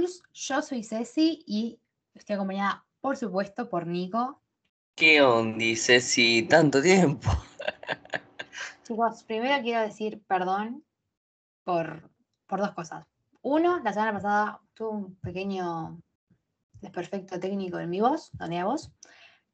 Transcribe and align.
Jules, 0.00 0.22
yo 0.32 0.62
soy 0.62 0.82
Ceci 0.82 1.44
y 1.46 1.78
estoy 2.14 2.34
acompañada, 2.34 2.86
por 3.02 3.18
supuesto, 3.18 3.68
por 3.68 3.86
Nico. 3.86 4.40
¿Qué 4.94 5.20
onda, 5.20 5.76
Ceci? 5.76 6.46
Tanto 6.48 6.80
tiempo. 6.80 7.28
Chicos, 8.82 9.24
primero 9.24 9.62
quiero 9.62 9.82
decir 9.82 10.22
perdón 10.26 10.82
por, 11.64 12.10
por 12.46 12.60
dos 12.60 12.72
cosas. 12.72 13.06
Uno, 13.42 13.80
la 13.80 13.92
semana 13.92 14.14
pasada 14.14 14.60
tuve 14.72 14.88
un 14.88 15.16
pequeño 15.16 16.00
desperfecto 16.80 17.38
técnico 17.38 17.78
en 17.78 17.90
mi 17.90 18.00
voz, 18.00 18.30
donde 18.32 18.56
a 18.56 18.64
voz, 18.64 18.90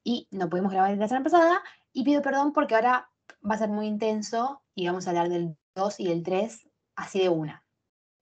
y 0.04 0.28
no 0.30 0.48
pudimos 0.48 0.70
grabar 0.70 0.96
la 0.96 1.08
semana 1.08 1.24
pasada. 1.24 1.62
Y 1.92 2.04
pido 2.04 2.22
perdón 2.22 2.52
porque 2.52 2.76
ahora 2.76 3.10
va 3.48 3.56
a 3.56 3.58
ser 3.58 3.70
muy 3.70 3.88
intenso 3.88 4.62
y 4.76 4.86
vamos 4.86 5.08
a 5.08 5.10
hablar 5.10 5.28
del 5.28 5.56
2 5.74 5.98
y 5.98 6.06
del 6.06 6.22
3 6.22 6.68
así 6.94 7.18
de 7.18 7.30
una. 7.30 7.64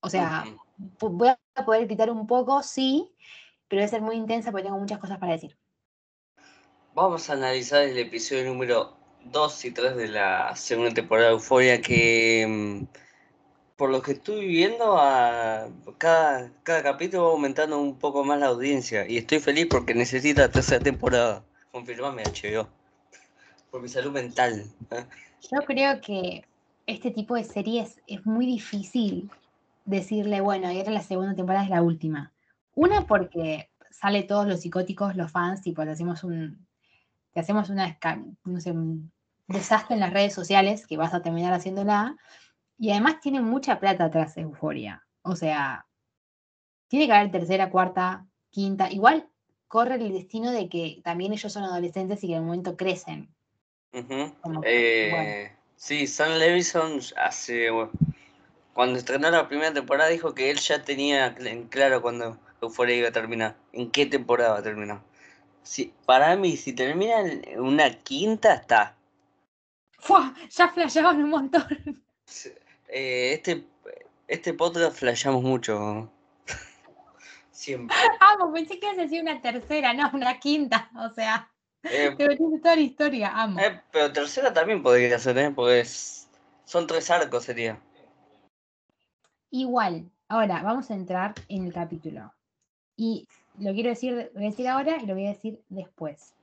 O 0.00 0.09
sea, 0.09 0.45
voy 1.01 1.29
a 1.29 1.65
poder 1.65 1.87
gritar 1.87 2.11
un 2.11 2.27
poco, 2.27 2.62
sí, 2.62 3.11
pero 3.69 3.80
va 3.80 3.87
a 3.87 3.88
ser 3.88 4.02
muy 4.02 4.16
intensa 4.16 4.51
porque 4.51 4.65
tengo 4.65 4.79
muchas 4.79 4.98
cosas 4.98 5.19
para 5.19 5.33
decir. 5.33 5.57
Vamos 6.95 7.29
a 7.29 7.33
analizar 7.33 7.83
el 7.83 7.98
episodio 7.98 8.45
número 8.45 8.97
2 9.24 9.65
y 9.65 9.70
3 9.73 9.97
de 9.97 10.09
la 10.09 10.55
segunda 10.55 10.93
temporada 10.93 11.29
de 11.29 11.34
Euforia 11.34 11.80
que 11.80 12.47
mm, 12.48 12.84
por 13.77 13.91
lo 13.91 14.01
que 14.02 14.12
estoy 14.12 14.47
viendo 14.47 14.97
a 14.97 15.69
cada, 15.98 16.52
cada 16.62 16.83
capítulo 16.83 17.24
va 17.24 17.30
aumentando 17.32 17.79
un 17.80 17.98
poco 17.98 18.24
más 18.24 18.38
la 18.38 18.46
audiencia 18.46 19.09
y 19.09 19.16
estoy 19.16 19.41
feliz 19.41 19.66
porque 19.69 19.95
necesita 19.95 20.51
tercera 20.51 20.82
temporada. 20.82 21.45
Confirmame 21.73 22.23
HBO. 22.23 22.69
Por 23.71 23.82
mi 23.82 23.88
salud 23.88 24.12
mental. 24.12 24.65
¿eh? 24.93 25.05
Yo 25.51 25.60
creo 25.66 26.01
que 26.01 26.45
este 26.87 27.10
tipo 27.10 27.35
de 27.35 27.43
series 27.43 28.01
es 28.07 28.24
muy 28.24 28.46
difícil 28.46 29.29
decirle, 29.85 30.40
bueno, 30.40 30.71
y 30.71 30.79
era 30.79 30.90
la 30.90 31.02
segunda 31.02 31.35
temporada, 31.35 31.65
es 31.65 31.71
la 31.71 31.82
última. 31.82 32.32
Una, 32.74 33.07
porque 33.07 33.71
sale 33.91 34.23
todos 34.23 34.46
los 34.46 34.60
psicóticos, 34.60 35.16
los 35.16 35.30
fans, 35.30 35.63
tipo, 35.63 35.82
te 35.85 35.91
hacemos 35.91 36.24
un, 36.24 36.66
te 37.32 37.41
hacemos 37.41 37.71
una, 37.71 37.99
no 38.45 38.60
sé, 38.60 38.73
un 38.73 39.13
desastre 39.46 39.95
en 39.95 40.01
las 40.01 40.13
redes 40.13 40.35
sociales, 40.35 40.87
que 40.87 40.96
vas 40.96 41.15
a 41.15 41.23
terminar 41.23 41.52
haciéndola, 41.52 42.16
y 42.79 42.91
además 42.91 43.21
tiene 43.21 43.41
mucha 43.41 43.79
plata 43.79 44.04
atrás 44.04 44.35
de 44.35 44.43
Euforia. 44.43 45.04
O 45.23 45.37
sea, 45.37 45.87
tiene 46.88 47.07
que 47.07 47.13
haber 47.13 47.30
tercera, 47.30 47.71
cuarta, 47.71 48.26
quinta, 48.51 48.91
igual 48.91 49.29
corre 49.69 49.96
el 49.96 50.13
destino 50.13 50.52
de 50.52 50.69
que 50.69 51.01
también 51.02 51.32
ellos 51.32 51.52
son 51.52 51.65
adolescentes 51.65 52.23
y 52.23 52.29
que 52.29 52.35
en 52.35 52.41
el 52.41 52.45
momento 52.45 52.76
crecen. 52.76 53.29
Eh, 54.65 55.52
sí, 55.76 56.07
Sam 56.07 56.38
Levison 56.38 57.01
hace 57.16 57.71
cuando 58.74 58.98
estrenó 58.98 59.30
la 59.30 59.48
primera 59.48 59.72
temporada 59.72 60.10
dijo 60.10 60.34
que 60.34 60.50
él 60.50 60.58
ya 60.58 60.82
tenía 60.82 61.28
en 61.38 61.68
claro 61.68 62.02
cuando 62.02 62.38
Euphoria 62.60 62.96
iba 62.96 63.08
a 63.08 63.12
terminar, 63.12 63.56
en 63.72 63.90
qué 63.90 64.04
temporada 64.04 64.53
va 64.53 64.58
a 64.58 64.62
terminar. 64.62 65.00
Sí, 65.62 65.94
para 66.04 66.36
mí, 66.36 66.56
si 66.56 66.75
termina 66.75 67.20
en 67.20 67.60
una 67.60 67.91
quinta, 67.91 68.54
está. 68.54 68.97
¡Fua! 69.98 70.34
Ya 70.50 70.69
flasheaban 70.69 71.22
un 71.22 71.30
montón. 71.30 72.04
Eh, 72.88 73.32
este, 73.34 73.64
este 74.28 74.52
podcast 74.52 74.97
flasheamos 74.97 75.42
mucho. 75.42 76.10
Siempre. 77.50 77.97
Amo, 78.20 78.52
pensé 78.52 78.78
que 78.78 78.92
ibas 78.92 79.10
a 79.10 79.20
una 79.20 79.41
tercera, 79.41 79.94
no, 79.94 80.10
una 80.12 80.38
quinta. 80.38 80.91
O 80.97 81.14
sea, 81.14 81.50
eh, 81.82 82.14
te 82.19 82.36
toda 82.36 82.76
la 82.76 82.82
historia, 82.82 83.32
amo. 83.34 83.58
Eh, 83.60 83.80
pero 83.91 84.12
tercera 84.12 84.52
también 84.52 84.82
podría 84.82 85.19
ser, 85.19 85.38
¿eh? 85.38 85.50
Porque 85.50 85.84
son 86.64 86.86
tres 86.86 87.10
arcos 87.10 87.44
sería. 87.44 87.80
Igual, 89.56 90.10
ahora 90.28 90.65
vamos 90.65 90.91
a 90.91 90.94
entrar 90.94 91.33
en 91.49 91.65
el 91.65 91.72
capítulo. 91.72 92.34
Y 92.97 93.28
lo 93.56 93.72
quiero 93.72 93.91
decir, 93.91 94.32
voy 94.34 94.42
a 94.42 94.50
decir 94.50 94.66
ahora 94.66 94.97
y 95.00 95.06
lo 95.06 95.15
voy 95.15 95.26
a 95.26 95.28
decir 95.28 95.62
después. 95.69 96.34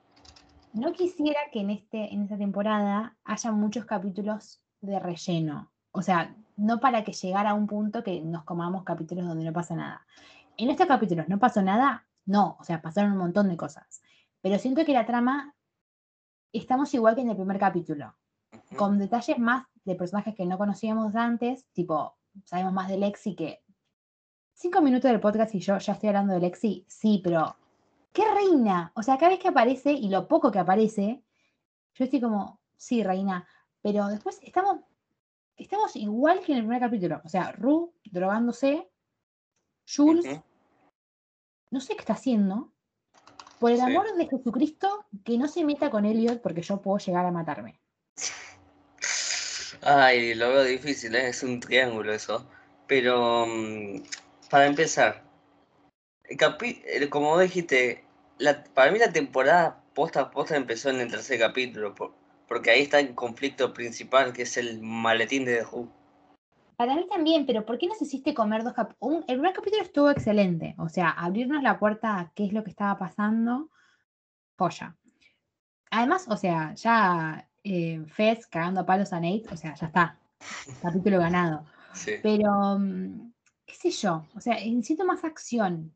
No 0.72 0.94
quisiera 0.94 1.38
que 1.52 1.60
en, 1.60 1.68
este, 1.68 2.14
en 2.14 2.22
esta 2.22 2.38
temporada 2.38 3.14
haya 3.24 3.52
muchos 3.52 3.84
capítulos 3.84 4.62
de 4.80 4.98
relleno. 4.98 5.70
O 5.90 6.00
sea, 6.00 6.34
no 6.56 6.80
para 6.80 7.04
que 7.04 7.12
llegara 7.12 7.50
a 7.50 7.54
un 7.54 7.66
punto 7.66 8.02
que 8.02 8.22
nos 8.22 8.44
comamos 8.44 8.82
capítulos 8.82 9.26
donde 9.26 9.44
no 9.44 9.52
pasa 9.52 9.76
nada. 9.76 10.06
En 10.56 10.70
estos 10.70 10.86
capítulos 10.86 11.28
no 11.28 11.38
pasó 11.38 11.60
nada, 11.60 12.06
no, 12.24 12.56
o 12.60 12.64
sea, 12.64 12.80
pasaron 12.80 13.12
un 13.12 13.18
montón 13.18 13.50
de 13.50 13.58
cosas. 13.58 14.00
Pero 14.40 14.58
siento 14.58 14.86
que 14.86 14.94
la 14.94 15.04
trama 15.04 15.54
estamos 16.50 16.94
igual 16.94 17.14
que 17.14 17.20
en 17.20 17.28
el 17.28 17.36
primer 17.36 17.58
capítulo, 17.58 18.14
con 18.78 18.98
detalles 18.98 19.38
más 19.38 19.66
de 19.84 19.96
personajes 19.96 20.34
que 20.34 20.46
no 20.46 20.56
conocíamos 20.56 21.14
antes, 21.14 21.66
tipo 21.74 22.16
sabemos 22.44 22.72
más 22.72 22.88
de 22.88 22.98
Lexi 22.98 23.34
que 23.34 23.62
cinco 24.54 24.80
minutos 24.80 25.10
del 25.10 25.20
podcast 25.20 25.54
y 25.54 25.60
yo 25.60 25.78
ya 25.78 25.92
estoy 25.92 26.08
hablando 26.08 26.34
de 26.34 26.40
Lexi, 26.40 26.84
sí, 26.88 27.20
pero 27.22 27.56
qué 28.12 28.22
reina. 28.32 28.92
O 28.94 29.02
sea, 29.02 29.18
cada 29.18 29.30
vez 29.30 29.40
que 29.40 29.48
aparece 29.48 29.92
y 29.92 30.08
lo 30.08 30.28
poco 30.28 30.52
que 30.52 30.58
aparece, 30.58 31.22
yo 31.94 32.04
estoy 32.04 32.20
como, 32.20 32.60
sí, 32.76 33.02
reina, 33.02 33.46
pero 33.80 34.06
después 34.06 34.38
estamos, 34.42 34.78
estamos 35.56 35.96
igual 35.96 36.40
que 36.40 36.52
en 36.52 36.58
el 36.58 36.64
primer 36.64 36.80
capítulo. 36.80 37.20
O 37.24 37.28
sea, 37.28 37.52
Ru 37.52 37.92
drogándose, 38.04 38.88
Jules, 39.84 40.40
no 41.70 41.80
sé 41.80 41.94
qué 41.94 42.00
está 42.00 42.12
haciendo. 42.12 42.72
Por 43.58 43.70
el 43.70 43.80
amor 43.80 44.16
de 44.16 44.26
Jesucristo, 44.26 45.06
que 45.24 45.38
no 45.38 45.46
se 45.46 45.64
meta 45.64 45.90
con 45.90 46.04
Elliot 46.04 46.42
porque 46.42 46.62
yo 46.62 46.80
puedo 46.80 46.98
llegar 46.98 47.26
a 47.26 47.30
matarme. 47.30 47.80
Ay, 49.84 50.34
lo 50.36 50.48
veo 50.48 50.64
difícil, 50.64 51.14
¿eh? 51.16 51.28
es 51.28 51.42
un 51.42 51.58
triángulo 51.58 52.12
eso. 52.12 52.46
Pero 52.86 53.46
mm, 53.46 54.02
para 54.48 54.66
empezar, 54.66 55.24
como 57.10 57.38
dijiste, 57.38 58.04
para 58.74 58.92
mí 58.92 58.98
la 58.98 59.12
temporada 59.12 59.82
posta 59.94 60.20
a 60.20 60.30
posta 60.30 60.56
empezó 60.56 60.90
en 60.90 61.00
el 61.00 61.10
tercer 61.10 61.40
capítulo, 61.40 61.94
porque 62.48 62.70
ahí 62.70 62.82
está 62.82 63.00
el 63.00 63.14
conflicto 63.14 63.72
principal, 63.72 64.32
que 64.32 64.42
es 64.42 64.56
el 64.56 64.80
maletín 64.80 65.44
de 65.44 65.56
The 65.56 65.64
Who. 65.64 65.88
Para 66.76 66.94
mí 66.94 67.06
también, 67.08 67.44
pero 67.44 67.66
¿por 67.66 67.78
qué 67.78 67.86
nos 67.86 68.00
hiciste 68.00 68.34
comer 68.34 68.62
dos 68.64 68.74
capítulos? 68.74 69.24
El 69.28 69.36
primer 69.36 69.52
capítulo 69.52 69.82
estuvo 69.82 70.10
excelente, 70.10 70.74
o 70.78 70.88
sea, 70.88 71.10
abrirnos 71.10 71.62
la 71.62 71.78
puerta 71.78 72.18
a 72.18 72.32
qué 72.34 72.46
es 72.46 72.52
lo 72.52 72.62
que 72.62 72.70
estaba 72.70 72.98
pasando, 72.98 73.70
joya. 74.56 74.96
Además, 75.90 76.26
o 76.28 76.36
sea, 76.36 76.74
ya 76.74 77.48
eh, 77.64 78.04
Fez 78.08 78.46
cagando 78.46 78.80
a 78.80 78.86
palos 78.86 79.12
a 79.12 79.20
Nate, 79.20 79.44
o 79.50 79.56
sea, 79.56 79.74
ya 79.74 79.86
está, 79.86 80.18
capítulo 80.80 81.18
ganado. 81.18 81.64
Pero, 82.22 82.78
mm, 82.78 83.32
qué 83.66 83.74
sé 83.74 83.90
yo, 83.90 84.26
o 84.34 84.40
sea, 84.40 84.54
necesito 84.54 85.04
más 85.04 85.24
acción, 85.24 85.94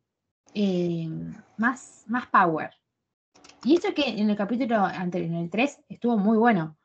eh, 0.55 1.09
más, 1.57 2.05
más 2.07 2.27
power. 2.27 2.71
Y 3.65 3.77
eso 3.77 3.93
que 3.95 4.09
en 4.09 4.31
el 4.31 4.37
capítulo 4.37 4.77
anterior, 4.77 5.31
en 5.31 5.37
el 5.37 5.51
3, 5.51 5.81
estuvo 5.89 6.17
muy 6.17 6.37
bueno. 6.37 6.77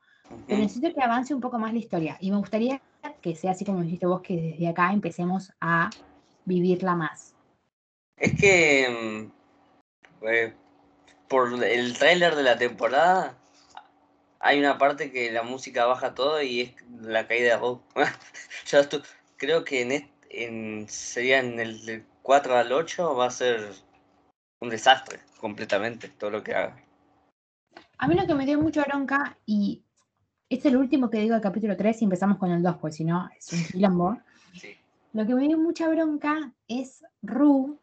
Pero 0.47 0.61
necesito 0.61 0.93
que 0.93 1.03
avance 1.03 1.33
un 1.33 1.41
poco 1.41 1.59
más 1.59 1.73
la 1.73 1.79
historia. 1.79 2.17
Y 2.21 2.31
me 2.31 2.37
gustaría 2.37 2.81
que 3.21 3.35
sea 3.35 3.51
así 3.51 3.65
como 3.65 3.81
dijiste 3.81 4.05
vos, 4.05 4.21
que 4.21 4.35
desde 4.35 4.67
acá 4.67 4.91
empecemos 4.91 5.51
a 5.59 5.89
vivirla 6.45 6.95
más. 6.95 7.35
Es 8.17 8.33
que 8.39 9.29
mm, 10.19 10.27
eh, 10.27 10.53
por 11.27 11.63
el 11.63 11.97
tráiler 11.97 12.35
de 12.35 12.43
la 12.43 12.57
temporada 12.57 13.37
hay 14.41 14.59
una 14.59 14.77
parte 14.77 15.11
que 15.11 15.31
la 15.31 15.43
música 15.43 15.85
baja 15.85 16.15
todo 16.15 16.41
y 16.41 16.61
es 16.61 16.75
la 17.01 17.27
caída 17.27 17.55
de 17.55 17.57
Rogue. 17.57 17.81
Yo 18.67 18.79
creo 19.37 19.63
que 19.63 19.81
en, 19.81 20.09
en 20.29 20.89
sería 20.89 21.39
en 21.39 21.59
el 21.59 22.05
4 22.23 22.57
al 22.57 22.71
8 22.71 23.15
va 23.15 23.27
a 23.27 23.31
ser 23.31 23.71
un 24.59 24.69
desastre 24.69 25.19
completamente 25.39 26.09
todo 26.09 26.31
lo 26.31 26.43
que 26.43 26.55
haga. 26.55 26.83
A 27.97 28.07
mí 28.07 28.15
lo 28.15 28.25
que 28.25 28.33
me 28.33 28.45
dio 28.45 28.59
mucha 28.59 28.83
bronca, 28.83 29.37
y 29.45 29.83
este 30.49 30.67
es 30.67 30.73
el 30.73 30.79
último 30.79 31.09
que 31.09 31.19
digo 31.19 31.33
del 31.33 31.43
capítulo 31.43 31.77
3 31.77 32.01
y 32.01 32.05
empezamos 32.05 32.37
con 32.37 32.51
el 32.51 32.63
2, 32.63 32.77
pues 32.77 32.95
si 32.95 33.05
no, 33.05 33.29
es 33.37 33.53
un 33.53 33.63
quilombo. 33.71 34.17
Lo 35.13 35.25
que 35.27 35.35
me 35.35 35.47
dio 35.47 35.57
mucha 35.57 35.87
bronca 35.87 36.51
es 36.67 37.03
Ru 37.21 37.77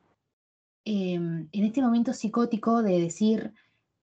em, 0.84 1.48
en 1.52 1.64
este 1.64 1.82
momento 1.82 2.12
psicótico 2.12 2.82
de 2.82 3.00
decir, 3.00 3.52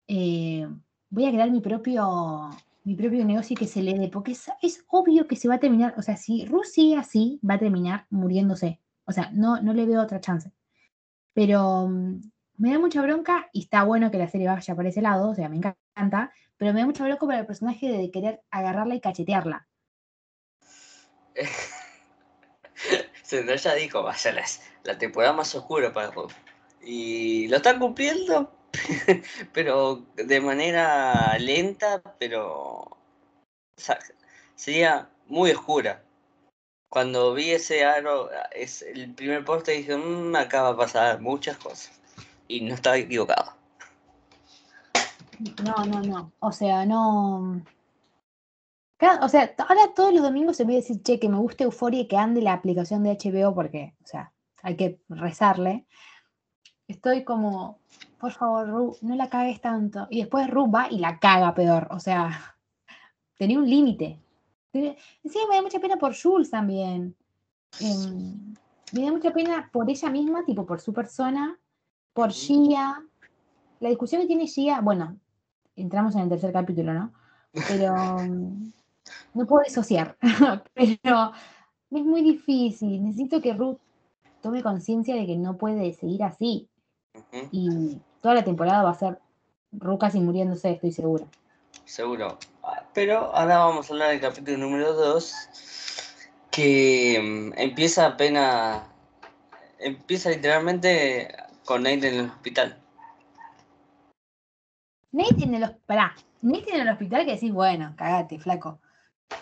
eh, 0.06 0.68
voy 1.14 1.26
a 1.26 1.30
crear 1.30 1.50
mi 1.50 1.60
propio, 1.60 2.50
mi 2.82 2.96
propio 2.96 3.24
negocio 3.24 3.54
y 3.54 3.56
que 3.56 3.68
se 3.68 3.82
le 3.82 3.94
dé, 3.94 4.08
porque 4.08 4.32
es, 4.32 4.50
es, 4.60 4.84
obvio 4.88 5.28
que 5.28 5.36
se 5.36 5.46
va 5.48 5.54
a 5.54 5.60
terminar, 5.60 5.94
o 5.96 6.02
sea, 6.02 6.16
si 6.16 6.44
Ru 6.44 6.64
sigue 6.64 6.96
así, 6.96 7.40
va 7.48 7.54
a 7.54 7.58
terminar 7.58 8.06
muriéndose. 8.10 8.80
O 9.04 9.12
sea, 9.12 9.30
no, 9.32 9.62
no 9.62 9.72
le 9.74 9.86
veo 9.86 10.02
otra 10.02 10.20
chance. 10.20 10.50
Pero 11.32 11.86
mm, 11.88 12.20
me 12.56 12.72
da 12.72 12.80
mucha 12.80 13.00
bronca 13.00 13.48
y 13.52 13.60
está 13.60 13.84
bueno 13.84 14.10
que 14.10 14.18
la 14.18 14.28
serie 14.28 14.48
vaya 14.48 14.74
por 14.74 14.86
ese 14.86 15.02
lado, 15.02 15.30
o 15.30 15.34
sea, 15.34 15.48
me 15.48 15.56
encanta, 15.56 16.32
pero 16.56 16.72
me 16.72 16.80
da 16.80 16.86
mucha 16.86 17.04
bronca 17.04 17.26
para 17.26 17.40
el 17.40 17.46
personaje 17.46 17.88
de 17.88 18.10
querer 18.10 18.42
agarrarla 18.50 18.96
y 18.96 19.00
cachetearla. 19.00 19.68
ya 23.62 23.74
dijo, 23.74 24.02
va 24.02 24.10
a 24.10 24.16
ser 24.16 24.34
la, 24.82 24.98
temporada 24.98 25.32
más 25.32 25.54
oscura 25.54 25.92
para 25.92 26.10
Rob. 26.10 26.32
Y 26.82 27.46
lo 27.48 27.58
están 27.58 27.78
cumpliendo, 27.78 28.52
pero 29.52 30.04
de 30.16 30.40
manera 30.40 31.36
lenta, 31.38 32.02
pero 32.18 32.96
sería 34.54 35.08
muy 35.26 35.52
oscura. 35.52 36.02
cuando 36.88 37.34
vi 37.34 37.50
ese 37.50 37.84
aro, 37.84 38.30
es 38.52 38.82
el 38.82 39.12
primer 39.14 39.44
poste, 39.44 39.72
dije, 39.72 39.96
mmm, 39.96 40.36
acá 40.36 40.62
va 40.62 40.68
a 40.70 40.76
pasar 40.76 41.20
muchas 41.20 41.56
cosas. 41.58 41.90
Y 42.46 42.60
no 42.60 42.74
estaba 42.74 42.96
equivocado. 42.96 43.52
No, 45.64 45.84
no, 45.84 46.00
no. 46.02 46.32
O 46.38 46.52
sea, 46.52 46.86
no. 46.86 47.62
o 49.20 49.28
sea, 49.28 49.54
ahora 49.68 49.92
todos 49.94 50.14
los 50.14 50.22
domingos 50.22 50.56
se 50.56 50.64
me 50.64 50.74
a 50.74 50.76
decir, 50.76 51.02
che, 51.02 51.18
que 51.18 51.28
me 51.28 51.38
gusta 51.38 51.64
Euforia 51.64 52.02
y 52.02 52.08
que 52.08 52.16
ande 52.16 52.42
la 52.42 52.52
aplicación 52.52 53.02
de 53.02 53.18
HBO 53.18 53.54
porque, 53.54 53.94
o 54.04 54.06
sea, 54.06 54.32
hay 54.62 54.76
que 54.76 55.00
rezarle. 55.08 55.86
Estoy 56.86 57.24
como, 57.24 57.80
por 58.24 58.32
favor, 58.32 58.66
Ru, 58.66 58.96
no 59.02 59.16
la 59.16 59.28
cagues 59.28 59.60
tanto. 59.60 60.06
Y 60.08 60.20
después 60.20 60.48
Ru 60.48 60.70
va 60.70 60.88
y 60.90 60.98
la 60.98 61.18
caga 61.18 61.54
peor. 61.54 61.88
O 61.90 62.00
sea, 62.00 62.56
tenía 63.38 63.58
un 63.58 63.68
límite. 63.68 64.18
Sí, 64.72 64.96
me 65.50 65.56
da 65.56 65.60
mucha 65.60 65.78
pena 65.78 65.96
por 65.96 66.14
Jules 66.16 66.48
también. 66.48 67.14
Em, 67.80 68.54
me 68.92 69.04
da 69.04 69.12
mucha 69.12 69.30
pena 69.30 69.68
por 69.70 69.90
ella 69.90 70.08
misma, 70.08 70.42
tipo 70.42 70.64
por 70.64 70.80
su 70.80 70.94
persona, 70.94 71.60
por 72.14 72.32
Gia. 72.32 73.04
La 73.80 73.90
discusión 73.90 74.22
que 74.22 74.26
tiene 74.26 74.46
Gia, 74.46 74.80
bueno, 74.80 75.18
entramos 75.76 76.14
en 76.14 76.22
el 76.22 76.30
tercer 76.30 76.50
capítulo, 76.50 76.94
¿no? 76.94 77.12
Pero 77.68 78.20
em, 78.20 78.72
no 79.34 79.46
puedo 79.46 79.64
disociar. 79.64 80.16
Pero 80.72 81.32
es 81.90 82.04
muy 82.06 82.22
difícil. 82.22 83.04
Necesito 83.04 83.42
que 83.42 83.52
Ruth 83.52 83.80
tome 84.40 84.62
conciencia 84.62 85.14
de 85.14 85.26
que 85.26 85.36
no 85.36 85.58
puede 85.58 85.92
seguir 85.92 86.22
así. 86.22 86.70
Y 87.52 88.00
toda 88.24 88.36
la 88.36 88.42
temporada 88.42 88.82
va 88.82 88.88
a 88.88 88.94
ser 88.94 89.18
Ruth 89.70 90.00
casi 90.00 90.18
muriéndose, 90.18 90.70
estoy 90.70 90.92
segura. 90.92 91.26
Seguro. 91.84 92.38
Pero 92.94 93.18
ahora 93.36 93.58
vamos 93.58 93.90
a 93.90 93.92
hablar 93.92 94.10
del 94.12 94.20
capítulo 94.22 94.56
número 94.56 94.94
2, 94.94 95.34
que 96.50 97.20
mm, 97.22 97.58
empieza 97.60 98.06
apenas, 98.06 98.82
empieza 99.78 100.30
literalmente 100.30 101.36
con 101.66 101.82
Nate 101.82 102.08
en 102.08 102.14
el 102.14 102.30
hospital. 102.30 102.78
Nate 105.12 105.44
en 105.44 105.54
el 105.56 105.64
hospital, 105.64 106.12
Nate 106.40 106.74
en 106.74 106.80
el 106.80 106.88
hospital 106.88 107.26
que 107.26 107.32
decís, 107.32 107.52
bueno, 107.52 107.92
cagate, 107.94 108.38
flaco. 108.38 108.80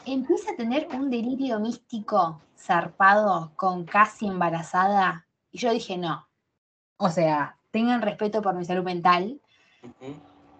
Empieza 0.06 0.50
a 0.50 0.56
tener 0.56 0.88
un 0.92 1.08
delirio 1.08 1.60
místico 1.60 2.42
zarpado 2.58 3.52
con 3.54 3.84
casi 3.84 4.26
embarazada. 4.26 5.28
Y 5.52 5.58
yo 5.58 5.72
dije, 5.72 5.96
no. 5.96 6.26
O 6.96 7.10
sea, 7.10 7.56
tengan 7.72 8.02
respeto 8.02 8.40
por 8.40 8.54
mi 8.54 8.64
salud 8.64 8.84
mental. 8.84 9.40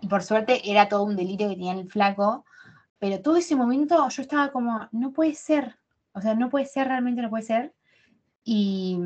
Y 0.00 0.08
por 0.08 0.24
suerte 0.24 0.68
era 0.68 0.88
todo 0.88 1.04
un 1.04 1.14
delirio 1.14 1.48
que 1.48 1.54
tenía 1.54 1.74
el 1.74 1.88
flaco. 1.88 2.44
Pero 2.98 3.20
todo 3.20 3.36
ese 3.36 3.54
momento 3.54 4.08
yo 4.08 4.22
estaba 4.22 4.50
como, 4.50 4.88
no 4.90 5.12
puede 5.12 5.34
ser, 5.34 5.76
o 6.12 6.20
sea, 6.20 6.34
no 6.34 6.50
puede 6.50 6.66
ser, 6.66 6.88
realmente 6.88 7.22
no 7.22 7.30
puede 7.30 7.44
ser. 7.44 7.74
Y, 8.44 8.98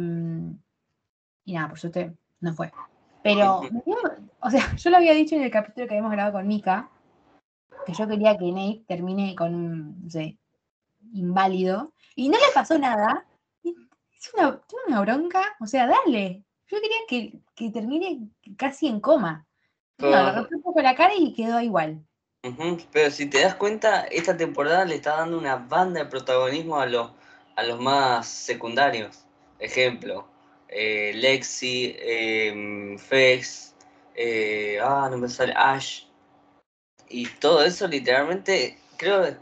y 1.45 1.53
nada, 1.53 1.69
por 1.69 1.79
suerte 1.79 2.17
no 2.41 2.53
fue. 2.55 2.73
Pero, 3.23 3.63
o 4.41 4.51
sea, 4.51 4.61
yo 4.77 4.91
lo 4.91 4.99
había 4.99 5.13
dicho 5.13 5.35
en 5.35 5.43
el 5.43 5.51
capítulo 5.51 5.87
que 5.87 5.95
habíamos 5.95 6.13
grabado 6.13 6.35
con 6.35 6.47
Mika, 6.47 6.89
que 7.85 7.93
yo 7.93 8.07
quería 8.07 8.37
que 8.37 8.53
Nate 8.53 8.85
termine 8.87 9.35
con 9.35 9.55
un, 9.55 10.05
no 10.05 10.11
sé, 10.11 10.39
inválido, 11.13 11.93
y 12.15 12.29
no 12.29 12.39
le 12.39 12.55
pasó 12.55 12.79
nada. 12.79 13.27
Es 13.65 14.33
una, 14.35 14.61
una 14.87 15.01
bronca, 15.01 15.43
o 15.61 15.67
sea, 15.67 15.87
dale. 15.87 16.46
Yo 16.69 16.81
quería 16.81 16.99
que, 17.09 17.33
que 17.55 17.71
termine 17.71 18.29
casi 18.57 18.89
en 18.89 19.01
coma. 19.01 19.47
No, 19.99 20.09
lo 20.11 20.33
rompió 20.35 20.57
un 20.59 20.63
poco 20.63 20.83
la 20.83 20.95
cara 20.95 21.15
y 21.17 21.33
quedó 21.33 21.61
igual. 21.61 22.05
Pero 22.93 23.11
si 23.11 23.27
te 23.27 23.41
das 23.41 23.55
cuenta, 23.55 24.03
esta 24.05 24.37
temporada 24.37 24.85
le 24.85 24.97
está 24.97 25.17
dando 25.17 25.39
una 25.39 25.57
banda 25.57 26.01
de 26.01 26.07
protagonismo 26.07 26.79
a 26.79 26.87
los, 26.87 27.11
a 27.57 27.63
los 27.63 27.81
más 27.81 28.29
secundarios. 28.29 29.25
Ejemplo, 29.59 30.29
eh, 30.69 31.13
Lexi, 31.15 31.97
eh, 31.99 32.97
Fex, 32.99 33.75
eh, 34.15 34.79
ah, 34.83 35.09
no 35.11 35.19
me 35.19 35.29
sale, 35.29 35.55
Ash. 35.57 36.05
Y 37.09 37.27
todo 37.27 37.65
eso 37.65 37.87
literalmente, 37.87 38.79
creo 38.97 39.23
que 39.23 39.37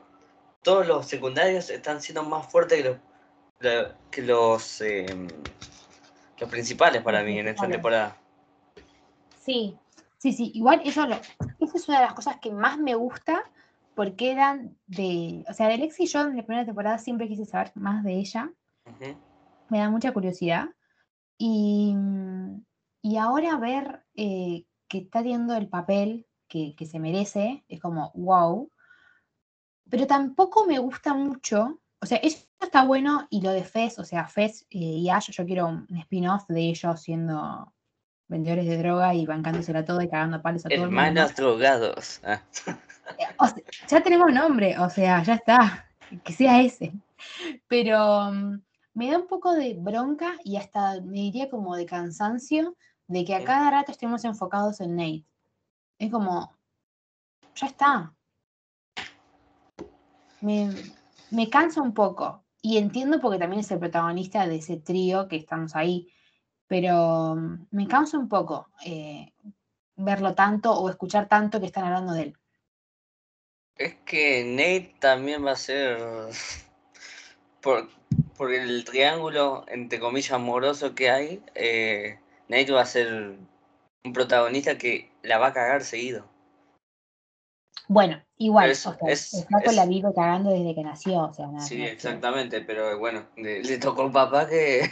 todos 0.62 0.86
los 0.86 1.06
secundarios 1.06 1.70
están 1.70 2.00
siendo 2.00 2.22
más 2.22 2.50
fuertes 2.50 2.82
que 2.82 2.88
los, 3.60 3.92
que 4.10 4.22
los, 4.22 4.80
em, 4.80 5.28
los 6.38 6.50
principales 6.50 7.02
para 7.02 7.22
mí 7.22 7.38
en 7.38 7.48
esta 7.48 7.68
temporada. 7.68 8.16
Sí, 9.40 9.78
Sí, 10.24 10.32
sí, 10.32 10.52
igual 10.54 10.80
eso 10.86 11.06
lo, 11.06 11.16
esa 11.16 11.76
es 11.76 11.86
una 11.86 11.98
de 11.98 12.06
las 12.06 12.14
cosas 12.14 12.38
que 12.40 12.50
más 12.50 12.78
me 12.78 12.94
gusta 12.94 13.44
porque 13.94 14.32
eran 14.32 14.74
de, 14.86 15.44
o 15.46 15.52
sea, 15.52 15.68
de 15.68 15.76
Lexi 15.76 16.04
y 16.04 16.06
yo 16.06 16.22
en 16.22 16.38
la 16.38 16.46
primera 16.46 16.64
temporada 16.64 16.96
siempre 16.96 17.28
quise 17.28 17.44
saber 17.44 17.72
más 17.74 18.02
de 18.02 18.14
ella. 18.14 18.50
Me 19.68 19.80
da 19.80 19.90
mucha 19.90 20.14
curiosidad. 20.14 20.70
Y, 21.36 21.94
y 23.02 23.18
ahora 23.18 23.58
ver 23.58 24.02
eh, 24.14 24.64
que 24.88 24.96
está 24.96 25.18
teniendo 25.18 25.56
el 25.56 25.68
papel 25.68 26.26
que, 26.48 26.74
que, 26.74 26.86
se 26.86 26.98
merece, 26.98 27.62
es 27.68 27.78
como, 27.78 28.10
wow. 28.14 28.70
Pero 29.90 30.06
tampoco 30.06 30.64
me 30.64 30.78
gusta 30.78 31.12
mucho, 31.12 31.82
o 32.04 32.06
sea, 32.06 32.18
eso 32.18 32.46
está 32.60 32.84
bueno 32.84 33.26
y 33.30 33.40
lo 33.40 33.50
de 33.50 33.64
Fez, 33.64 33.98
o 33.98 34.04
sea, 34.04 34.28
Fez 34.28 34.66
eh, 34.68 34.76
y 34.78 35.08
Ash, 35.08 35.30
yo 35.30 35.46
quiero 35.46 35.68
un 35.68 35.86
spin-off 36.00 36.44
de 36.48 36.60
ellos 36.60 37.00
siendo 37.00 37.72
vendedores 38.28 38.66
de 38.66 38.76
droga 38.76 39.14
y 39.14 39.24
bancándosela 39.24 39.86
todo 39.86 40.02
y 40.02 40.10
cagando 40.10 40.42
palos 40.42 40.66
a 40.66 40.68
todo 40.68 40.84
Hermanos 40.84 41.34
drogados. 41.34 42.20
Ah. 42.22 42.42
Eh, 43.18 43.64
ya 43.88 44.02
tenemos 44.02 44.30
nombre, 44.34 44.78
o 44.78 44.90
sea, 44.90 45.22
ya 45.22 45.34
está, 45.34 45.90
que 46.22 46.34
sea 46.34 46.60
ese. 46.60 46.92
Pero 47.68 48.30
mm, 48.30 48.60
me 48.92 49.10
da 49.10 49.18
un 49.18 49.26
poco 49.26 49.54
de 49.54 49.74
bronca 49.78 50.34
y 50.44 50.58
hasta 50.58 51.00
me 51.00 51.20
diría 51.20 51.48
como 51.48 51.76
de 51.76 51.86
cansancio 51.86 52.76
de 53.06 53.24
que 53.24 53.34
a 53.34 53.44
cada 53.44 53.70
rato 53.70 53.92
estemos 53.92 54.26
enfocados 54.26 54.80
en 54.80 54.96
Nate. 54.96 55.24
Es 55.98 56.10
como, 56.10 56.54
ya 57.54 57.66
está. 57.66 58.14
Me, 60.42 60.70
me 61.30 61.48
cansa 61.50 61.82
un 61.82 61.94
poco. 61.94 62.44
Y 62.62 62.78
entiendo 62.78 63.20
porque 63.20 63.38
también 63.38 63.60
es 63.60 63.70
el 63.70 63.78
protagonista 63.78 64.46
de 64.46 64.56
ese 64.56 64.78
trío 64.78 65.28
que 65.28 65.36
estamos 65.36 65.76
ahí 65.76 66.08
pero 66.66 67.34
mm, 67.36 67.66
me 67.70 67.86
cansa 67.86 68.18
un 68.18 68.28
poco 68.28 68.68
eh, 68.84 69.32
verlo 69.96 70.34
tanto 70.34 70.72
o 70.72 70.88
escuchar 70.88 71.28
tanto 71.28 71.60
que 71.60 71.66
están 71.66 71.84
hablando 71.84 72.12
de 72.12 72.22
él. 72.22 72.38
Es 73.76 73.94
que 74.04 74.44
Nate 74.44 74.94
también 75.00 75.44
va 75.44 75.52
a 75.52 75.56
ser, 75.56 75.98
por, 77.60 77.88
por 78.36 78.52
el 78.52 78.84
triángulo, 78.84 79.64
entre 79.68 79.98
comillas, 79.98 80.32
amoroso 80.32 80.94
que 80.94 81.10
hay, 81.10 81.42
eh, 81.54 82.18
Nate 82.48 82.72
va 82.72 82.82
a 82.82 82.86
ser 82.86 83.36
un 84.04 84.12
protagonista 84.12 84.78
que 84.78 85.10
la 85.22 85.38
va 85.38 85.48
a 85.48 85.52
cagar 85.52 85.82
seguido. 85.82 86.28
Bueno, 87.86 88.22
igual, 88.38 88.70
es, 88.70 88.86
el 88.86 89.76
la 89.76 89.86
vive 89.86 90.08
cagando 90.14 90.50
desde 90.50 90.74
que 90.74 90.82
nació. 90.82 91.30
sí, 91.60 91.82
exactamente, 91.82 92.62
pero 92.62 92.98
bueno, 92.98 93.26
le, 93.36 93.62
le 93.62 93.78
tocó 93.78 94.04
un 94.04 94.12
papá 94.12 94.48
que 94.48 94.90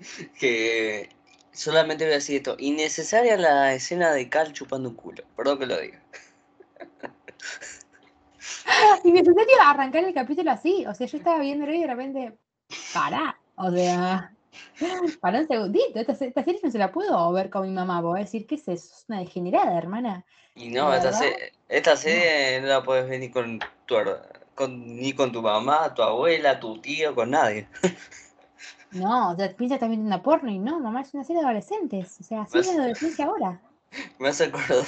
que 0.38 1.08
solamente 1.52 2.04
voy 2.04 2.12
a 2.12 2.16
decir 2.16 2.36
esto. 2.36 2.56
Innecesaria 2.58 3.36
la 3.36 3.74
escena 3.74 4.12
de 4.12 4.28
Cal 4.28 4.52
chupando 4.52 4.88
un 4.88 4.94
culo. 4.96 5.24
Perdón 5.36 5.58
que 5.58 5.66
lo 5.66 5.80
diga. 5.80 6.00
Innecesario 9.04 9.56
arrancar 9.62 10.04
el 10.04 10.14
capítulo 10.14 10.50
así. 10.50 10.84
O 10.86 10.94
sea, 10.94 11.06
yo 11.06 11.18
estaba 11.18 11.38
viendo 11.38 11.70
y 11.70 11.80
de 11.80 11.86
repente. 11.86 12.38
Pará. 12.92 13.38
O 13.56 13.70
sea. 13.70 14.32
Para 15.20 15.40
un 15.40 15.46
segundito. 15.46 15.98
Esta, 15.98 16.14
serie 16.14 16.60
no 16.62 16.70
se 16.70 16.78
la 16.78 16.92
puedo 16.92 17.32
ver 17.32 17.50
con 17.50 17.62
mi 17.62 17.70
mamá. 17.70 18.00
Voy 18.00 18.20
a 18.20 18.24
decir, 18.24 18.46
¿qué 18.46 18.56
es 18.56 18.62
eso? 18.62 18.94
Es 18.94 19.04
una 19.08 19.20
degenerada, 19.20 19.76
hermana. 19.76 20.24
Y 20.54 20.68
no, 20.70 20.92
esta, 20.92 21.12
esta, 21.68 21.96
serie 21.96 22.60
no. 22.60 22.66
la 22.66 22.82
puedes 22.82 23.08
ver 23.08 23.20
ni 23.20 23.30
con 23.30 23.60
tu, 23.86 23.94
con, 24.54 24.96
ni 24.96 25.12
con 25.12 25.32
tu 25.32 25.42
mamá, 25.42 25.94
tu 25.94 26.02
abuela, 26.02 26.58
tu 26.58 26.80
tío, 26.80 27.14
con 27.14 27.30
nadie. 27.30 27.68
No, 28.92 29.30
o 29.30 29.36
sea, 29.36 29.54
piensa 29.54 29.78
también 29.78 30.00
en 30.00 30.06
una 30.06 30.22
porno 30.22 30.50
y 30.50 30.58
no, 30.58 30.80
mamá 30.80 31.02
es 31.02 31.14
una 31.14 31.24
serie 31.24 31.42
de 31.42 31.46
adolescentes. 31.46 32.16
O 32.20 32.24
sea, 32.24 32.42
así 32.42 32.60
de 32.60 32.70
adolescencia 32.70 33.26
ahora. 33.26 33.60
Me 34.18 34.28
hace 34.28 34.44
acordar, 34.44 34.84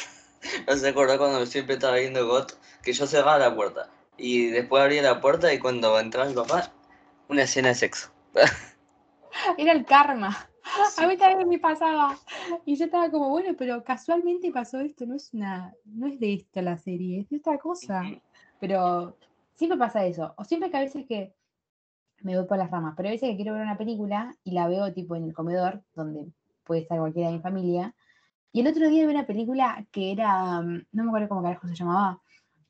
me 0.66 0.72
hace 0.72 0.88
acordar 0.88 1.18
cuando 1.18 1.44
siempre 1.44 1.74
estaba 1.74 1.96
viendo 1.96 2.24
GOT 2.26 2.52
que 2.82 2.92
yo 2.92 3.06
cerraba 3.06 3.38
la 3.38 3.54
puerta. 3.54 3.88
Y 4.16 4.46
después 4.46 4.80
abría 4.82 5.02
la 5.02 5.20
puerta 5.20 5.52
y 5.52 5.58
cuando 5.58 5.98
entraba 5.98 6.28
mi 6.28 6.34
papá, 6.34 6.70
una 7.28 7.42
escena 7.42 7.68
de 7.68 7.74
sexo. 7.74 8.10
Era 9.58 9.72
el 9.72 9.84
karma. 9.84 10.36
A 10.98 11.06
mí 11.06 11.16
también 11.16 11.48
me 11.48 11.58
pasaba. 11.58 12.16
Y 12.64 12.76
yo 12.76 12.86
estaba 12.86 13.10
como, 13.10 13.28
bueno, 13.30 13.54
pero 13.56 13.82
casualmente 13.82 14.50
pasó 14.50 14.80
esto, 14.80 15.06
no 15.06 15.16
es 15.16 15.32
una, 15.34 15.74
no 15.84 16.06
es 16.06 16.18
de 16.18 16.34
esto 16.34 16.62
la 16.62 16.76
serie, 16.76 17.20
es 17.20 17.28
de 17.28 17.36
otra 17.38 17.58
cosa. 17.58 18.02
Pero 18.60 19.16
siempre 19.54 19.78
pasa 19.78 20.04
eso. 20.06 20.34
O 20.36 20.44
siempre 20.44 20.70
que 20.70 20.76
a 20.76 20.80
veces 20.80 21.06
que 21.06 21.34
me 22.22 22.36
voy 22.36 22.46
por 22.46 22.58
las 22.58 22.70
ramas. 22.70 22.94
Pero 22.96 23.08
a 23.08 23.12
veces 23.12 23.30
que 23.30 23.36
quiero 23.36 23.54
ver 23.54 23.62
una 23.62 23.76
película 23.76 24.34
y 24.44 24.52
la 24.52 24.68
veo 24.68 24.92
tipo 24.92 25.16
en 25.16 25.24
el 25.24 25.34
comedor, 25.34 25.82
donde 25.94 26.26
puede 26.64 26.82
estar 26.82 26.98
cualquiera 26.98 27.28
de 27.28 27.36
mi 27.36 27.42
familia. 27.42 27.94
Y 28.52 28.60
el 28.60 28.66
otro 28.68 28.88
día 28.88 29.06
vi 29.06 29.12
una 29.12 29.26
película 29.26 29.84
que 29.90 30.12
era, 30.12 30.60
mm, 30.60 30.86
no 30.92 31.04
me 31.04 31.08
acuerdo 31.08 31.28
cómo 31.28 31.42
carajo 31.42 31.66
se 31.68 31.74
llamaba, 31.74 32.20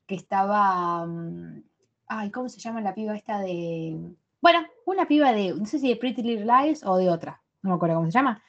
que 0.07 0.15
estaba, 0.15 1.05
mm, 1.05 1.63
ay, 2.07 2.31
¿cómo 2.31 2.49
se 2.49 2.59
llama 2.59 2.81
la 2.81 2.95
piba 2.95 3.15
esta 3.15 3.39
de 3.39 4.15
Bueno, 4.43 4.67
una 4.83 5.07
piba 5.07 5.31
de, 5.31 5.53
no 5.53 5.65
sé 5.65 5.79
si 5.79 5.87
de 5.87 5.95
Pretty 5.95 6.21
Little 6.21 6.45
Lies 6.45 6.83
o 6.83 6.97
de 6.97 7.09
otra, 7.09 7.41
no 7.61 7.69
me 7.69 7.75
acuerdo 7.77 7.95
cómo 7.95 8.07
se 8.07 8.11
llama. 8.11 8.43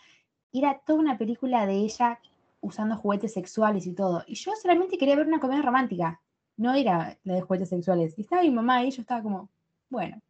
Era 0.53 0.81
toda 0.85 0.99
una 0.99 1.17
película 1.17 1.67
de 1.67 1.75
ella 1.75 2.19
usando 2.61 2.97
juguetes 2.97 3.33
sexuales 3.33 3.87
y 3.87 3.93
todo. 3.93 4.25
Y 4.27 4.35
yo 4.35 4.51
solamente 4.61 4.99
quería 4.99 5.15
ver 5.15 5.29
una 5.29 5.39
comedia 5.39 5.63
romántica, 5.63 6.21
no 6.57 6.75
era 6.75 7.17
la 7.23 7.35
de 7.35 7.43
juguetes 7.43 7.69
sexuales. 7.69 8.13
Y 8.17 8.23
estaba 8.23 8.43
mi 8.43 8.51
mamá 8.51 8.83
y 8.83 8.91
yo 8.91 9.03
estaba 9.03 9.23
como, 9.23 9.49
bueno, 9.89 10.21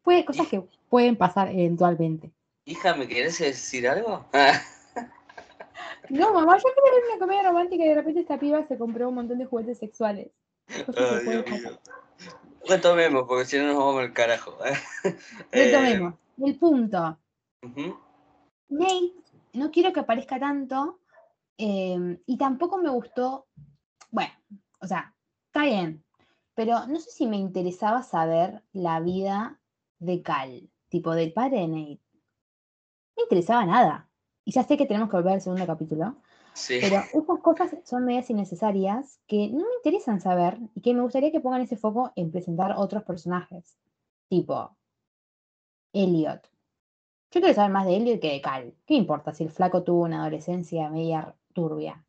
puede, 0.00 0.24
cosas 0.24 0.48
que 0.48 0.62
pueden 0.88 1.16
pasar 1.16 1.50
eventualmente. 1.50 2.32
Hija, 2.64 2.94
¿me 2.94 3.06
querés 3.06 3.40
decir 3.40 3.86
algo? 3.86 4.24
no, 6.08 6.32
mamá, 6.32 6.56
yo 6.56 6.64
quería 6.74 6.92
ver 6.92 7.10
una 7.10 7.18
comedia 7.18 7.42
romántica 7.42 7.84
y 7.84 7.88
de 7.88 7.94
repente 7.94 8.20
esta 8.20 8.40
piba 8.40 8.66
se 8.66 8.78
compró 8.78 9.10
un 9.10 9.16
montón 9.16 9.36
de 9.36 9.44
juguetes 9.44 9.76
sexuales. 9.76 10.30
Retomemos, 12.72 13.24
porque 13.28 13.44
si 13.44 13.58
no 13.58 13.66
nos 13.66 13.76
vamos 13.76 14.00
al 14.00 14.12
carajo. 14.12 14.56
Retomemos. 15.52 16.14
El 16.38 16.58
punto. 16.58 17.18
Nate, 18.68 19.12
no 19.52 19.70
quiero 19.70 19.92
que 19.92 20.00
aparezca 20.00 20.40
tanto 20.40 21.00
em, 21.58 22.18
y 22.26 22.38
tampoco 22.38 22.78
me 22.78 22.88
gustó, 22.88 23.46
bueno, 24.10 24.32
o 24.80 24.86
sea, 24.86 25.14
está 25.46 25.64
bien, 25.64 26.02
pero 26.54 26.86
no 26.86 26.98
sé 26.98 27.10
si 27.10 27.26
me 27.26 27.36
interesaba 27.36 28.02
saber 28.02 28.62
la 28.72 29.00
vida 29.00 29.60
de 29.98 30.22
Cal, 30.22 30.70
tipo 30.88 31.14
del 31.14 31.32
padre 31.32 31.60
de 31.60 31.68
Nate. 31.68 32.00
No 33.14 33.16
me 33.18 33.22
interesaba 33.24 33.66
nada. 33.66 34.08
Y 34.44 34.52
ya 34.52 34.64
sé 34.64 34.76
que 34.76 34.86
tenemos 34.86 35.10
que 35.10 35.16
volver 35.16 35.34
al 35.34 35.40
segundo 35.42 35.66
capítulo. 35.66 36.16
Pero 36.68 36.96
esas 36.96 37.40
cosas 37.42 37.76
son 37.84 38.04
medias 38.04 38.28
innecesarias 38.28 39.18
que 39.26 39.48
no 39.48 39.60
me 39.60 39.74
interesan 39.76 40.20
saber 40.20 40.58
y 40.74 40.82
que 40.82 40.94
me 40.94 41.02
gustaría 41.02 41.32
que 41.32 41.40
pongan 41.40 41.62
ese 41.62 41.76
foco 41.76 42.12
en 42.14 42.30
presentar 42.30 42.74
otros 42.76 43.04
personajes. 43.04 43.76
Tipo, 44.28 44.76
Elliot. 45.92 46.42
Yo 47.30 47.40
quiero 47.40 47.54
saber 47.54 47.70
más 47.70 47.86
de 47.86 47.96
Elliot 47.96 48.20
que 48.20 48.32
de 48.32 48.40
Cal. 48.42 48.74
¿Qué 48.86 48.94
importa 48.94 49.32
si 49.32 49.44
el 49.44 49.50
flaco 49.50 49.82
tuvo 49.82 50.02
una 50.02 50.20
adolescencia 50.20 50.90
media 50.90 51.34
turbia? 51.54 52.04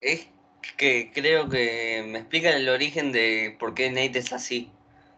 Es 0.00 0.28
que 0.76 1.10
creo 1.12 1.48
que 1.48 2.04
me 2.06 2.20
explican 2.20 2.54
el 2.54 2.68
origen 2.68 3.12
de 3.12 3.56
por 3.58 3.74
qué 3.74 3.90
Nate 3.90 4.20
es 4.20 4.32
así. 4.32 4.70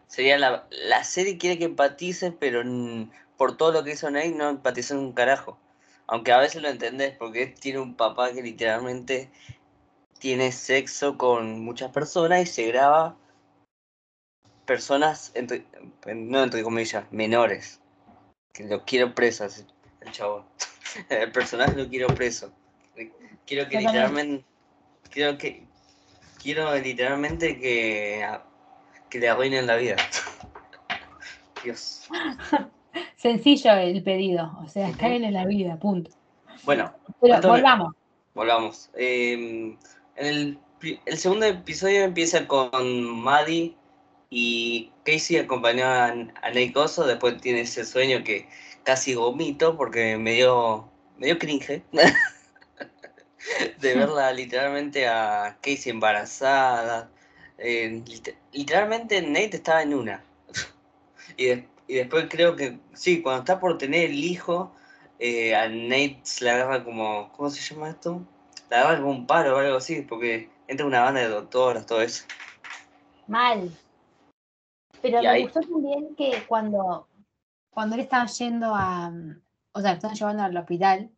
Sería 0.07 0.37
la, 0.37 0.67
la 0.87 1.03
serie 1.03 1.37
quiere 1.37 1.57
que 1.57 1.65
empatices, 1.65 2.33
pero 2.39 2.63
por 3.37 3.55
todo 3.55 3.71
lo 3.71 3.83
que 3.83 3.91
hizo 3.91 4.09
Nate 4.09 4.31
no 4.31 4.49
empatizó 4.49 4.99
un 4.99 5.13
carajo. 5.13 5.57
Aunque 6.07 6.31
a 6.31 6.39
veces 6.39 6.61
lo 6.61 6.69
entendés, 6.69 7.15
porque 7.17 7.47
tiene 7.47 7.79
un 7.79 7.95
papá 7.95 8.31
que 8.33 8.41
literalmente 8.41 9.29
tiene 10.19 10.51
sexo 10.51 11.17
con 11.17 11.59
muchas 11.61 11.91
personas 11.91 12.41
y 12.41 12.45
se 12.45 12.67
graba 12.67 13.17
personas, 14.65 15.31
entre, 15.35 15.65
no 16.15 16.43
entre 16.43 16.63
comillas, 16.63 17.05
menores. 17.11 17.79
Que 18.53 18.65
lo 18.65 18.83
quiero 18.85 19.13
preso, 19.13 19.45
el 20.01 20.11
chavo. 20.11 20.45
El 21.09 21.31
personaje 21.31 21.75
lo 21.75 21.89
quiero 21.89 22.07
preso. 22.07 22.53
Quiero 23.45 23.67
que 23.67 23.79
literalmente. 23.79 24.45
Quiero 25.09 25.37
que. 25.37 25.65
Quiero 26.41 26.75
literalmente 26.75 27.59
que. 27.59 28.27
Que 29.09 29.19
le 29.19 29.29
arruinen 29.29 29.65
la 29.65 29.75
vida. 29.75 29.95
Dios. 31.63 32.07
Sencillo 33.15 33.73
el 33.73 34.03
pedido, 34.03 34.57
o 34.63 34.67
sea, 34.67 34.91
caen 34.93 35.23
en 35.23 35.33
la 35.33 35.45
vida, 35.45 35.77
punto. 35.77 36.11
Bueno, 36.63 36.93
pero 37.21 37.41
volvamos. 37.41 37.95
Volvamos. 38.33 38.89
Em, 38.95 39.77
en 40.15 40.25
el, 40.25 40.59
el, 41.05 41.17
segundo 41.17 41.45
episodio 41.45 42.03
empieza 42.03 42.47
con 42.47 43.03
Maddie 43.03 43.75
y 44.29 44.91
Casey 45.05 45.37
acompañó 45.37 45.85
a, 45.85 46.07
a 46.41 46.51
después 46.51 47.41
tiene 47.41 47.61
ese 47.61 47.85
sueño 47.85 48.23
que 48.23 48.47
casi 48.83 49.15
vomito 49.15 49.77
porque 49.77 50.17
me 50.17 50.33
dio, 50.33 50.89
me 51.17 51.27
dio 51.27 51.39
cringe 51.39 51.83
de 53.79 53.95
verla 53.95 54.31
literalmente 54.33 55.07
a 55.07 55.57
Casey 55.61 55.91
embarazada. 55.91 57.09
Eh, 57.57 58.03
literalmente 58.51 59.21
Nate 59.21 59.57
estaba 59.57 59.83
en 59.83 59.93
una. 59.93 60.23
y 61.37 61.45
después 61.45 61.72
y 61.87 61.95
después 61.95 62.27
creo 62.29 62.55
que, 62.55 62.79
sí, 62.93 63.21
cuando 63.21 63.41
está 63.41 63.59
por 63.59 63.77
tener 63.77 64.11
el 64.11 64.23
hijo, 64.23 64.73
eh, 65.19 65.55
a 65.55 65.67
Nate 65.67 66.19
se 66.23 66.45
le 66.45 66.51
agarra 66.51 66.83
como, 66.83 67.31
¿cómo 67.33 67.49
se 67.49 67.61
llama 67.61 67.89
esto? 67.89 68.21
Le 68.69 68.75
agarra 68.75 68.99
como 68.99 69.11
un 69.11 69.27
paro 69.27 69.55
o 69.55 69.59
algo 69.59 69.77
así, 69.77 70.01
porque 70.01 70.49
entra 70.67 70.85
una 70.85 71.01
banda 71.01 71.21
de 71.21 71.29
doctoras, 71.29 71.85
todo 71.85 72.01
eso. 72.01 72.25
Mal. 73.27 73.69
Pero 75.01 75.21
me 75.21 75.41
gustó 75.41 75.61
también 75.61 76.15
que 76.15 76.43
cuando, 76.47 77.07
cuando 77.69 77.95
él 77.95 78.01
estaba 78.01 78.25
yendo 78.25 78.73
a, 78.73 79.11
o 79.73 79.81
sea, 79.81 79.91
lo 79.91 79.95
están 79.97 80.15
llevando 80.15 80.43
al 80.43 80.57
hospital, 80.57 81.11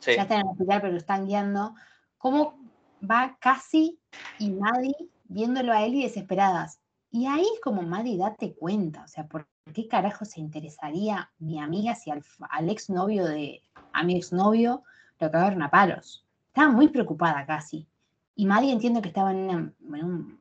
ya 0.00 0.22
está 0.22 0.34
en 0.34 0.40
el 0.40 0.48
hospital, 0.48 0.80
pero 0.80 0.92
lo 0.92 0.98
están 0.98 1.26
guiando, 1.26 1.74
cómo 2.18 2.58
va 3.02 3.36
casi 3.40 3.98
y 4.38 4.50
Maddie 4.50 5.08
viéndolo 5.24 5.72
a 5.72 5.84
él 5.84 5.94
y 5.94 6.02
desesperadas. 6.02 6.80
Y 7.10 7.26
ahí 7.26 7.46
es 7.54 7.60
como, 7.60 7.82
Maddie, 7.82 8.18
date 8.18 8.54
cuenta, 8.54 9.04
o 9.04 9.08
sea, 9.08 9.26
¿por 9.26 9.46
qué 9.72 9.88
carajo 9.88 10.24
se 10.24 10.40
interesaría 10.40 11.30
mi 11.38 11.60
amiga 11.60 11.94
si 11.94 12.10
al, 12.10 12.22
al 12.50 12.70
exnovio 12.70 13.24
de, 13.24 13.62
a 13.92 14.02
mi 14.02 14.16
exnovio 14.16 14.82
lo 15.18 15.30
cagaron 15.30 15.62
a 15.62 15.70
palos? 15.70 16.24
Estaba 16.48 16.70
muy 16.70 16.88
preocupada 16.88 17.46
casi. 17.46 17.86
Y 18.34 18.46
Maddie 18.46 18.72
entiendo 18.72 19.02
que 19.02 19.08
estaba 19.08 19.30
en, 19.30 19.74
un 19.80 20.40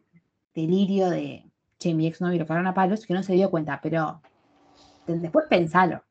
delirio 0.54 1.10
de, 1.10 1.46
che, 1.78 1.94
mi 1.94 2.08
exnovio 2.08 2.40
lo 2.40 2.48
cagaron 2.48 2.68
a 2.68 2.74
palos, 2.74 3.06
que 3.06 3.14
no 3.14 3.24
se 3.24 3.34
dio 3.34 3.50
cuenta, 3.50 3.80
pero 3.82 4.22
después 5.08 5.46
pensalo. 5.50 6.04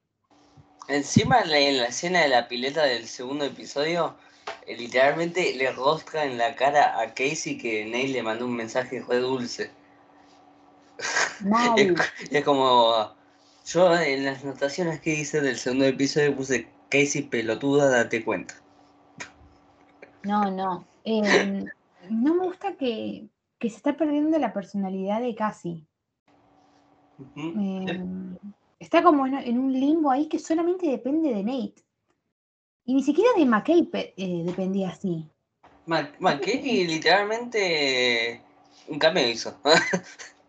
Encima 0.88 1.40
en 1.40 1.78
la, 1.78 1.86
escena 1.86 2.22
de 2.22 2.28
la 2.28 2.48
pileta 2.48 2.84
del 2.84 3.06
segundo 3.06 3.44
episodio, 3.44 4.16
eh, 4.66 4.76
literalmente 4.76 5.54
le 5.54 5.70
rosca 5.70 6.24
en 6.24 6.38
la 6.38 6.54
cara 6.56 7.00
a 7.00 7.14
Casey 7.14 7.58
que 7.58 7.84
Neil 7.84 8.12
le 8.12 8.22
mandó 8.22 8.46
un 8.46 8.56
mensaje 8.56 9.00
de 9.00 9.18
dulce. 9.18 9.70
Es, 12.30 12.44
como. 12.44 13.14
Yo 13.66 13.94
en 13.94 14.24
las 14.24 14.44
notaciones 14.44 15.00
que 15.00 15.14
hice 15.14 15.40
del 15.40 15.56
segundo 15.56 15.84
episodio 15.84 16.34
puse 16.34 16.68
Casey 16.88 17.22
pelotuda, 17.22 17.88
date 17.88 18.24
cuenta. 18.24 18.54
No, 20.24 20.50
no. 20.50 20.84
Em, 21.04 21.64
no 22.10 22.34
me 22.34 22.46
gusta 22.46 22.74
que, 22.74 23.28
se 23.60 23.66
está 23.68 23.96
perdiendo 23.96 24.38
la 24.38 24.52
personalidad 24.52 25.20
de 25.20 25.34
Cassie. 25.34 25.86
Em, 27.36 28.36
está 28.78 29.02
como 29.02 29.26
en, 29.26 29.58
un 29.58 29.72
limbo 29.72 30.10
ahí 30.10 30.26
que 30.26 30.38
solamente 30.38 30.88
depende 30.88 31.32
de 31.32 31.44
Nate. 31.44 31.84
Y 32.86 32.94
ni 32.94 33.02
siquiera 33.02 33.30
de 33.36 33.44
McKay 33.44 33.88
eh, 33.92 34.42
dependía 34.44 34.90
así. 34.90 35.28
McKay 35.86 36.86
literalmente 36.86 38.42
un 38.88 38.98
cambio 38.98 39.28
hizo. 39.28 39.56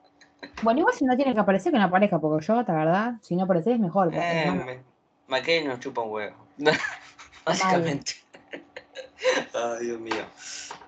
Bueno, 0.64 0.80
igual 0.80 0.96
si 0.96 1.06
no 1.06 1.16
tiene 1.16 1.34
que 1.34 1.40
aparecer, 1.40 1.72
que 1.72 1.78
no 1.78 1.86
aparezca, 1.86 2.20
porque 2.20 2.46
yo, 2.46 2.56
la 2.56 2.64
verdad, 2.64 3.14
si 3.22 3.36
no 3.36 3.44
aparece 3.44 3.74
es 3.74 3.80
mejor. 3.80 4.12
Eh, 4.14 4.82
McKay 5.28 5.64
nos 5.66 5.80
chupa 5.80 6.02
un 6.02 6.12
huevo. 6.12 6.36
Básicamente. 7.46 8.14
Ay, 9.54 9.86
Dios 9.86 10.00
mío. 10.00 10.26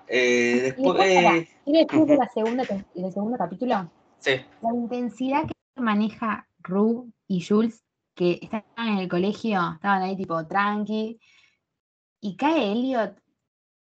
Eh, 0.06 0.60
después, 0.62 1.00
eh... 1.00 1.48
después 1.66 2.06
de 2.06 2.16
la 2.16 2.28
segunda, 2.28 2.64
del 2.64 3.12
segundo 3.12 3.38
capítulo? 3.38 3.90
Sí. 4.18 4.40
La 4.60 4.74
intensidad 4.74 5.44
que 5.44 5.80
maneja 5.80 6.46
Ru 6.58 7.10
y 7.26 7.42
Jules, 7.42 7.84
que 8.14 8.38
estaban 8.42 8.88
en 8.88 8.98
el 8.98 9.08
colegio, 9.08 9.74
estaban 9.74 10.02
ahí 10.02 10.16
tipo 10.16 10.46
tranqui, 10.46 11.18
y 12.20 12.36
cae 12.36 12.72
Elliot 12.72 13.24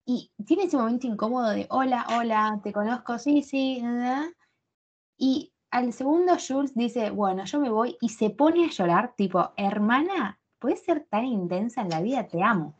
y 0.05 0.31
tiene 0.45 0.63
ese 0.63 0.77
momento 0.77 1.07
incómodo 1.07 1.49
de 1.49 1.65
hola, 1.69 2.05
hola, 2.15 2.59
te 2.63 2.71
conozco, 2.71 3.17
sí, 3.17 3.41
sí, 3.41 3.81
y 5.17 5.53
al 5.71 5.91
segundo 5.93 6.37
Jules 6.39 6.73
dice, 6.73 7.09
bueno, 7.09 7.45
yo 7.45 7.59
me 7.59 7.69
voy 7.69 7.97
y 8.01 8.09
se 8.09 8.29
pone 8.29 8.65
a 8.65 8.69
llorar, 8.69 9.13
tipo, 9.15 9.51
hermana, 9.57 10.39
¿puedes 10.59 10.83
ser 10.83 11.05
tan 11.09 11.25
intensa 11.25 11.81
en 11.81 11.89
la 11.89 12.01
vida? 12.01 12.27
Te 12.27 12.41
amo. 12.41 12.73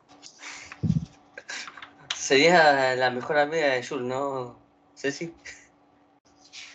Sería 2.16 2.96
la 2.96 3.12
mejor 3.12 3.38
amiga 3.38 3.68
de 3.68 3.86
Jules, 3.86 4.08
¿no, 4.08 4.58
Ceci? 4.96 5.34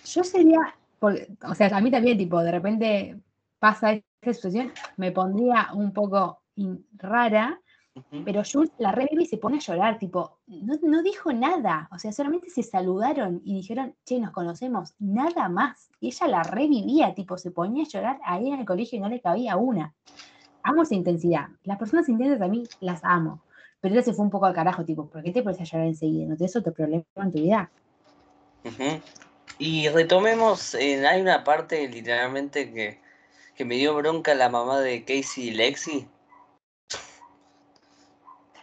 Yo 0.04 0.22
sería, 0.22 0.76
o 1.00 1.54
sea, 1.54 1.68
a 1.76 1.80
mí 1.80 1.90
también, 1.90 2.18
tipo, 2.18 2.40
de 2.42 2.50
repente 2.52 3.20
pasa 3.58 3.92
esta 3.92 4.34
situación, 4.34 4.72
me 4.96 5.12
pondría 5.12 5.70
un 5.72 5.92
poco 5.92 6.42
rara, 6.92 7.60
pero 8.25 8.42
Jules 8.44 8.70
la 8.78 8.92
revive 8.92 9.25
y 9.25 9.26
se 9.26 9.37
pone 9.37 9.56
a 9.56 9.61
llorar, 9.61 9.99
tipo, 9.99 10.38
no, 10.47 11.02
dijo 11.02 11.32
nada, 11.32 11.88
o 11.92 11.99
sea, 11.99 12.12
solamente 12.12 12.49
se 12.49 12.62
saludaron 12.62 13.42
y 13.44 13.54
dijeron, 13.54 13.94
che, 14.04 14.20
nos 14.20 14.30
conocemos, 14.30 14.94
nada 14.99 15.49
más. 15.49 15.90
Y 16.00 16.09
ella 16.09 16.28
la 16.28 16.42
revivía, 16.42 17.14
tipo, 17.14 17.37
se 17.37 17.50
ponía 17.50 17.85
a 17.85 17.88
llorar 17.88 18.20
ahí 18.25 18.49
en 18.49 18.61
el 18.61 18.66
colegio 18.66 18.99
y 18.99 19.00
no 19.00 19.09
le 19.09 19.20
cabía 19.20 19.56
una. 19.56 19.94
Amo 20.62 20.82
esa 20.82 20.94
intensidad. 20.94 21.49
Las 21.64 21.78
personas 21.78 22.09
intensas 22.09 22.40
a 22.40 22.49
mí 22.49 22.64
las 22.80 23.00
amo. 23.02 23.42
Pero 23.80 23.94
ella 23.94 24.04
se 24.04 24.12
fue 24.12 24.25
un 24.25 24.30
poco 24.30 24.47
al 24.47 24.54
carajo, 24.54 24.85
tipo, 24.85 25.06
¿por 25.06 25.23
qué 25.23 25.32
te 25.32 25.42
pones 25.42 25.61
a 25.61 25.64
llorar 25.64 25.87
enseguida? 25.87 26.28
¿No 26.28 26.37
tienes 26.37 26.54
otro 26.54 26.73
problema 26.73 27.04
en 27.16 27.32
tu 27.32 27.38
vida? 27.38 27.70
Y 29.59 29.88
retomemos, 29.88 30.75
eh, 30.75 31.06
hay 31.06 31.20
una 31.20 31.44
parte 31.44 31.88
literalmente 31.88 32.73
que, 32.73 33.00
que 33.54 33.64
me 33.64 33.76
dio 33.76 33.94
bronca 33.97 34.35
la 34.35 34.49
mamá 34.49 34.80
de 34.80 35.04
Casey 35.04 35.49
y 35.49 35.50
Lexi. 35.52 36.09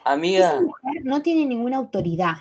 Amiga. 0.07 0.53
Esa 0.53 0.61
mujer 0.61 1.01
no 1.03 1.21
tiene 1.21 1.45
ninguna 1.45 1.77
autoridad. 1.77 2.37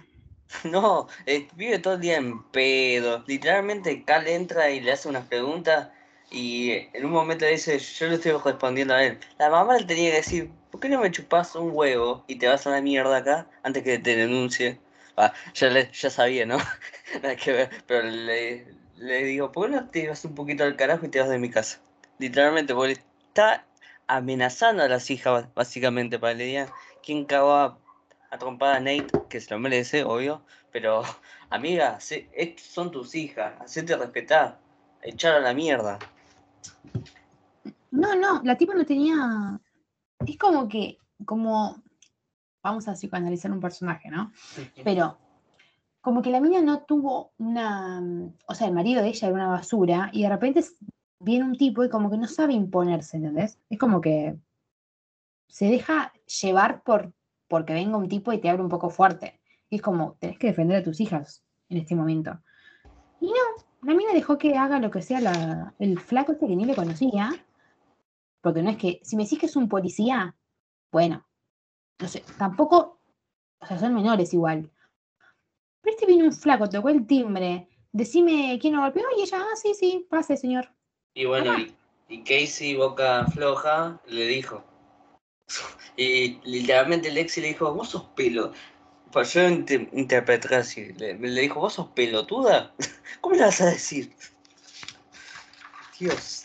No, 0.65 1.09
eh, 1.27 1.49
vive 1.57 1.81
todo 1.81 1.95
el 1.95 2.01
día 2.01 2.17
en 2.17 2.43
pedo. 2.45 3.25
Literalmente 3.27 4.05
Cal 4.05 4.29
entra 4.29 4.71
y 4.71 4.81
le 4.81 4.93
hace 4.93 5.09
unas 5.09 5.27
preguntas 5.27 5.89
y 6.31 6.71
en 6.71 7.05
un 7.05 7.11
momento 7.11 7.45
le 7.45 7.53
dice, 7.53 7.79
yo 7.79 8.07
le 8.07 8.15
estoy 8.15 8.33
respondiendo 8.33 8.95
a 8.95 9.05
él. 9.05 9.19
La 9.39 9.51
mamá 9.51 9.77
le 9.77 9.85
tenía 9.85 10.11
que 10.11 10.17
decir, 10.19 10.51
¿por 10.71 10.81
qué 10.81 10.89
no 10.89 11.01
me 11.01 11.11
chupas 11.11 11.55
un 11.57 11.71
huevo 11.73 12.25
y 12.29 12.37
te 12.37 12.47
vas 12.47 12.67
a 12.67 12.71
la 12.71 12.81
mierda 12.81 13.17
acá 13.17 13.47
antes 13.65 13.83
que 13.83 13.99
te 13.99 14.17
denuncie? 14.17 14.79
Ah, 15.17 15.33
ya, 15.55 15.69
le, 15.69 15.91
ya 15.93 16.11
sabía, 16.11 16.47
¿no? 16.47 16.59
Nada 17.23 17.37
que 17.37 17.53
ver, 17.53 17.71
pero 17.87 18.03
le, 18.09 18.67
le 18.97 19.25
digo, 19.25 19.51
¿por 19.51 19.71
qué 19.71 19.77
no 19.77 19.89
te 19.89 20.09
vas 20.09 20.25
un 20.25 20.35
poquito 20.35 20.65
al 20.65 20.77
carajo 20.77 21.07
y 21.07 21.09
te 21.09 21.21
vas 21.21 21.29
de 21.29 21.39
mi 21.39 21.51
casa? 21.51 21.81
Literalmente, 22.19 22.75
porque 22.75 22.99
está 23.29 23.67
amenazando 24.07 24.83
a 24.83 24.89
las 24.89 25.11
hijas, 25.11 25.53
básicamente, 25.55 26.19
para 26.19 26.35
que 26.35 26.39
le 26.39 26.45
digan 26.45 26.69
quién 27.07 27.25
cagó 27.25 27.53
a, 27.53 27.79
a 28.31 28.39
trompada 28.39 28.77
a 28.77 28.81
Nate, 28.81 29.07
que 29.31 29.41
se 29.41 29.55
lo 29.55 29.61
merece, 29.61 30.03
obvio, 30.05 30.43
pero, 30.73 31.03
amiga, 31.51 31.99
se- 32.01 32.29
es- 32.35 32.61
son 32.61 32.91
tus 32.91 33.15
hijas, 33.15 33.55
hacete 33.61 33.97
respetar, 33.97 34.59
echar 35.03 35.37
a 35.37 35.41
la 35.41 35.55
mierda. 35.55 35.99
No, 37.93 38.15
no, 38.17 38.43
la 38.43 38.57
tipa 38.57 38.75
no 38.75 38.85
tenía. 38.85 39.59
Es 40.27 40.37
como 40.37 40.69
que, 40.69 40.99
como. 41.25 41.83
Vamos 42.63 42.89
a 42.89 42.95
psicoanalizar 42.95 43.53
un 43.53 43.61
personaje, 43.61 44.11
¿no? 44.11 44.33
Pero 44.83 45.19
como 46.01 46.21
que 46.21 46.31
la 46.31 46.41
mina 46.41 46.61
no 46.61 46.81
tuvo 46.81 47.33
una. 47.39 48.03
O 48.49 48.55
sea, 48.55 48.67
el 48.67 48.75
marido 48.75 49.01
de 49.03 49.09
ella 49.09 49.29
era 49.29 49.35
una 49.37 49.49
basura 49.49 50.11
y 50.13 50.23
de 50.23 50.29
repente 50.29 50.65
viene 51.21 51.45
un 51.45 51.57
tipo 51.57 51.85
y 51.85 51.89
como 51.89 52.11
que 52.11 52.19
no 52.19 52.27
sabe 52.27 52.55
imponerse, 52.55 53.19
¿entendés? 53.19 53.61
Es 53.71 53.79
como 53.79 54.01
que 54.01 54.37
se 55.49 55.67
deja 55.67 56.13
llevar 56.43 56.83
por 56.83 57.13
porque 57.49 57.73
venga 57.75 57.97
un 57.97 58.09
tipo 58.09 58.33
y 58.33 58.39
te 58.39 58.49
abre 58.51 58.63
un 58.63 58.69
poco 58.69 58.91
fuerte. 58.91 59.41
Y 59.71 59.77
es 59.77 59.83
como, 59.83 60.17
tenés 60.19 60.39
que 60.39 60.49
defender 60.49 60.79
a 60.79 60.83
tus 60.83 61.01
hijas 61.01 61.45
en 61.69 61.79
este 61.79 61.95
momento. 61.95 62.41
Y 63.21 63.27
no, 63.27 63.33
la 63.83 63.95
mina 63.95 64.13
dejó 64.13 64.37
que 64.37 64.57
haga 64.57 64.81
lo 64.81 64.91
que 64.91 65.03
sea 65.03 65.21
la- 65.21 65.75
el 65.79 65.99
flaco 66.01 66.33
este 66.33 66.47
que 66.49 66.57
ni 66.57 66.65
le 66.65 66.75
conocía. 66.75 67.31
Porque 68.41 68.63
no 68.63 68.71
es 68.71 68.77
que, 68.77 69.01
si 69.03 69.17
me 69.17 69.23
decís 69.25 69.39
que 69.39 69.47
es 69.47 69.57
un 69.57 69.69
policía, 69.69 70.37
bueno, 70.91 71.27
no 72.01 72.09
sé, 72.09 72.25
tampoco, 72.39 73.01
o 73.61 73.67
sea, 73.67 73.79
son 73.79 73.95
menores 73.95 74.35
igual. 74.35 74.71
Pero 75.81 75.95
este 75.97 76.07
vino 76.07 76.25
un 76.25 76.33
flaco, 76.33 76.69
tocó 76.69 76.89
el 76.89 77.07
timbre, 77.07 77.69
decime 77.93 78.59
quién 78.61 78.75
lo 78.75 78.83
golpeó 78.83 79.05
y 79.17 79.23
ella, 79.23 79.39
ah, 79.41 79.57
sí, 79.57 79.73
sí, 79.75 80.07
pase, 80.11 80.37
señor. 80.37 80.69
Y 81.15 81.25
bueno, 81.25 81.53
Ajá. 81.53 81.61
y, 81.61 81.77
y 82.09 82.23
Casey, 82.25 82.77
boca 82.77 83.27
floja, 83.27 84.01
le 84.07 84.27
dijo. 84.27 84.65
Y 85.99 86.41
literalmente 86.45 87.11
Lexi 87.11 87.41
le 87.41 87.49
dijo, 87.49 87.73
vos 87.73 87.89
sos 87.89 88.05
pelo. 88.15 88.53
Pues 89.13 89.33
yo 89.33 89.49
inter- 89.49 89.89
interpreté 89.93 90.55
así. 90.55 90.93
Le, 90.93 91.15
le 91.15 91.41
dijo, 91.41 91.59
vos 91.61 91.73
sos 91.75 91.89
pelotuda. 91.89 92.75
¿Cómo 93.23 93.35
le 93.35 93.43
vas 93.43 93.63
a 93.63 93.67
decir? 93.71 94.13
Dios. 95.99 96.45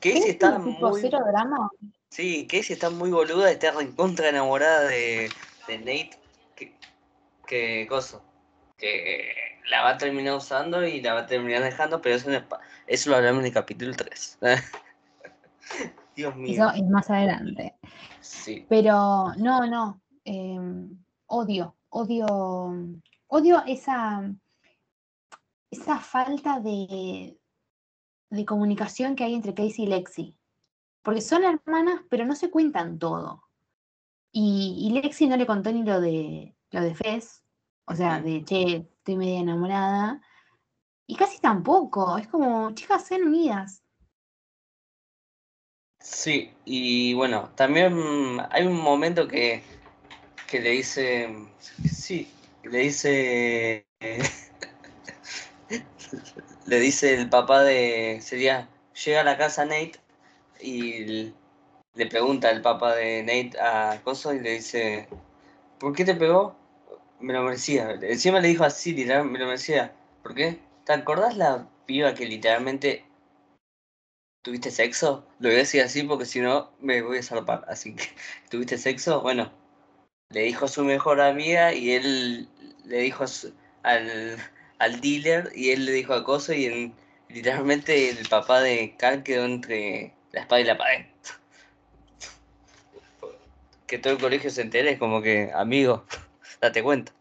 Casey 0.00 0.18
¿Es 0.22 0.28
está 0.30 0.58
muy. 0.58 1.00
cero 1.00 1.20
drama? 1.30 1.70
Sí, 2.10 2.46
Casey 2.50 2.72
está 2.74 2.90
muy 2.90 3.10
boluda, 3.10 3.50
está 3.50 3.70
recontra 3.70 4.28
enamorada 4.30 4.88
de, 4.88 5.30
de 5.68 5.78
Nate. 5.78 6.18
Que, 6.56 6.74
que 7.46 7.86
coso. 7.88 8.24
Que 8.76 9.32
la 9.70 9.82
va 9.82 9.90
a 9.90 9.98
terminar 9.98 10.34
usando 10.34 10.84
y 10.86 11.00
la 11.00 11.14
va 11.14 11.20
a 11.20 11.26
terminar 11.26 11.62
dejando, 11.62 12.00
pero 12.02 12.16
eso, 12.16 12.30
no 12.30 12.36
es 12.36 12.42
eso 12.86 13.10
lo 13.10 13.16
hablamos 13.16 13.40
en 13.40 13.46
el 13.46 13.52
capítulo 13.52 13.94
3. 13.94 14.38
Dios 16.16 16.34
mío. 16.34 16.52
Eso 16.68 16.74
es 16.74 16.88
más 16.88 17.08
adelante. 17.10 17.74
Sí. 18.28 18.66
Pero 18.68 19.32
no, 19.36 19.66
no. 19.66 20.00
eh, 20.24 20.58
odio, 21.26 21.76
odio, 21.88 22.26
odio 23.28 23.62
esa, 23.66 24.30
esa 25.70 25.98
falta 25.98 26.60
de, 26.60 27.38
de 28.30 28.44
comunicación 28.44 29.16
que 29.16 29.24
hay 29.24 29.34
entre 29.34 29.54
Casey 29.54 29.84
y 29.84 29.86
Lexi. 29.86 30.36
Porque 31.02 31.20
son 31.20 31.44
hermanas, 31.44 32.02
pero 32.10 32.26
no 32.26 32.34
se 32.34 32.50
cuentan 32.50 32.98
todo. 32.98 33.44
Y, 34.30 34.76
y 34.78 34.90
Lexi 34.90 35.26
no 35.26 35.36
le 35.36 35.46
contó 35.46 35.72
ni 35.72 35.82
lo 35.82 36.00
de 36.00 36.54
lo 36.70 36.80
de 36.82 36.94
Fez. 36.94 37.42
O 37.86 37.94
sea, 37.94 38.20
de 38.20 38.44
che, 38.44 38.88
estoy 38.98 39.16
media 39.16 39.40
enamorada. 39.40 40.20
Y 41.06 41.16
casi 41.16 41.40
tampoco. 41.40 42.18
Es 42.18 42.28
como, 42.28 42.70
chicas, 42.72 43.06
sean 43.06 43.22
unidas. 43.22 43.82
Sí, 46.10 46.50
y 46.64 47.12
bueno, 47.14 47.50
también 47.54 48.40
hay 48.50 48.66
un 48.66 48.76
momento 48.80 49.28
que, 49.28 49.62
que 50.46 50.60
le 50.60 50.70
dice, 50.70 51.28
sí, 51.92 52.32
le 52.64 52.78
dice, 52.78 53.84
le 56.66 56.80
dice 56.80 57.14
el 57.14 57.28
papá 57.28 57.62
de, 57.62 58.20
sería, 58.22 58.68
llega 59.04 59.20
a 59.20 59.24
la 59.24 59.36
casa 59.36 59.64
Nate 59.66 60.00
y 60.60 61.32
le 61.94 62.06
pregunta 62.06 62.50
el 62.50 62.62
papá 62.62 62.94
de 62.96 63.22
Nate 63.22 63.60
a 63.60 64.00
Coso 64.02 64.32
y 64.32 64.40
le 64.40 64.52
dice, 64.52 65.08
¿por 65.78 65.94
qué 65.94 66.04
te 66.06 66.14
pegó? 66.14 66.56
Me 67.20 67.32
lo 67.34 67.42
merecía. 67.42 67.90
Encima 68.02 68.40
le 68.40 68.48
dijo 68.48 68.64
así, 68.64 68.94
me 68.94 69.38
lo 69.38 69.46
merecía. 69.46 69.92
¿Por 70.22 70.34
qué? 70.34 70.58
¿Te 70.86 70.92
acordás 70.94 71.36
la 71.36 71.68
piba 71.86 72.14
que 72.14 72.24
literalmente 72.26 73.04
¿Tuviste 74.42 74.70
sexo? 74.70 75.26
Lo 75.40 75.48
voy 75.48 75.56
a 75.56 75.60
decir 75.60 75.82
así 75.82 76.02
porque 76.04 76.24
si 76.24 76.40
no 76.40 76.70
me 76.80 77.02
voy 77.02 77.18
a 77.18 77.22
zarpar. 77.22 77.64
Así 77.68 77.94
que, 77.94 78.04
¿tuviste 78.50 78.78
sexo? 78.78 79.20
Bueno, 79.20 79.50
le 80.30 80.42
dijo 80.42 80.64
a 80.66 80.68
su 80.68 80.84
mejor 80.84 81.20
amiga 81.20 81.74
y 81.74 81.92
él 81.92 82.48
le 82.84 82.98
dijo 82.98 83.24
al, 83.82 84.36
al 84.78 85.00
dealer 85.00 85.50
y 85.54 85.70
él 85.70 85.84
le 85.84 85.92
dijo 85.92 86.14
a 86.14 86.24
Coso 86.24 86.52
y 86.52 86.66
en- 86.66 86.94
literalmente 87.28 88.10
el 88.10 88.26
papá 88.28 88.60
de 88.60 88.94
Cal 88.96 89.22
quedó 89.22 89.44
entre 89.44 90.14
la 90.32 90.40
espada 90.40 90.60
y 90.60 90.64
la 90.64 90.78
pared. 90.78 91.06
Que 93.86 93.98
todo 93.98 94.12
el 94.12 94.18
colegio 94.20 94.50
se 94.50 94.62
entere, 94.62 94.92
es 94.92 94.98
como 94.98 95.22
que, 95.22 95.50
amigo, 95.54 96.04
date 96.60 96.82
cuenta. 96.82 97.12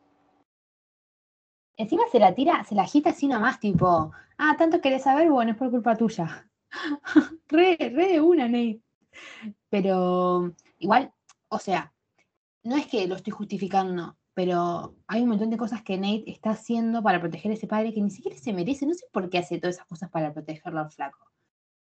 Encima 1.77 2.03
se 2.11 2.19
la 2.19 2.33
tira, 2.33 2.63
se 2.63 2.75
la 2.75 2.83
agita 2.83 3.11
así 3.11 3.27
nomás, 3.27 3.59
tipo, 3.59 4.11
ah, 4.37 4.55
tanto 4.57 4.81
querés 4.81 5.03
saber, 5.03 5.29
bueno, 5.29 5.51
es 5.51 5.57
por 5.57 5.69
culpa 5.69 5.95
tuya. 5.95 6.49
re, 7.47 7.77
re 7.79 8.07
de 8.07 8.21
una, 8.21 8.47
Nate. 8.47 8.81
Pero 9.69 10.53
igual, 10.79 11.13
o 11.49 11.59
sea, 11.59 11.93
no 12.63 12.75
es 12.75 12.87
que 12.87 13.07
lo 13.07 13.15
estoy 13.15 13.31
justificando, 13.31 14.17
pero 14.33 14.95
hay 15.07 15.23
un 15.23 15.29
montón 15.29 15.49
de 15.49 15.57
cosas 15.57 15.81
que 15.81 15.97
Nate 15.97 16.29
está 16.29 16.51
haciendo 16.51 17.01
para 17.01 17.19
proteger 17.19 17.51
a 17.51 17.55
ese 17.55 17.65
padre 17.65 17.91
que 17.93 18.01
ni 18.01 18.11
siquiera 18.11 18.37
se 18.37 18.53
merece. 18.53 18.85
No 18.85 18.93
sé 18.93 19.07
por 19.11 19.29
qué 19.29 19.39
hace 19.39 19.57
todas 19.57 19.77
esas 19.77 19.87
cosas 19.87 20.11
para 20.11 20.31
protegerlo 20.31 20.79
al 20.79 20.91
flaco. 20.91 21.31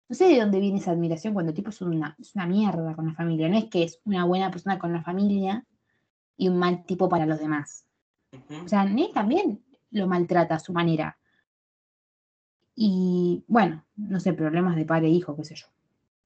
No 0.09 0.17
sé 0.17 0.27
de 0.27 0.41
dónde 0.41 0.59
viene 0.59 0.79
esa 0.79 0.91
admiración 0.91 1.33
cuando 1.33 1.51
el 1.51 1.57
tipo 1.57 1.71
es 1.71 1.81
una, 1.81 2.17
es 2.19 2.35
una 2.35 2.47
mierda 2.47 2.97
con 2.97 3.07
la 3.07 3.15
familia. 3.15 3.49
No 3.49 3.57
es 3.57 3.67
que 3.67 3.85
es 3.85 4.01
una 4.05 4.25
buena 4.25 4.51
persona 4.51 4.81
con 4.81 4.93
la 4.93 5.03
familia 5.03 5.65
y 6.37 6.49
un 6.49 6.59
mal 6.59 6.85
tipo 6.85 7.09
para 7.09 7.27
los 7.27 7.39
demás. 7.39 7.87
O 8.65 8.67
sea, 8.67 8.85
Nate 8.85 9.13
también 9.15 9.65
lo 9.93 10.09
maltrata 10.09 10.57
a 10.57 10.59
su 10.59 10.73
manera. 10.73 11.20
Y 12.75 13.45
bueno, 13.49 13.85
no 13.97 14.21
sé, 14.21 14.33
problemas 14.33 14.77
de 14.77 14.85
padre 14.85 15.09
e 15.09 15.11
hijo, 15.11 15.37
qué 15.37 15.45
sé 15.45 15.55
yo. 15.55 15.67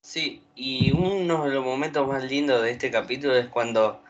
Sí, 0.02 0.42
y 0.54 0.92
uno 0.92 1.44
de 1.44 1.50
los 1.50 1.64
momentos 1.64 2.06
más 2.06 2.22
lindos 2.24 2.62
de 2.62 2.70
este 2.70 2.90
capítulo 2.90 3.34
es 3.36 3.48
cuando 3.48 4.02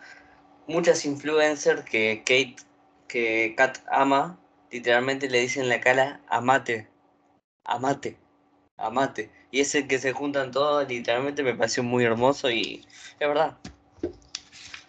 muchas 0.66 1.04
influencers 1.04 1.84
que 1.84 2.18
Kate, 2.26 2.56
que 3.06 3.54
Kat 3.56 3.78
ama, 3.88 4.38
literalmente 4.70 5.30
le 5.30 5.40
dicen 5.40 5.62
en 5.64 5.68
la 5.68 5.80
cara, 5.80 6.20
amate, 6.28 6.88
amate, 7.64 8.18
amate. 8.76 9.30
Y 9.52 9.60
ese 9.60 9.86
que 9.86 10.00
se 10.00 10.12
juntan 10.12 10.50
todos, 10.50 10.88
literalmente 10.88 11.44
me 11.44 11.54
pareció 11.54 11.84
muy 11.84 12.02
hermoso 12.02 12.50
y 12.50 12.84
es 13.20 13.28
verdad. 13.28 13.56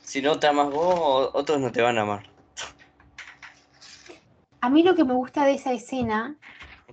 Si 0.01 0.21
no 0.21 0.39
te 0.39 0.47
amas 0.47 0.71
vos, 0.71 1.29
otros 1.33 1.59
no 1.59 1.71
te 1.71 1.83
van 1.83 1.99
a 1.99 2.01
amar. 2.01 2.23
A 4.61 4.69
mí 4.71 4.81
lo 4.81 4.95
que 4.95 5.03
me 5.03 5.13
gusta 5.13 5.45
de 5.45 5.53
esa 5.53 5.71
escena 5.71 6.35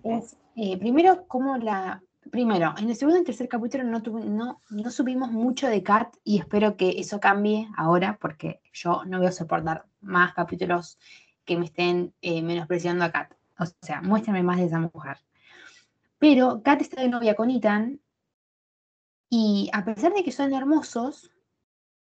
es, 0.03 0.37
eh, 0.57 0.79
primero, 0.79 1.27
cómo 1.27 1.57
la... 1.57 2.03
Primero, 2.31 2.73
en 2.79 2.89
el 2.89 2.95
segundo 2.95 3.21
y 3.21 3.25
tercer 3.25 3.49
capítulo 3.49 3.83
no, 3.83 4.61
subimos 4.91 5.33
mucho 5.33 5.67
de 5.67 5.83
Kat 5.83 6.15
y 6.23 6.39
espero 6.39 6.77
que 6.77 7.01
eso 7.01 7.19
cambie 7.19 7.69
ahora 7.77 8.17
porque 8.21 8.61
yo 8.73 9.05
no 9.05 9.19
voy 9.19 9.27
a 9.27 9.33
soportar 9.33 9.87
más 10.01 10.33
capítulos 10.33 10.99
que 11.45 11.57
me 11.57 11.65
estén 11.65 12.15
eh, 12.23 12.41
menospreciando 12.41 13.05
a 13.05 13.11
Kat. 13.11 13.35
O 13.59 13.65
sea, 13.83 14.03
muéstrame 14.03 14.45
más 14.45 14.59
de 14.59 14.67
esa 14.67 14.79
mujer. 14.79 15.19
Pero 16.19 16.63
Kat 16.63 16.81
está 16.81 17.03
de 17.03 17.09
novia 17.09 17.35
con 17.35 17.51
Ethan 17.51 18.01
y 19.29 19.69
a 19.73 19.85
pesar 19.85 20.13
de 20.13 20.23
que 20.23 20.31
son 20.31 20.53
hermosos, 20.55 21.33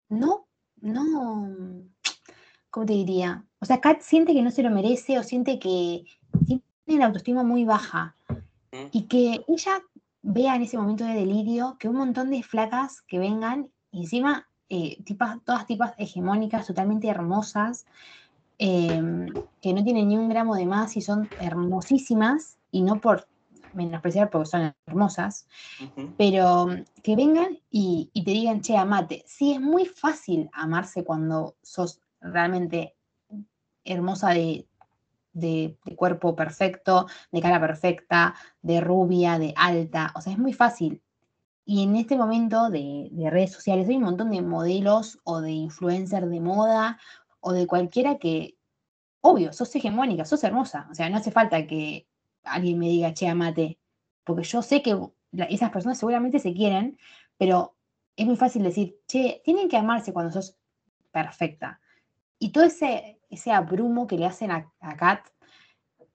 no, 0.07 0.47
no, 0.79 1.49
¿cómo 2.69 2.85
te 2.85 2.93
diría? 2.93 3.43
O 3.59 3.65
sea, 3.65 3.81
Kat 3.81 4.01
siente 4.01 4.33
que 4.33 4.41
no 4.41 4.51
se 4.51 4.63
lo 4.63 4.69
merece 4.69 5.19
o 5.19 5.23
siente 5.23 5.59
que, 5.59 6.05
siente 6.45 6.99
la 6.99 7.07
autoestima 7.07 7.43
muy 7.43 7.65
baja. 7.65 8.15
¿Mm? 8.75 8.87
Y 8.91 9.03
que 9.03 9.45
ella 9.47 9.81
vea 10.21 10.55
en 10.55 10.63
ese 10.63 10.77
momento 10.77 11.03
de 11.05 11.13
delirio 11.13 11.77
que 11.79 11.87
un 11.87 11.97
montón 11.97 12.29
de 12.31 12.43
flacas 12.43 13.01
que 13.03 13.19
vengan, 13.19 13.71
y 13.91 14.01
encima 14.01 14.49
eh, 14.69 15.01
tipas, 15.03 15.43
todas 15.45 15.65
tipas 15.67 15.93
hegemónicas, 15.97 16.67
totalmente 16.67 17.07
hermosas, 17.07 17.85
em, 18.57 19.27
que 19.61 19.73
no 19.73 19.83
tienen 19.83 20.07
ni 20.07 20.17
un 20.17 20.29
gramo 20.29 20.55
de 20.55 20.65
más 20.65 20.97
y 20.97 21.01
son 21.01 21.31
hermosísimas, 21.37 22.57
y 22.71 22.81
no 22.81 22.99
por 22.99 23.27
menospreciar 23.71 24.29
porque 24.29 24.49
son 24.49 24.73
hermosas, 24.87 25.47
pero 26.17 26.67
que 27.03 27.15
vengan 27.15 27.59
y, 27.69 28.09
y 28.13 28.23
te 28.23 28.31
digan, 28.31 28.61
che, 28.61 28.77
amate. 28.77 29.23
Sí, 29.27 29.53
es 29.53 29.61
muy 29.61 29.85
fácil 29.85 30.49
amarse 30.53 31.03
cuando 31.03 31.57
sos 31.61 32.01
realmente 32.21 32.95
hermosa 33.83 34.29
de, 34.29 34.67
de- 35.35 35.77
cuerpo 35.95 36.35
perfecto, 36.35 37.07
de 37.31 37.41
cara 37.41 37.59
perfecta, 37.59 38.33
de 38.61 38.81
rubia, 38.81 39.37
de 39.37 39.53
alta. 39.55 40.11
O 40.15 40.21
sea, 40.21 40.33
es 40.33 40.39
muy 40.39 40.53
fácil. 40.53 41.01
Y 41.65 41.83
en 41.83 41.95
este 41.95 42.17
momento 42.17 42.69
de, 42.69 43.09
de 43.11 43.29
redes 43.29 43.51
sociales 43.51 43.89
hay 43.89 43.97
un 43.97 44.03
montón 44.03 44.31
de 44.31 44.41
modelos 44.41 45.19
o 45.23 45.41
de 45.41 45.51
influencers 45.51 46.29
de 46.29 46.39
moda 46.39 46.99
o 47.39 47.53
de 47.53 47.67
cualquiera 47.67 48.17
que, 48.17 48.57
obvio, 49.21 49.53
sos 49.53 49.75
hegemónica, 49.75 50.25
sos 50.25 50.43
hermosa. 50.43 50.87
O 50.91 50.95
sea, 50.95 51.09
no 51.09 51.17
hace 51.17 51.31
falta 51.31 51.67
que 51.67 52.07
alguien 52.43 52.79
me 52.79 52.87
diga, 52.89 53.13
che, 53.13 53.27
amate. 53.27 53.79
Porque 54.23 54.43
yo 54.43 54.61
sé 54.61 54.81
que 54.81 54.97
esas 55.49 55.71
personas 55.71 55.97
seguramente 55.97 56.39
se 56.39 56.53
quieren, 56.53 56.97
pero 57.37 57.75
es 58.15 58.25
muy 58.25 58.37
fácil 58.37 58.63
decir, 58.63 58.97
che, 59.07 59.41
tienen 59.43 59.67
que 59.69 59.77
amarse 59.77 60.13
cuando 60.13 60.31
sos 60.31 60.57
perfecta. 61.11 61.81
Y 62.39 62.51
todo 62.51 62.63
ese, 62.63 63.14
ese 63.29 63.51
abrumo 63.51 64.07
que 64.07 64.17
le 64.17 64.25
hacen 64.25 64.51
a, 64.51 64.71
Kat, 64.97 65.25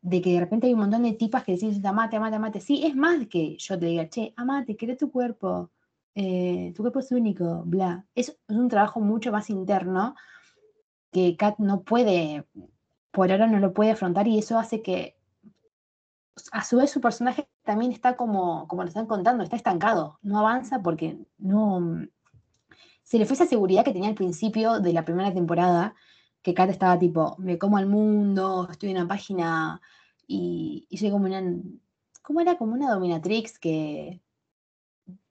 de 0.03 0.23
que 0.23 0.33
de 0.33 0.41
repente 0.41 0.67
hay 0.67 0.75
un 0.75 0.81
montón 0.81 1.03
de 1.03 1.13
tipas 1.13 1.45
que 1.45 1.53
dicen, 1.53 1.85
amate, 1.87 2.17
amate, 2.17 2.37
amate. 2.37 2.61
Sí, 2.61 2.85
es 2.85 2.95
más 2.95 3.27
que 3.29 3.57
yo 3.59 3.79
te 3.79 3.87
diga, 3.87 4.09
che, 4.09 4.33
amate, 4.37 4.77
queré 4.77 4.97
tu 4.97 5.11
cuerpo, 5.11 5.71
eh, 6.15 6.73
tu 6.75 6.83
cuerpo 6.83 7.01
es 7.01 7.13
único, 7.13 7.63
bla. 7.65 8.07
Es, 8.15 8.31
es 8.49 8.57
un 8.57 8.69
trabajo 8.69 9.01
mucho 9.01 9.33
más 9.33 9.51
interno 9.51 10.15
que 11.13 11.37
Kat 11.37 11.59
no 11.59 11.83
puede, 11.83 12.47
por 13.11 13.31
ahora 13.31 13.47
no 13.47 13.59
lo 13.59 13.73
puede 13.73 13.91
afrontar 13.93 14.29
y 14.29 14.39
eso 14.39 14.59
hace 14.59 14.83
que 14.83 15.17
a 16.53 16.65
su 16.65 16.77
vez 16.77 16.91
su 16.91 17.01
personaje 17.01 17.49
también 17.65 17.93
está 17.93 18.17
como, 18.17 18.67
como 18.69 18.83
lo 18.83 18.89
están 18.89 19.07
contando, 19.07 19.43
está 19.43 19.57
estancado, 19.57 20.19
no 20.23 20.39
avanza 20.39 20.81
porque 20.83 21.19
no... 21.39 22.07
Se 23.03 23.19
le 23.19 23.27
fue 23.27 23.35
esa 23.35 23.47
seguridad 23.47 23.85
que 23.85 23.93
tenía 23.93 24.09
al 24.09 24.15
principio 24.15 24.79
de 24.79 24.93
la 24.93 25.05
primera 25.05 25.35
temporada, 25.35 25.95
que 26.43 26.55
Kat 26.55 26.71
estaba 26.71 26.99
tipo, 26.99 27.37
me 27.39 27.59
como 27.59 27.77
al 27.77 27.87
mundo, 27.87 28.69
estoy 28.71 28.91
en 28.91 28.97
una 28.97 29.09
página 29.09 29.81
y, 30.27 30.87
y 30.89 30.99
soy 30.99 31.11
como 31.11 31.27
una... 31.27 31.43
¿Cómo 32.23 32.41
era? 32.41 32.57
Como 32.57 32.75
una 32.75 32.93
dominatrix 32.93 33.59
que 33.59 34.21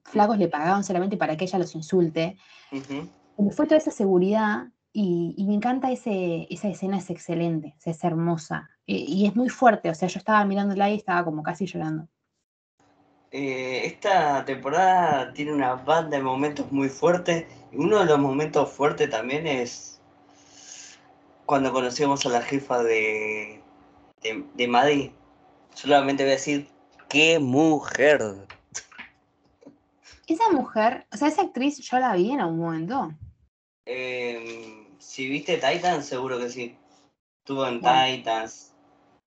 flacos 0.04 0.38
le 0.38 0.48
pagaban 0.48 0.84
solamente 0.84 1.16
para 1.16 1.36
que 1.36 1.44
ella 1.44 1.58
los 1.58 1.74
insulte. 1.74 2.36
Le 2.70 3.50
fue 3.52 3.66
toda 3.66 3.78
esa 3.78 3.90
seguridad 3.90 4.68
y, 4.92 5.34
y 5.36 5.46
me 5.46 5.54
encanta 5.54 5.90
ese, 5.90 6.46
esa 6.50 6.68
escena, 6.68 6.98
es 6.98 7.10
excelente, 7.10 7.76
es 7.84 8.04
hermosa. 8.04 8.68
Y 8.86 9.24
es 9.24 9.36
muy 9.36 9.48
fuerte, 9.48 9.88
o 9.88 9.94
sea, 9.94 10.08
yo 10.08 10.18
estaba 10.18 10.44
mirándola 10.44 10.90
y 10.90 10.96
estaba 10.96 11.24
como 11.24 11.44
casi 11.44 11.64
llorando. 11.64 12.08
Eh, 13.30 13.86
esta 13.86 14.44
temporada 14.44 15.32
tiene 15.32 15.52
una 15.52 15.74
banda 15.76 16.16
de 16.16 16.22
momentos 16.22 16.72
muy 16.72 16.88
fuertes. 16.88 17.46
Uno 17.72 18.00
de 18.00 18.06
los 18.06 18.18
momentos 18.18 18.68
fuertes 18.72 19.08
también 19.08 19.46
es 19.46 19.99
cuando 21.50 21.72
conocemos 21.72 22.24
a 22.26 22.28
la 22.28 22.42
jefa 22.42 22.80
de, 22.84 23.60
de, 24.22 24.44
de 24.54 24.68
Maddie. 24.68 25.12
Solamente 25.74 26.22
voy 26.22 26.30
a 26.30 26.34
decir, 26.36 26.68
¡qué 27.08 27.40
mujer! 27.40 28.46
Esa 30.28 30.48
mujer, 30.52 31.08
o 31.12 31.16
sea, 31.16 31.26
esa 31.26 31.42
actriz 31.42 31.78
yo 31.80 31.98
la 31.98 32.14
vi 32.14 32.30
en 32.30 32.40
algún 32.40 32.60
momento. 32.60 33.12
Eh, 33.84 34.86
si 35.00 35.28
viste 35.28 35.56
Titans, 35.56 36.06
seguro 36.06 36.38
que 36.38 36.50
sí. 36.50 36.76
Estuvo 37.42 37.66
en 37.66 37.80
Bueno. 37.80 38.16
Titans. 38.16 38.72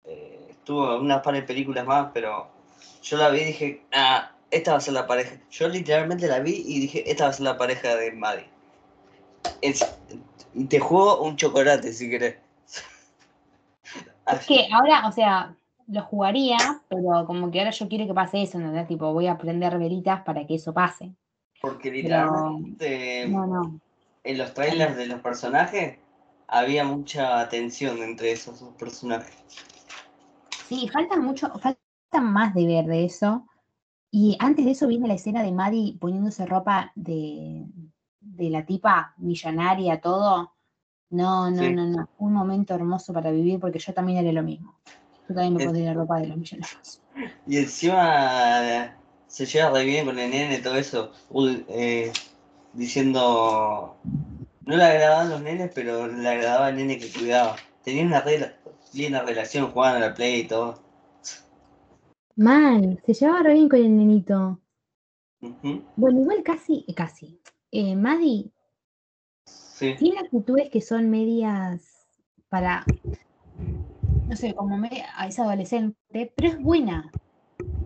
eh, 0.04 0.48
estuvo 0.50 0.96
en 0.96 1.02
unas 1.02 1.22
par 1.22 1.36
de 1.36 1.44
películas 1.44 1.86
más, 1.86 2.10
pero 2.16 2.48
yo 3.04 3.18
la 3.18 3.30
vi 3.30 3.42
y 3.42 3.46
dije, 3.46 3.82
ah, 3.94 4.32
esta 4.50 4.72
va 4.72 4.78
a 4.80 4.82
ser 4.82 4.94
la 4.96 5.06
pareja. 5.06 5.40
Yo 5.52 5.68
literalmente 5.68 6.26
la 6.28 6.40
vi 6.40 6.64
y 6.66 6.80
dije, 6.80 7.12
esta 7.12 7.26
va 7.26 7.30
a 7.30 7.34
ser 7.34 7.44
la 7.44 7.58
pareja 7.60 7.96
de 7.96 8.12
Maddie. 8.14 8.50
Es- 9.62 9.86
y 10.58 10.66
te 10.66 10.80
juego 10.80 11.22
un 11.24 11.36
chocolate 11.36 11.94
si 11.94 12.10
querés. 12.10 12.38
Es 14.28 14.46
que 14.46 14.68
ahora, 14.74 15.08
o 15.08 15.12
sea, 15.12 15.56
lo 15.88 16.02
jugaría, 16.04 16.58
pero 16.90 17.26
como 17.26 17.50
que 17.50 17.60
ahora 17.60 17.72
yo 17.72 17.88
quiero 17.88 18.08
que 18.08 18.14
pase 18.14 18.42
eso, 18.42 18.60
¿no? 18.60 18.86
Tipo, 18.86 19.14
voy 19.14 19.28
a 19.28 19.38
prender 19.38 19.78
velitas 19.78 20.22
para 20.24 20.46
que 20.46 20.56
eso 20.56 20.74
pase. 20.74 21.14
Porque 21.62 21.90
Pero- 21.90 21.96
literalmente 22.02 23.28
No, 23.30 23.46
no. 23.48 23.80
en 24.24 24.38
los 24.38 24.54
trailers 24.54 24.98
de 24.98 25.08
los 25.08 25.22
personajes 25.22 25.98
había 26.48 26.84
mucha 26.84 27.48
tensión 27.50 28.00
entre 28.04 28.32
esos 28.32 28.60
dos 28.60 28.74
personajes. 28.76 29.36
Sí, 30.68 30.90
falta 30.90 31.16
mucho, 31.18 31.50
falta 31.60 31.78
más 32.22 32.54
de 32.54 32.66
ver 32.66 32.86
de 32.86 33.06
eso. 33.06 33.46
Y 34.12 34.36
antes 34.40 34.66
de 34.66 34.72
eso 34.72 34.88
viene 34.88 35.08
la 35.08 35.14
escena 35.14 35.44
de 35.44 35.52
Maddie 35.52 35.98
poniéndose 36.00 36.46
ropa 36.46 36.92
de, 36.96 37.66
de 38.36 38.50
la 38.50 38.66
tipa 38.66 39.14
millonaria, 39.18 40.00
todo. 40.02 40.54
No, 41.10 41.50
no, 41.50 41.64
Sí. 41.64 41.72
no, 41.74 41.86
no. 41.86 42.10
Un 42.18 42.34
momento 42.34 42.74
hermoso 42.76 43.14
para 43.14 43.32
vivir 43.32 43.60
porque 43.60 43.80
yo 43.80 43.94
también 43.94 44.20
haré 44.20 44.34
lo 44.34 44.44
mismo. 44.44 44.78
Yo 45.28 45.36
también 45.36 45.54
me 45.54 45.60
Es- 45.60 45.66
pondría 45.66 45.94
ropa 45.94 46.20
de 46.20 46.28
los 46.28 46.38
millonarios. 46.38 47.02
Y 47.48 47.58
encima 47.58 48.96
se 49.28 49.46
lleva 49.46 49.70
re 49.72 49.86
bien 49.86 50.06
con 50.06 50.20
el 50.20 50.30
nene, 50.30 50.60
todo 50.60 50.76
eso. 50.76 51.12
Uy, 51.30 51.66
eh, 51.70 52.12
diciendo. 52.74 53.96
No 54.66 54.76
le 54.76 54.84
agradaban 54.84 55.30
los 55.30 55.42
nenes, 55.42 55.72
pero 55.74 56.08
le 56.08 56.28
agradaba 56.28 56.70
el 56.70 56.76
nene 56.76 56.98
que 57.00 57.10
cuidaba. 57.10 57.56
Tenía 57.84 58.04
una 58.04 58.20
re 58.20 58.58
linda 58.94 59.24
relación 59.24 59.72
jugando 59.72 59.98
a 60.06 60.10
la 60.10 60.14
play 60.14 60.42
y 60.42 60.48
todo. 60.48 60.84
Mal, 62.36 63.02
se 63.06 63.14
llevaba 63.14 63.44
re 63.44 63.54
bien 63.54 63.70
con 63.70 63.80
el 63.80 63.98
nenito. 63.98 64.60
Bueno, 65.96 66.22
igual 66.22 66.44
casi, 66.44 66.86
casi. 66.96 67.40
Eh, 67.72 67.96
Maddie 67.96 68.52
Sí, 69.46 69.98
tiene 69.98 70.20
actitudes 70.20 70.70
que 70.70 70.80
son 70.82 71.10
medias 71.10 72.08
para, 72.50 72.94
no 74.26 74.36
sé, 74.36 74.54
como 74.56 74.78
media, 74.78 75.08
es 75.28 75.40
adolescente, 75.40 76.34
pero 76.36 76.50
es 76.50 76.60
buena. 76.62 77.16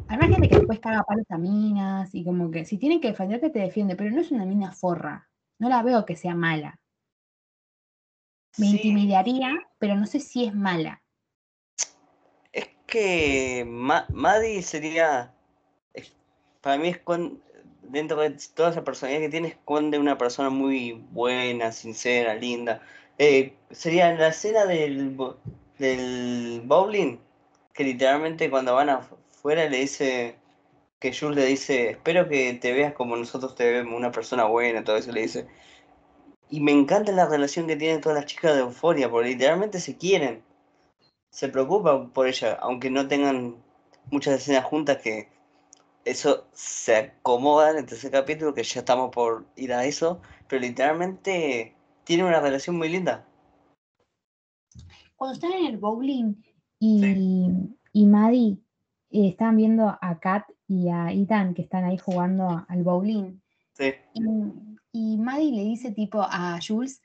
Hay 0.08 0.17
más 0.17 0.30
gente 0.30 0.50
que 0.50 0.56
después 0.58 0.80
caga 0.80 1.04
palos 1.04 1.26
a 1.32 1.38
minas 1.39 2.15
y 2.15 2.26
como 2.26 2.52
que 2.52 2.65
si 2.65 2.78
tiene 2.80 3.02
que 3.02 3.10
defenderte 3.10 3.50
te 3.52 3.60
defiende, 3.60 3.96
pero 3.96 4.12
no 4.12 4.22
es 4.22 4.32
una 4.32 4.46
mina 4.46 4.72
forra. 4.74 5.30
No 5.60 5.70
la 5.70 5.84
veo 5.84 6.06
que 6.06 6.15
sea 6.17 6.36
mala. 6.36 6.82
Me 8.56 8.67
Sí, 8.67 8.67
intimidaría, 8.67 9.52
pero 9.78 9.96
no 9.98 10.06
sé 10.06 10.22
si 10.22 10.46
es 10.46 10.56
mala. 10.56 11.04
Es 12.54 12.70
que 12.88 13.63
Ma- 13.67 14.08
Maddie 14.13 14.62
sería. 14.63 15.34
es- 15.94 16.13
para 16.62 16.78
mí, 16.78 16.89
esconde, 16.89 17.41
dentro 17.84 18.22
de 18.22 18.38
toda 18.54 18.72
esa 18.72 18.84
personalidad 18.84 19.22
que 19.22 19.30
tiene, 19.30 19.48
esconde 19.50 20.00
una 20.00 20.17
persona 20.17 20.50
muy 20.50 21.04
buena, 21.12 21.72
sincera, 21.72 22.36
linda. 22.36 22.82
Eh, 23.17 23.54
sería 23.72 24.13
la 24.13 24.30
escena 24.30 24.65
del, 24.65 25.17
del 25.78 26.62
bowling, 26.65 27.17
que 27.74 27.84
literalmente 27.84 28.50
cuando 28.50 28.76
van 28.76 28.89
afuera 28.89 29.70
le 29.70 29.78
dice. 29.78 30.36
Que 31.00 31.13
Jules 31.13 31.36
le 31.36 31.46
dice: 31.46 31.89
Espero 31.91 32.30
que 32.30 32.54
te 32.54 32.74
veas 32.74 32.94
como 32.94 33.15
nosotros 33.17 33.56
te 33.56 33.72
vemos, 33.72 33.96
una 33.98 34.12
persona 34.12 34.46
buena, 34.46 34.84
todo 34.84 34.98
eso 34.98 35.12
le 35.12 35.22
dice. 35.22 35.48
Y 36.50 36.60
me 36.62 36.72
encanta 36.72 37.12
la 37.12 37.28
relación 37.28 37.65
que 37.65 37.76
tienen 37.76 38.02
todas 38.02 38.17
las 38.17 38.28
chicas 38.28 38.54
de 38.54 38.62
Euforia, 38.62 39.10
porque 39.10 39.30
literalmente 39.30 39.80
se 39.80 39.98
quieren 39.98 40.44
se 41.32 41.48
preocupan 41.48 42.12
por 42.12 42.28
ella, 42.28 42.58
aunque 42.62 42.89
no 42.89 43.08
tengan 43.08 43.56
muchas 44.12 44.36
escenas 44.36 44.65
juntas 44.65 44.98
que 45.02 45.30
eso 46.06 46.48
se 46.54 46.96
acomoda 46.96 47.72
en 47.72 47.78
el 47.78 47.86
tercer 47.86 48.12
capítulo, 48.12 48.54
que 48.54 48.64
ya 48.64 48.80
estamos 48.80 49.12
por 49.12 49.46
ir 49.56 49.74
a 49.74 49.86
eso, 49.86 50.22
pero 50.48 50.62
literalmente 50.62 51.76
tienen 52.04 52.26
una 52.26 52.40
relación 52.40 52.78
muy 52.78 52.90
linda. 52.90 53.28
Cuando 55.16 55.36
están 55.36 55.54
en 55.54 55.66
el 55.66 55.78
bowling 55.78 56.36
y, 56.80 57.48
y 57.94 58.06
Maddie 58.06 58.58
eh, 59.12 59.30
están 59.30 59.58
viendo 59.58 59.98
a 60.02 60.20
Kat 60.20 60.46
y 60.68 60.90
a 60.90 61.12
Ethan 61.12 61.54
que 61.54 61.62
están 61.62 61.84
ahí 61.84 61.98
jugando 61.98 62.66
al 62.68 62.84
bowling, 62.84 63.40
Sí, 63.74 63.94
y, 64.14 64.22
y 64.92 65.18
Maddie 65.18 65.52
le 65.54 65.64
dice 65.64 65.92
tipo 65.92 66.22
a 66.22 66.60
Jules 66.66 67.02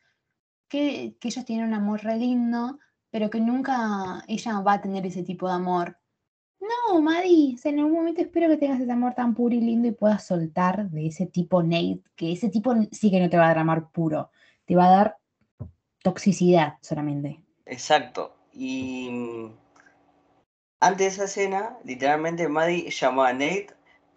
que, 0.68 1.16
que 1.20 1.28
ellos 1.28 1.44
tienen 1.44 1.68
un 1.68 1.74
amor 1.74 2.02
re 2.02 2.16
lindo, 2.16 2.78
pero 3.10 3.30
que 3.30 3.40
nunca 3.40 4.24
ella 4.26 4.60
va 4.60 4.74
a 4.74 4.80
tener 4.80 5.06
ese 5.06 5.22
tipo 5.22 5.46
de 5.46 5.54
amor. 5.54 5.98
No, 6.60 7.04
sea, 7.58 7.72
en 7.72 7.78
algún 7.78 7.94
momento 7.94 8.20
espero 8.22 8.48
que 8.48 8.56
tengas 8.56 8.80
ese 8.80 8.90
amor 8.90 9.14
tan 9.14 9.34
puro 9.34 9.54
y 9.54 9.60
lindo 9.60 9.88
y 9.88 9.92
puedas 9.92 10.26
soltar 10.26 10.88
de 10.90 11.06
ese 11.08 11.26
tipo 11.26 11.62
Nate, 11.62 12.00
que 12.14 12.32
ese 12.32 12.48
tipo 12.48 12.74
sí 12.92 13.10
que 13.10 13.20
no 13.20 13.28
te 13.28 13.36
va 13.36 13.44
a 13.44 13.48
dar 13.48 13.58
amor 13.58 13.90
puro, 13.90 14.30
te 14.64 14.76
va 14.76 14.86
a 14.86 14.90
dar 14.90 15.16
toxicidad 16.02 16.74
solamente. 16.80 17.40
exacto. 17.66 18.36
Y 18.52 19.10
mm, 19.10 19.52
antes 20.80 20.98
de 20.98 21.06
esa 21.06 21.24
escena, 21.24 21.76
literalmente 21.84 22.48
Maddie 22.48 22.90
llamó 22.90 23.24
a 23.24 23.32
Nate, 23.32 23.68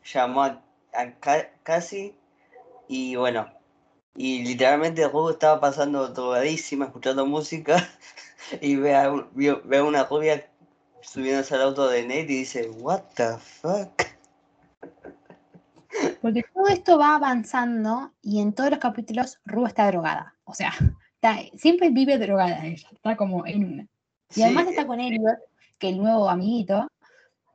llamó 0.04 0.44
a, 0.44 0.64
Cassie 1.64 2.16
y 2.88 3.16
bueno, 3.16 3.48
y 4.16 4.44
literalmente 4.44 5.08
Rue 5.08 5.32
estaba 5.32 5.60
pasando 5.60 6.14
todavía 6.14 6.52
escuchando 6.52 7.26
música 7.26 7.88
y 8.62 8.76
ve 8.76 8.96
a, 8.96 9.10
ve 9.34 9.78
a 9.78 9.84
una 9.84 10.04
rubia 10.06 10.50
subiéndose 11.12 11.56
al 11.56 11.62
auto 11.62 11.88
de 11.88 12.04
Nate 12.04 12.22
y 12.22 12.40
dice, 12.40 12.70
what 12.70 13.02
the 13.16 13.38
fuck. 13.40 14.04
Porque 16.22 16.44
todo 16.54 16.68
esto 16.68 17.00
va 17.00 17.16
avanzando 17.16 18.14
y 18.22 18.40
en 18.40 18.54
todos 18.54 18.70
los 18.70 18.80
capítulos 18.80 19.40
Ru 19.44 19.66
está 19.66 19.88
drogada. 19.88 20.36
O 20.44 20.54
sea, 20.54 20.72
siempre 21.58 21.90
vive 21.90 22.20
drogada 22.20 22.64
ella, 22.64 22.88
está 22.92 23.18
como 23.18 23.46
en 23.48 23.66
una. 23.66 23.88
Y 24.36 24.44
además 24.44 24.68
está 24.68 24.86
con 24.86 25.00
Elliot, 25.00 25.40
que 25.80 25.90
el 25.90 25.98
nuevo 25.98 26.30
amiguito. 26.30 26.88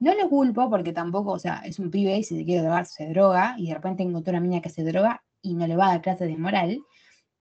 No 0.00 0.12
le 0.12 0.28
culpo 0.28 0.68
porque 0.68 0.92
tampoco, 0.92 1.32
o 1.32 1.38
sea, 1.38 1.62
es 1.64 1.78
un 1.78 1.92
pibe 1.92 2.18
y 2.18 2.24
si 2.24 2.36
se 2.36 2.44
quiere 2.44 2.62
drogar 2.62 2.86
se 2.86 3.06
droga 3.08 3.54
y 3.56 3.68
de 3.68 3.74
repente 3.74 4.02
encontró 4.02 4.32
una 4.32 4.40
niña 4.40 4.60
que 4.60 4.68
se 4.68 4.82
droga 4.82 5.22
y 5.40 5.54
no 5.54 5.68
le 5.68 5.76
va 5.76 5.86
a 5.86 5.90
dar 5.90 6.02
clases 6.02 6.26
de 6.26 6.36
moral. 6.36 6.82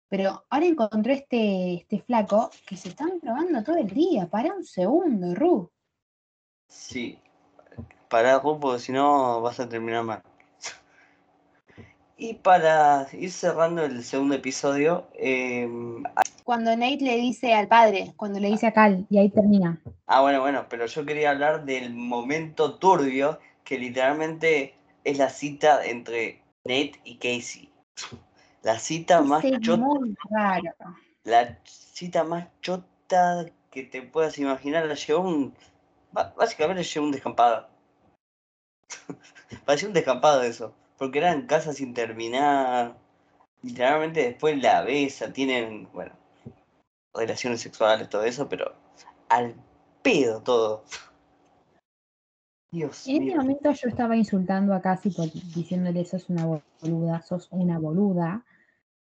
Pero 0.09 0.43
ahora 0.49 0.65
encontró 0.65 1.13
este, 1.13 1.75
este 1.75 1.99
flaco 1.99 2.49
que 2.67 2.75
se 2.75 2.89
están 2.89 3.19
drogando 3.21 3.63
todo 3.63 3.77
el 3.77 3.89
día. 3.89 4.27
Para 4.27 4.55
un 4.55 4.65
segundo, 4.65 5.35
Ru. 5.35 5.71
Sí, 6.69 7.19
para 8.09 8.41
porque 8.41 8.79
si 8.79 8.91
no 8.91 9.41
vas 9.41 9.59
a 9.59 9.67
terminar 9.67 10.03
mal. 10.03 10.23
Y 12.17 12.33
para 12.35 13.07
ir 13.13 13.31
cerrando 13.31 13.83
el 13.83 14.03
segundo 14.03 14.35
episodio. 14.35 15.07
Em, 15.13 16.03
cuando 16.43 16.75
Nate 16.75 16.97
le 17.01 17.15
dice 17.17 17.53
al 17.53 17.67
padre, 17.67 18.13
cuando 18.17 18.39
le 18.39 18.49
dice 18.49 18.67
a 18.67 18.73
Cal, 18.73 19.05
y 19.09 19.17
ahí 19.17 19.29
termina. 19.29 19.79
Ah, 20.07 20.21
bueno, 20.21 20.41
bueno, 20.41 20.65
pero 20.69 20.85
yo 20.85 21.05
quería 21.05 21.31
hablar 21.31 21.65
del 21.65 21.93
momento 21.93 22.75
turbio 22.75 23.39
que 23.63 23.77
literalmente 23.77 24.73
es 25.03 25.17
la 25.17 25.29
cita 25.29 25.85
entre 25.85 26.41
Nate 26.65 26.99
y 27.03 27.17
Casey. 27.17 27.71
La 28.63 28.79
cita 28.79 29.21
más 29.21 29.45
chota. 29.61 29.81
La 31.23 31.59
cita 31.63 32.23
más 32.23 32.47
chota 32.61 33.45
que 33.71 33.83
te 33.83 34.01
puedas 34.01 34.37
imaginar. 34.37 34.85
La 34.85 34.95
llevó 34.95 35.21
un. 35.21 35.53
Básicamente 36.11 36.83
llevó 36.83 37.05
un 37.05 37.11
descampado. 37.11 37.67
Parecía 39.65 39.87
un 39.87 39.93
descampado 39.93 40.41
eso 40.43 40.73
porque 40.99 41.19
eran 41.19 41.47
casas 41.47 41.77
sin 41.77 41.93
terminar. 41.95 42.95
Literalmente 43.63 44.21
después 44.21 44.61
la 44.61 44.83
besa, 44.83 45.33
tienen, 45.33 45.89
bueno, 45.93 46.13
relaciones 47.13 47.61
sexuales, 47.61 48.09
todo 48.09 48.23
eso, 48.23 48.47
pero 48.47 48.75
al 49.29 49.55
pedo 50.03 50.43
todo. 50.43 50.83
Dios 52.71 53.07
en 53.07 53.23
este 53.23 53.35
momento 53.35 53.71
yo 53.71 53.89
estaba 53.89 54.15
insultando 54.15 54.75
a 54.75 54.81
Casi 54.81 55.09
por 55.09 55.31
diciéndole 55.31 56.05
sos 56.05 56.29
una 56.29 56.45
boluda, 56.45 57.21
sos 57.21 57.47
una 57.51 57.79
boluda, 57.79 58.45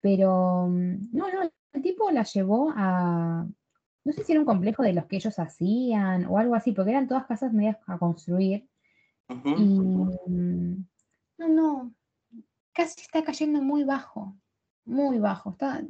pero 0.01 0.67
mm, 0.69 1.11
no, 1.13 1.31
no, 1.31 1.43
el 1.73 1.83
tipo 1.83 2.11
la 2.11 2.23
llevó 2.23 2.73
a, 2.75 3.47
no 4.05 4.13
sé 4.13 4.25
si 4.25 4.33
era 4.33 4.41
un 4.41 4.47
complejo 4.47 4.83
de 4.83 4.93
los 4.93 5.07
que 5.07 5.17
ellos 5.17 5.39
hacían 5.39 6.27
o 6.27 6.39
algo 6.39 6.55
así, 6.55 6.73
porque 6.73 6.91
eran 6.91 7.09
todas 7.09 7.27
casas 7.27 7.53
medias 7.53 7.77
a 7.87 7.99
construir. 7.99 8.67
Y 9.29 9.79
mm, 9.79 10.87
no, 11.39 11.49
no. 11.49 11.95
Casi 12.73 13.01
está 13.01 13.23
cayendo 13.23 13.61
muy 13.63 13.85
bajo. 13.85 14.35
Muy 14.85 15.19
bajo. 15.19 15.51
Está... 15.51 15.83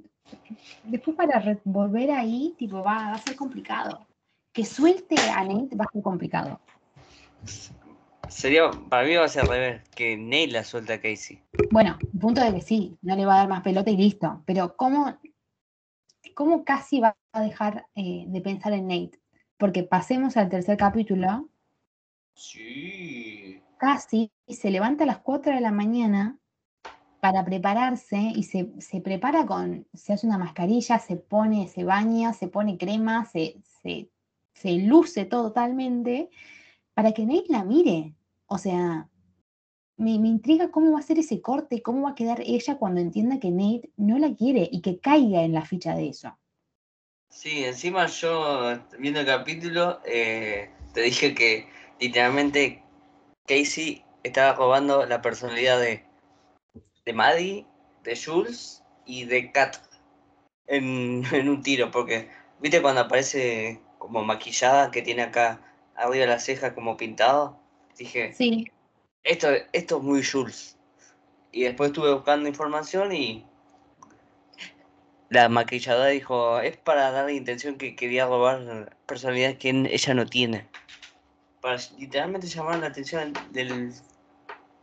Después 0.84 1.16
para 1.16 1.58
volver 1.64 2.10
ahí, 2.10 2.54
tipo, 2.58 2.82
va, 2.82 3.12
a 3.12 3.18
ser 3.18 3.36
complicado. 3.36 4.06
Que 4.52 4.64
suelte 4.64 5.16
a 5.34 5.44
Nate 5.44 5.76
va 5.76 5.84
a 5.84 5.92
ser 5.92 6.02
complicado. 6.02 6.60
Sería, 8.28 8.70
para 8.88 9.06
mí 9.06 9.14
va 9.14 9.24
a 9.24 9.28
ser 9.28 9.42
al 9.42 9.48
revés, 9.48 9.82
que 9.94 10.16
Nate 10.16 10.48
la 10.48 10.64
suelta 10.64 10.94
a 10.94 11.00
Casey. 11.00 11.42
Bueno, 11.70 11.98
punto 12.20 12.42
de 12.42 12.54
que 12.54 12.60
sí, 12.60 12.96
no 13.02 13.16
le 13.16 13.26
va 13.26 13.34
a 13.34 13.38
dar 13.38 13.48
más 13.48 13.62
pelota 13.62 13.90
y 13.90 13.96
listo. 13.96 14.42
Pero 14.46 14.76
¿cómo, 14.76 15.16
cómo 16.40 16.64
casi 16.64 17.00
va 17.00 17.16
a 17.32 17.42
dejar 17.42 17.86
eh, 17.94 18.24
de 18.26 18.40
pensar 18.40 18.72
en 18.72 18.88
Nate? 18.88 19.20
Porque 19.58 19.82
pasemos 19.82 20.36
al 20.36 20.48
tercer 20.48 20.76
capítulo. 20.76 21.50
Sí 22.34 23.60
casi 23.80 24.30
se 24.46 24.70
levanta 24.70 25.04
a 25.04 25.06
las 25.06 25.18
4 25.18 25.54
de 25.54 25.60
la 25.60 25.72
mañana 25.72 26.38
para 27.20 27.44
prepararse 27.44 28.18
y 28.34 28.44
se, 28.44 28.66
prepara 29.00 29.46
con, 29.46 29.86
se 29.94 30.12
hace 30.12 30.26
una 30.26 30.38
mascarilla, 30.38 30.98
se 30.98 31.16
pone, 31.16 31.66
se 31.66 31.84
baña, 31.84 32.32
se 32.34 32.48
pone 32.48 32.76
crema, 32.76 33.24
se, 33.24 33.56
se, 33.82 34.72
luce 34.72 35.24
totalmente 35.24 36.28
para 36.94 37.12
que 37.12 37.24
Nate 37.24 37.46
la 37.48 37.64
mire. 37.64 38.14
O 38.46 38.58
sea, 38.58 39.08
me, 40.00 40.18
me, 40.18 40.28
intriga 40.28 40.70
cómo 40.70 40.92
va 40.92 41.00
a 41.00 41.02
ser 41.02 41.18
ese 41.18 41.42
corte, 41.42 41.82
cómo 41.82 42.02
va 42.02 42.10
a 42.10 42.14
quedar 42.14 42.40
ella 42.40 42.78
cuando 42.78 43.00
entienda 43.00 43.38
que 43.38 43.50
Nate 43.50 43.90
no 43.96 44.18
la 44.18 44.34
quiere 44.34 44.68
y 44.72 44.80
que 44.80 44.98
caiga 44.98 45.42
en 45.42 45.52
la 45.52 45.64
ficha 45.64 45.94
de 45.94 46.08
eso. 46.08 46.36
Sí, 47.28 47.64
encima 47.64 48.06
yo 48.06 48.80
viendo 48.98 49.20
el 49.20 49.26
capítulo 49.26 50.00
eh, 50.04 50.70
te 50.94 51.02
dije 51.02 51.34
que 51.34 51.68
literalmente 52.00 52.82
Casey 53.46 54.02
estaba 54.22 54.54
robando 54.54 55.04
la 55.04 55.20
personalidad 55.20 55.78
de, 55.78 56.02
de 57.04 57.12
Maddie, 57.12 57.66
de 58.02 58.16
Jules 58.16 58.82
y 59.04 59.26
de 59.26 59.52
Kat 59.52 59.76
en, 60.66 61.24
un 61.48 61.62
tiro, 61.62 61.90
porque, 61.90 62.30
¿viste 62.58 62.80
cuando 62.80 63.02
aparece 63.02 63.80
como 63.98 64.24
maquillada 64.24 64.90
que 64.90 65.02
tiene 65.02 65.22
acá 65.22 65.60
arriba 65.94 66.24
la 66.24 66.40
ceja 66.40 66.74
como 66.74 66.96
pintado? 66.96 67.60
Dije, 67.98 68.32
sí. 68.32 68.70
Esto, 69.24 69.48
esto 69.72 69.96
es 69.98 70.02
muy 70.02 70.24
Jules. 70.24 70.76
Y 71.52 71.62
después 71.62 71.90
estuve 71.90 72.12
buscando 72.12 72.48
información 72.48 73.12
y 73.12 73.44
la 75.30 75.48
maquilladora 75.48 76.08
dijo, 76.08 76.60
es 76.60 76.76
para 76.76 77.10
dar 77.10 77.26
la 77.26 77.32
intención 77.32 77.76
que 77.76 77.96
quería 77.96 78.26
robar 78.26 78.96
personalidad 79.06 79.56
que 79.58 79.70
ella 79.70 80.14
no 80.14 80.26
tiene 80.26 80.68
para 81.60 81.78
literalmente 81.98 82.46
llamar 82.46 82.78
la 82.78 82.86
atención 82.86 83.32
del 83.50 83.92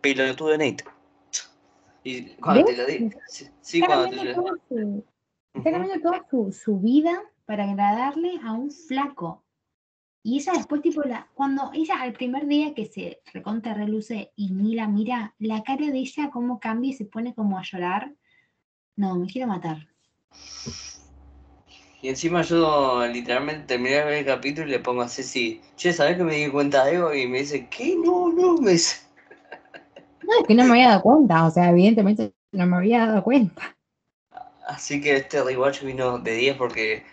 pelotudo 0.02 0.50
de 0.50 0.58
Nate. 0.58 0.84
Y 2.04 2.36
cuando 2.36 2.66
te 2.66 2.78
lo 2.78 2.86
digo, 2.86 3.20
sí, 3.62 3.82
cuando 3.82 4.10
te 4.10 4.24
lo. 4.24 4.56
Está 5.54 5.72
cambiando 5.72 6.02
toda 6.02 6.26
su, 6.30 6.52
su, 6.52 6.80
vida 6.80 7.20
para 7.46 7.64
agradarle 7.64 8.40
a 8.44 8.54
un 8.54 8.70
flaco. 8.70 9.44
Y 10.28 10.40
ella 10.40 10.52
después, 10.58 10.82
tipo, 10.82 11.04
la, 11.04 11.26
cuando 11.36 11.72
ella 11.74 12.02
al 12.02 12.12
primer 12.12 12.48
día 12.48 12.74
que 12.74 12.86
se 12.86 13.22
recontra 13.34 13.74
reluce 13.74 14.34
y 14.36 14.50
ni 14.50 14.76
la 14.76 14.86
mira, 14.86 15.34
la 15.40 15.64
cara 15.64 15.86
de 15.86 16.00
ella 16.00 16.30
cómo 16.34 16.60
cambia 16.60 16.90
y 16.90 16.94
se 16.94 17.06
pone 17.06 17.34
como 17.34 17.58
a 17.58 17.62
llorar. 17.64 18.14
No, 18.98 19.16
me 19.16 19.28
quiero 19.28 19.48
matar. 19.48 19.88
Y 22.02 22.10
encima 22.10 22.42
yo 22.42 23.08
literalmente 23.08 23.68
terminé 23.68 23.96
de 23.96 24.04
ver 24.04 24.14
el 24.16 24.26
capítulo 24.26 24.68
y 24.68 24.72
le 24.72 24.80
pongo 24.80 25.02
a 25.02 25.08
Ceci, 25.08 25.62
che, 25.78 25.94
¿sabes 25.94 26.18
que 26.18 26.26
me 26.26 26.36
di 26.36 26.52
cuenta 26.52 26.84
de 26.84 26.98
algo? 26.98 27.14
Y 27.14 27.26
me 27.26 27.40
dice, 27.40 27.70
¿qué? 27.70 27.96
No, 27.96 28.28
no, 28.28 28.58
me 28.58 28.72
dice. 28.72 29.08
No, 30.24 30.42
es 30.42 30.46
que 30.46 30.56
no 30.56 30.66
me 30.66 30.72
había 30.72 30.90
dado 30.90 31.04
cuenta, 31.04 31.46
o 31.46 31.52
sea, 31.52 31.70
evidentemente 31.70 32.34
no 32.52 32.66
me 32.66 32.76
había 32.76 33.06
dado 33.06 33.24
cuenta. 33.24 33.78
Así 34.68 35.00
que 35.00 35.16
este 35.16 35.42
rewatch 35.42 35.84
vino 35.84 36.20
de 36.20 36.34
10 36.34 36.58
porque 36.58 37.06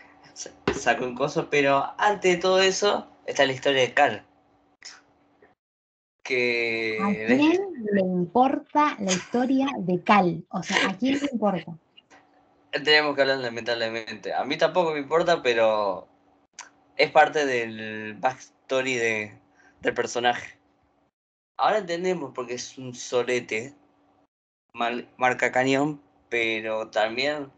sacó 0.78 1.04
un 1.04 1.14
coso, 1.14 1.48
pero 1.50 1.92
antes 1.98 2.34
de 2.34 2.40
todo 2.40 2.60
eso 2.60 3.08
está 3.26 3.46
la 3.46 3.52
historia 3.52 3.82
de 3.82 3.94
Carl. 3.94 4.22
Que... 6.22 6.98
¿A 7.02 7.12
quién 7.12 7.74
le 7.92 8.00
importa 8.00 8.96
la 8.98 9.12
historia 9.12 9.68
de 9.78 10.02
Cal? 10.02 10.42
O 10.48 10.62
sea, 10.62 10.88
¿a 10.88 10.96
quién 10.96 11.20
le 11.20 11.28
importa? 11.30 11.76
Tenemos 12.70 13.14
que 13.14 13.20
hablar 13.20 13.38
lamentablemente. 13.38 14.32
A 14.32 14.44
mí 14.44 14.56
tampoco 14.56 14.92
me 14.92 15.00
importa, 15.00 15.42
pero 15.42 16.08
es 16.96 17.10
parte 17.10 17.44
del 17.46 18.14
backstory 18.14 18.94
de, 18.94 19.38
del 19.80 19.94
personaje. 19.94 20.58
Ahora 21.56 21.78
entendemos 21.78 22.32
porque 22.34 22.54
es 22.54 22.78
un 22.78 22.94
solete, 22.94 23.74
marca 24.72 25.52
cañón, 25.52 26.00
pero 26.28 26.88
también, 26.88 27.50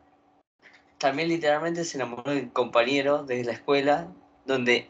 también 0.98 1.28
literalmente 1.28 1.84
se 1.84 1.98
enamoró 1.98 2.30
de 2.32 2.42
un 2.42 2.48
compañero 2.50 3.24
desde 3.24 3.44
la 3.44 3.52
escuela, 3.52 4.12
donde 4.44 4.88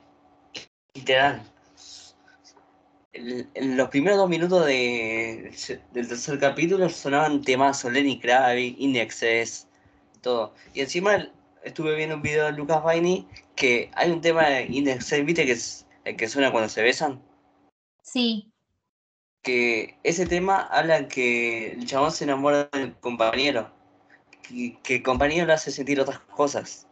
literal, 0.95 1.43
en 3.13 3.77
los 3.77 3.89
primeros 3.89 4.19
dos 4.19 4.29
minutos 4.29 4.67
de, 4.67 5.53
del 5.93 6.09
tercer 6.09 6.39
capítulo 6.39 6.89
sonaban 6.89 7.43
temas 7.43 7.85
Lenny 7.85 8.19
Kravitz, 8.21 8.77
Indexes, 8.79 9.67
y 10.75 10.81
encima 10.81 11.29
estuve 11.63 11.95
viendo 11.95 12.17
un 12.17 12.23
video 12.23 12.47
de 12.47 12.53
Lucas 12.53 12.83
Baini 12.83 13.29
que 13.55 13.91
hay 13.95 14.11
un 14.11 14.21
tema 14.21 14.49
de 14.49 14.65
Index 14.65 15.11
¿viste? 15.25 15.47
Que 15.47 15.53
es 15.53 15.87
el 16.05 16.17
que 16.17 16.29
suena 16.29 16.51
cuando 16.51 16.69
se 16.69 16.83
besan. 16.83 17.23
Sí. 18.03 18.51
Que 19.43 19.99
ese 20.03 20.27
tema 20.27 20.63
habla 20.63 21.07
que 21.09 21.73
el 21.73 21.87
chabón 21.87 22.13
se 22.13 22.25
enamora 22.25 22.69
del 22.73 22.95
compañero. 22.97 23.71
Que, 24.49 24.79
que 24.83 24.97
el 24.97 25.03
compañero 25.03 25.47
le 25.47 25.53
hace 25.53 25.71
sentir 25.71 26.01
otras 26.01 26.21
cosas. 26.21 26.87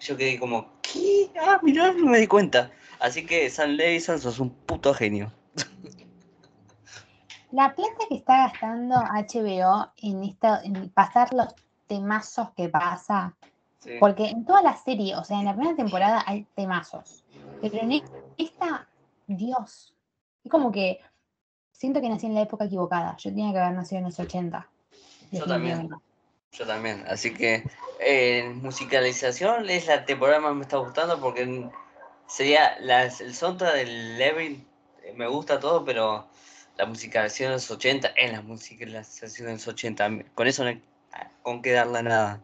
Yo 0.00 0.16
quedé 0.16 0.38
como, 0.38 0.70
¿qué? 0.80 1.30
Ah, 1.40 1.60
mirá, 1.62 1.92
no 1.92 2.06
me 2.06 2.18
di 2.18 2.26
cuenta. 2.26 2.70
Así 3.00 3.24
que 3.24 3.48
Sam 3.50 3.70
Levinson 3.70 4.18
sos 4.18 4.38
un 4.38 4.50
puto 4.50 4.94
genio. 4.94 5.32
La 7.52 7.74
plata 7.74 8.04
que 8.08 8.16
está 8.16 8.48
gastando 8.48 8.94
HBO 8.96 9.90
en, 9.96 10.22
esta, 10.22 10.62
en 10.62 10.88
pasar 10.90 11.32
los 11.34 11.48
temazos 11.88 12.50
que 12.56 12.68
pasa, 12.68 13.34
porque 13.98 14.28
en 14.28 14.44
toda 14.44 14.62
la 14.62 14.76
serie, 14.76 15.16
o 15.16 15.24
sea, 15.24 15.40
en 15.40 15.46
la 15.46 15.54
primera 15.54 15.74
temporada 15.74 16.22
hay 16.26 16.46
temazos, 16.54 17.24
pero 17.60 17.78
en 17.78 18.02
esta, 18.36 18.86
Dios, 19.26 19.94
es 20.44 20.50
como 20.50 20.70
que 20.70 21.00
siento 21.72 22.00
que 22.00 22.08
nací 22.08 22.26
en 22.26 22.34
la 22.34 22.42
época 22.42 22.66
equivocada, 22.66 23.16
yo 23.16 23.30
tenía 23.30 23.52
que 23.52 23.58
haber 23.58 23.74
nacido 23.74 23.98
en 23.98 24.04
los 24.04 24.20
80. 24.20 24.70
Yo 25.32 25.44
también. 25.46 25.90
Yo 26.52 26.66
también, 26.66 27.04
así 27.08 27.32
que 27.32 27.64
en 28.00 28.60
musicalización 28.62 29.68
es 29.70 29.86
la 29.86 30.04
temporada 30.04 30.40
más 30.40 30.54
me 30.54 30.62
está 30.62 30.78
gustando 30.78 31.20
porque 31.20 31.70
sería 32.26 32.76
el 32.78 33.34
soundtrack 33.34 33.74
del 33.74 34.18
Levin, 34.18 34.66
eh, 35.02 35.12
me 35.16 35.26
gusta 35.26 35.60
todo, 35.60 35.84
pero 35.84 36.26
la 36.76 36.86
musicalización 36.86 37.50
de 37.50 37.56
los 37.56 37.70
80 37.70 38.08
es 38.16 38.32
la 38.32 38.42
musicalización 38.42 39.46
de 39.48 39.52
los 39.54 39.68
80. 39.68 40.10
Con 40.34 40.46
eso 40.46 40.64
no 40.64 40.70
hay 40.70 40.82
con 41.42 41.62
qué 41.62 41.72
darle 41.72 42.02
nada. 42.02 42.40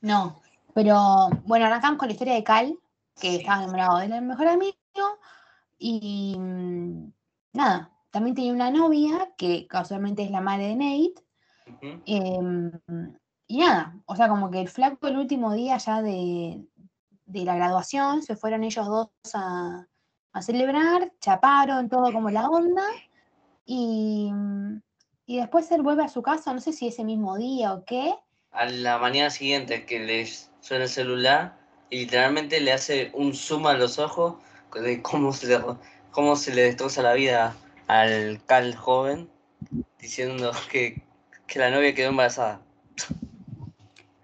No, 0.00 0.40
pero 0.74 1.28
bueno, 1.44 1.66
arrancamos 1.66 1.98
con 1.98 2.08
la 2.08 2.12
historia 2.12 2.34
de 2.34 2.44
Cal, 2.44 2.78
que 3.20 3.36
estaba 3.36 3.62
enamorado 3.62 3.98
del 3.98 4.22
mejor 4.22 4.48
amigo. 4.48 4.74
Y 5.78 6.36
mm, 6.38 7.12
nada, 7.52 7.92
también 8.10 8.34
tenía 8.34 8.52
una 8.52 8.70
novia 8.70 9.32
que 9.36 9.66
casualmente 9.66 10.22
es 10.22 10.30
la 10.30 10.40
madre 10.40 10.68
de 10.68 10.76
Nate. 10.76 11.24
Y 13.48 13.58
nada, 13.58 13.96
o 14.04 14.14
sea, 14.14 14.28
como 14.28 14.50
que 14.50 14.60
el 14.60 14.68
flaco 14.68 15.08
el 15.08 15.16
último 15.16 15.54
día 15.54 15.78
ya 15.78 16.02
de, 16.02 16.62
de 17.24 17.44
la 17.44 17.56
graduación 17.56 18.22
se 18.22 18.36
fueron 18.36 18.62
ellos 18.62 18.86
dos 18.86 19.08
a, 19.32 19.86
a 20.32 20.42
celebrar, 20.42 21.10
chaparon 21.18 21.88
todo 21.88 22.12
como 22.12 22.30
la 22.30 22.48
onda. 22.48 22.84
Y, 23.64 24.30
y 25.26 25.38
después 25.38 25.70
él 25.72 25.82
vuelve 25.82 26.04
a 26.04 26.08
su 26.08 26.22
casa, 26.22 26.52
no 26.52 26.60
sé 26.60 26.74
si 26.74 26.88
ese 26.88 27.04
mismo 27.04 27.38
día 27.38 27.72
o 27.72 27.84
qué. 27.86 28.14
A 28.50 28.66
la 28.66 28.98
mañana 28.98 29.30
siguiente 29.30 29.86
que 29.86 30.00
le 30.00 30.26
suena 30.60 30.84
el 30.84 30.90
celular 30.90 31.58
y 31.88 32.00
literalmente 32.00 32.60
le 32.60 32.72
hace 32.72 33.10
un 33.14 33.34
zoom 33.34 33.66
a 33.66 33.74
los 33.74 33.98
ojos 33.98 34.36
de 34.74 35.00
cómo 35.00 35.32
se 35.32 35.46
le, 35.46 35.58
cómo 36.10 36.36
se 36.36 36.54
le 36.54 36.62
destroza 36.64 37.02
la 37.02 37.14
vida 37.14 37.56
al 37.86 38.44
Cal 38.44 38.76
joven, 38.76 39.30
diciendo 39.98 40.52
que, 40.70 41.02
que 41.46 41.58
la 41.58 41.70
novia 41.70 41.94
quedó 41.94 42.10
embarazada. 42.10 42.60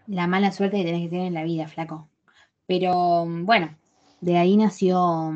La 0.07 0.27
mala 0.27 0.53
suerte 0.53 0.79
que 0.79 0.85
tenés 0.85 1.03
que 1.03 1.11
tener 1.11 1.27
en 1.27 1.35
la 1.35 1.45
vida, 1.45 1.69
flaco. 1.69 2.09
Pero 2.67 3.27
bueno, 3.27 3.77
de 4.21 4.37
ahí 4.37 4.57
nació 4.57 5.33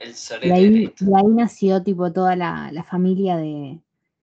de 0.00 0.52
ahí, 0.52 0.94
nació 1.28 1.82
tipo 1.82 2.10
toda 2.10 2.34
la, 2.34 2.84
familia 2.88 3.36
de, 3.36 3.80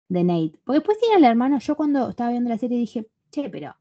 Nate. 0.08 0.58
Porque 0.62 0.80
después 0.80 0.98
tiene 0.98 1.16
el 1.16 1.24
hermano, 1.24 1.58
yo 1.58 1.74
cuando 1.74 2.10
estaba 2.10 2.30
viendo 2.30 2.50
la 2.50 2.58
serie 2.58 2.78
dije, 2.78 3.06
che, 3.30 3.48
pero 3.48 3.74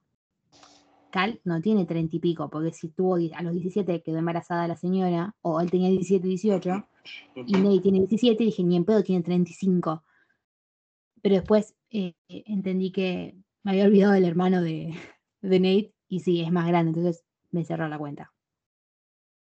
Cal 1.10 1.42
no 1.44 1.62
tiene 1.62 1.86
treinta 1.86 2.16
y 2.16 2.20
pico, 2.20 2.50
porque 2.50 2.72
si 2.72 2.88
tuvo 2.88 3.16
a 3.16 3.42
los 3.44 3.54
17 3.54 4.02
quedó 4.02 4.18
embarazada 4.18 4.68
la 4.68 4.78
señora, 4.78 5.36
o 5.42 5.60
él 5.60 5.70
tenía 5.70 5.90
17, 5.90 6.26
18, 6.26 6.88
y 7.36 7.52
Nate 7.52 7.80
tiene 7.82 8.00
17, 8.00 8.44
dije, 8.46 8.64
ni 8.64 8.78
en 8.78 8.86
pedo 8.86 9.04
tiene 9.04 9.22
35. 9.22 10.04
Pero 11.22 11.36
después 11.36 11.76
eh, 11.92 12.14
entendí 12.30 12.92
que 12.92 13.36
me 13.64 13.72
había 13.72 13.86
olvidado 13.86 14.14
del 14.14 14.26
hermano 14.26 14.62
de, 14.62 14.94
de 15.44 15.60
Nate, 15.60 15.94
y 16.08 16.22
sí, 16.22 16.42
es 16.42 16.52
más 16.52 16.68
grande, 16.68 16.90
entonces 16.90 17.24
me 17.52 17.66
cerró 17.66 17.88
la 17.88 17.98
cuenta. 17.98 18.34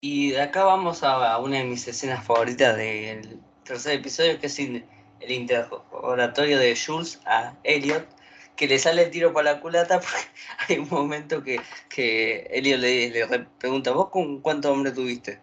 Y 0.01 0.31
de 0.31 0.41
acá 0.41 0.63
vamos 0.65 1.03
a 1.03 1.37
una 1.39 1.57
de 1.57 1.63
mis 1.63 1.87
escenas 1.87 2.25
favoritas 2.25 2.75
del 2.75 3.39
tercer 3.63 3.99
episodio, 3.99 4.39
que 4.39 4.47
es 4.47 4.59
el 4.59 4.83
interrogatorio 5.27 6.59
de 6.59 6.75
Jules 6.75 7.19
a 7.25 7.57
Elliot, 7.63 8.07
que 8.55 8.67
le 8.67 8.79
sale 8.79 9.03
el 9.03 9.11
tiro 9.11 9.33
por 9.33 9.43
la 9.43 9.59
culata 9.59 9.99
porque 10.01 10.27
hay 10.67 10.79
un 10.79 10.89
momento 10.89 11.43
que, 11.43 11.59
que 11.89 12.47
Elliot 12.51 12.79
le, 12.79 13.47
pregunta, 13.59 13.91
¿vos 13.91 14.09
con 14.09 14.41
cuántos 14.41 14.71
hombres 14.71 14.93
tuviste? 14.93 15.39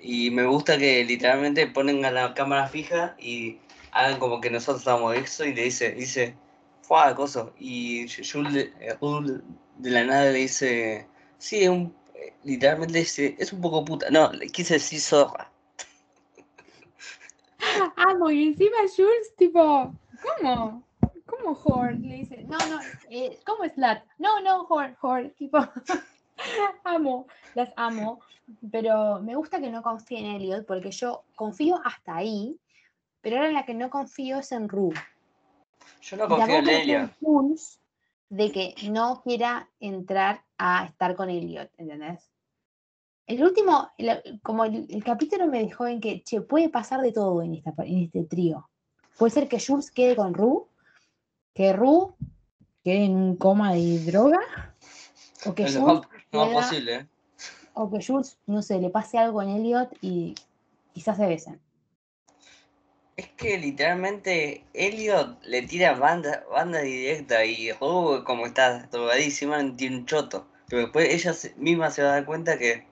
Y 0.00 0.30
me 0.30 0.46
gusta 0.46 0.78
que 0.78 1.04
literalmente 1.04 1.66
ponen 1.66 2.04
a 2.04 2.10
la 2.10 2.34
cámara 2.34 2.68
fija 2.68 3.16
y 3.18 3.58
hagan 3.90 4.18
como 4.18 4.40
que 4.40 4.50
nosotros 4.50 4.80
estamos 4.80 5.16
eso 5.16 5.44
y 5.44 5.54
le 5.54 5.64
dice, 5.64 5.92
dice, 5.92 6.36
fue. 6.88 7.52
Y 7.58 8.06
Jules 8.08 8.72
de 9.76 9.90
la 9.90 10.04
nada 10.04 10.32
le 10.32 10.38
dice, 10.38 11.06
sí, 11.38 11.68
un 11.68 11.94
literalmente 12.44 13.00
es 13.00 13.52
un 13.52 13.60
poco 13.60 13.84
puta. 13.84 14.10
No, 14.10 14.32
le 14.32 14.48
quise 14.48 14.74
decir 14.74 15.00
zorra. 15.00 15.50
Amo, 17.96 18.30
y 18.30 18.48
encima 18.48 18.76
Jules, 18.96 19.34
tipo, 19.36 19.92
¿cómo? 20.22 20.82
¿Cómo 21.26 21.52
whore? 21.64 21.98
Le 21.98 22.14
dice, 22.16 22.44
no, 22.44 22.58
no, 22.58 22.80
eh, 23.10 23.38
¿cómo 23.44 23.64
es 23.64 23.76
lat? 23.76 24.02
No, 24.18 24.40
no, 24.40 24.62
whore, 24.64 24.96
whore, 25.02 25.30
tipo, 25.30 25.58
amo, 26.84 27.26
las 27.54 27.70
amo, 27.76 28.20
pero 28.70 29.20
me 29.20 29.34
gusta 29.36 29.60
que 29.60 29.70
no 29.70 29.82
confíe 29.82 30.20
en 30.20 30.26
Elliot, 30.26 30.66
porque 30.66 30.90
yo 30.90 31.24
confío 31.36 31.80
hasta 31.84 32.16
ahí, 32.16 32.58
pero 33.20 33.36
ahora 33.36 33.52
la 33.52 33.66
que 33.66 33.74
no 33.74 33.90
confío 33.90 34.38
es 34.38 34.52
en 34.52 34.68
Rue. 34.68 34.94
Yo 36.02 36.16
no 36.16 36.28
confío 36.28 36.58
en 36.58 36.68
Elliot. 36.68 37.10
De 38.30 38.52
que 38.52 38.74
no 38.90 39.22
quiera 39.22 39.70
entrar 39.80 40.44
a 40.58 40.86
estar 40.86 41.16
con 41.16 41.30
Elliot, 41.30 41.70
¿entendés? 41.78 42.30
El 43.26 43.42
último, 43.44 43.90
como 44.42 44.64
el, 44.64 45.04
capítulo 45.04 45.46
me 45.46 45.60
dejó 45.60 45.86
en 45.86 46.00
que, 46.00 46.22
che, 46.22 46.40
puede 46.40 46.70
pasar 46.70 47.02
de 47.02 47.12
todo 47.12 47.42
en, 47.42 47.54
esta, 47.54 47.74
en 47.84 48.04
este 48.04 48.24
trío. 48.24 48.70
Puede 49.18 49.32
ser 49.32 49.48
que 49.48 49.60
Jules 49.60 49.90
quede 49.90 50.16
con 50.16 50.32
Rue, 50.32 50.64
que 51.54 51.74
Rue 51.74 52.14
quede 52.82 53.04
en 53.04 53.16
un 53.16 53.36
coma 53.36 53.74
de 53.74 54.02
droga, 54.04 54.40
o 55.44 55.54
que 55.54 55.64
Jules. 55.64 56.02
No, 56.32 56.52
posible, 56.52 56.94
¿eh? 56.94 57.06
O 57.74 57.90
que 57.90 58.02
Jules, 58.02 58.38
no 58.46 58.62
sé, 58.62 58.80
le 58.80 58.88
pase 58.88 59.18
algo 59.18 59.42
en 59.42 59.50
Elliot 59.50 59.90
y 60.00 60.34
quizás 60.94 61.18
se 61.18 61.26
besen. 61.26 61.60
Es 63.18 63.26
que 63.30 63.58
literalmente 63.58 64.64
Elliot 64.74 65.42
le 65.42 65.62
tira 65.62 65.94
banda, 65.94 66.44
banda 66.52 66.82
directa 66.82 67.44
y 67.44 67.72
Rue, 67.72 68.22
como 68.22 68.46
está 68.46 68.84
drogadísima, 68.92 69.58
tiene 69.74 69.96
un 69.96 70.06
choto. 70.06 70.46
Pero 70.68 70.82
después 70.82 71.12
ella 71.12 71.34
misma 71.56 71.90
se 71.90 72.04
va 72.04 72.10
a 72.10 72.12
dar 72.12 72.24
cuenta 72.24 72.56
que, 72.56 72.86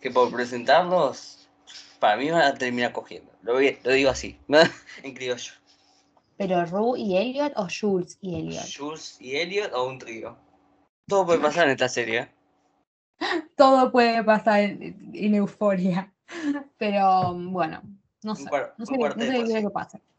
que 0.00 0.12
por 0.12 0.30
presentarlos, 0.30 1.48
para 1.98 2.16
mí 2.16 2.30
van 2.30 2.42
a 2.42 2.54
terminar 2.54 2.92
cogiendo. 2.92 3.32
Lo, 3.42 3.54
lo 3.54 3.92
digo 3.92 4.10
así, 4.10 4.38
en 5.02 5.14
criollo. 5.14 5.52
¿Pero 6.36 6.64
Rue 6.66 7.00
y 7.00 7.16
Elliot 7.16 7.54
o 7.56 7.66
Jules 7.66 8.16
y 8.20 8.36
Elliot? 8.36 8.64
Jules 8.72 9.16
y 9.20 9.34
Elliot 9.34 9.72
o 9.74 9.88
un 9.88 9.98
trío. 9.98 10.38
Todo 11.08 11.26
puede 11.26 11.40
pasar 11.40 11.64
en 11.64 11.72
esta 11.72 11.88
serie. 11.88 12.28
Todo 13.56 13.90
puede 13.90 14.22
pasar 14.22 14.60
en, 14.60 15.34
euforia. 15.34 16.14
Pero 16.78 17.34
bueno, 17.34 17.82
no 18.24 18.34
sé. 18.34 18.44
no 18.78 18.86
sé, 18.86 18.94
qué 19.62 19.70
pasa. 19.70 20.00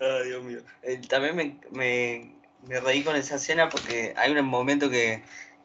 Ay, 0.00 0.28
Dios 0.28 0.44
mío. 0.44 0.60
Eh, 0.82 1.00
también 1.08 1.36
me, 1.36 1.58
me, 1.70 2.34
me 2.66 2.80
reí 2.80 3.02
con 3.02 3.16
esa 3.16 3.36
escena 3.36 3.68
porque 3.68 4.12
hay 4.16 4.32
un 4.32 4.44
momento 4.44 4.90
que, 4.90 5.22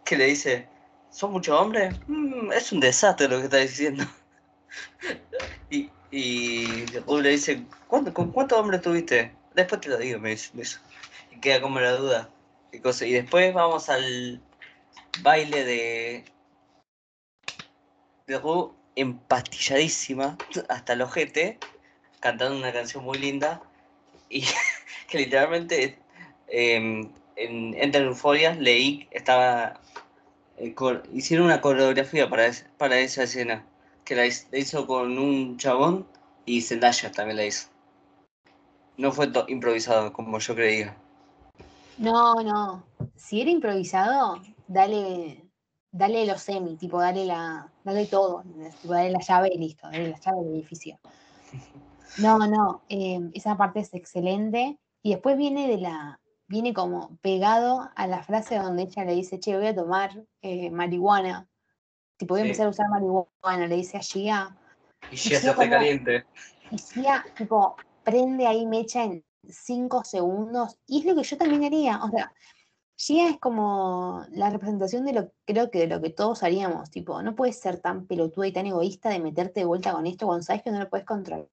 le 0.10 0.26
dice, 0.26 0.67
¿son 1.10 1.32
muchos 1.34 1.60
hombres? 1.60 1.96
Mm, 2.08 2.52
es 2.54 2.72
un 2.72 2.80
desastre 2.80 3.28
lo 3.28 3.38
que 3.39 3.43
está 3.46 3.58
diciendo. 3.58 4.06
y, 5.70 5.91
y 6.12 6.86
le 6.88 7.30
dice, 7.30 7.65
¿Cuánto, 7.88 8.13
¿con 8.13 8.32
cuántos 8.32 8.60
hombres 8.60 8.82
tuviste? 8.82 9.36
Después 9.56 9.82
te 9.82 9.89
lo 9.89 9.98
digo, 9.98 10.20
me 10.20 10.30
dice. 10.30 10.80
Y 11.32 11.39
queda 11.39 11.62
como 11.62 11.80
la 11.80 11.91
duda. 11.91 12.30
Y, 12.72 12.80
cosa. 12.80 13.06
y 13.06 13.13
después 13.13 13.53
vamos 13.53 13.89
al 13.89 14.41
baile 15.22 15.64
de, 15.64 16.26
de 18.28 18.36
empastilladísima 19.00 20.38
hasta 20.70 20.93
el 20.93 21.02
ojete, 21.02 21.60
cantando 22.20 22.58
una 22.58 22.74
canción 22.74 23.04
muy 23.04 23.18
linda 23.18 23.62
y 24.30 24.43
que 25.08 25.20
literalmente 25.20 26.00
Em, 26.48 27.10
en 27.36 27.74
Enter 27.76 28.04
Euphoria 28.04 28.56
leí, 28.56 29.08
estaba, 29.12 29.80
eh, 30.58 30.74
hicieron 31.14 31.48
una 31.48 31.62
coreografía 31.62 32.30
para, 32.30 32.52
para 32.78 33.00
esa 33.00 33.24
escena, 33.24 33.66
que 34.06 34.16
la, 34.16 34.26
hizo 34.26 34.88
con 34.88 35.18
un 35.18 35.58
chabón 35.58 36.08
y 36.45 36.62
Zendaya 36.62 37.12
también 37.12 37.38
la 37.38 37.45
hizo. 37.45 37.68
No 38.95 39.12
fue 39.12 39.30
improvisado 39.48 40.12
como 40.14 40.39
yo 40.39 40.56
creía. 40.56 40.95
No, 41.98 42.36
no. 42.36 42.84
Si 43.16 43.41
era 43.41 43.52
improvisado, 43.52 44.41
dale, 44.68 45.43
dale 45.91 46.25
los 46.25 46.41
semi, 46.41 46.75
tipo, 46.75 46.99
dale 46.99 47.25
la, 47.25 47.71
dale 47.83 48.05
todo, 48.05 48.43
dale 48.83 49.11
la 49.11 49.19
llave 49.19 49.49
y 49.53 49.57
listo, 49.57 49.88
dale 49.89 50.09
la 50.09 50.19
llave 50.19 50.43
del 50.43 50.53
edificio. 50.55 50.99
No, 52.19 52.39
no, 52.39 52.81
em, 52.89 53.31
esa 53.33 53.55
parte 53.57 53.79
es 53.81 53.93
excelente. 53.93 54.77
Y 55.03 55.11
después 55.11 55.38
viene 55.38 55.67
de 55.67 55.77
la, 55.77 56.19
viene 56.47 56.73
como 56.73 57.17
pegado 57.21 57.89
a 57.95 58.07
la 58.07 58.23
frase 58.23 58.57
donde 58.57 58.83
ella 58.83 59.05
le 59.05 59.13
dice, 59.15 59.39
che, 59.39 59.55
voy 59.55 59.67
a 59.67 59.75
tomar 59.75 60.25
eh, 60.41 60.69
marihuana. 60.71 61.47
tipo 62.17 62.33
voy 62.33 62.41
a 62.41 62.43
Sí. 62.45 62.49
empezar 62.49 62.65
a 62.65 62.69
usar 62.71 62.89
marihuana, 62.89 63.67
le 63.67 63.75
dice 63.75 63.97
a 63.97 64.01
Gia, 64.01 64.57
Y 65.11 65.15
ya 65.15 65.39
se 65.39 65.49
hace 65.49 65.55
como- 65.55 65.69
caliente. 65.69 66.25
y 66.71 66.77
Gia, 66.79 67.23
tipo, 67.38 67.75
prende 68.03 68.47
ahí 68.47 68.65
mecha 68.65 69.03
en 69.03 69.23
cinco 69.47 70.03
segundos, 70.03 70.79
y 70.88 70.99
es 71.01 71.05
lo 71.05 71.15
que 71.15 71.23
yo 71.23 71.38
también 71.38 71.63
haría, 71.65 72.03
o 72.03 72.09
sea, 72.09 72.33
Gia 73.00 73.30
es 73.30 73.39
como 73.39 74.26
la 74.32 74.50
representación 74.50 75.06
de 75.06 75.14
lo, 75.14 75.32
creo 75.45 75.70
que 75.70 75.80
de 75.80 75.88
lo 75.88 76.02
que 76.02 76.10
todos 76.10 76.41
haríamos, 76.41 76.89
tipo, 76.89 77.22
no 77.22 77.36
puedes 77.36 77.60
ser 77.60 77.80
tan 77.80 78.08
pelotuda 78.08 78.48
y 78.48 78.52
tan 78.52 78.66
egoísta 78.66 79.10
de 79.10 79.20
meterte 79.20 79.60
de 79.60 79.68
vuelta 79.68 79.93
con 79.93 80.08
esto 80.08 80.26
cuando 80.26 80.43
sabes 80.43 80.64
que 80.64 80.72
no 80.72 80.80
lo 80.80 80.89
puedes 80.89 81.06
controlar. 81.06 81.48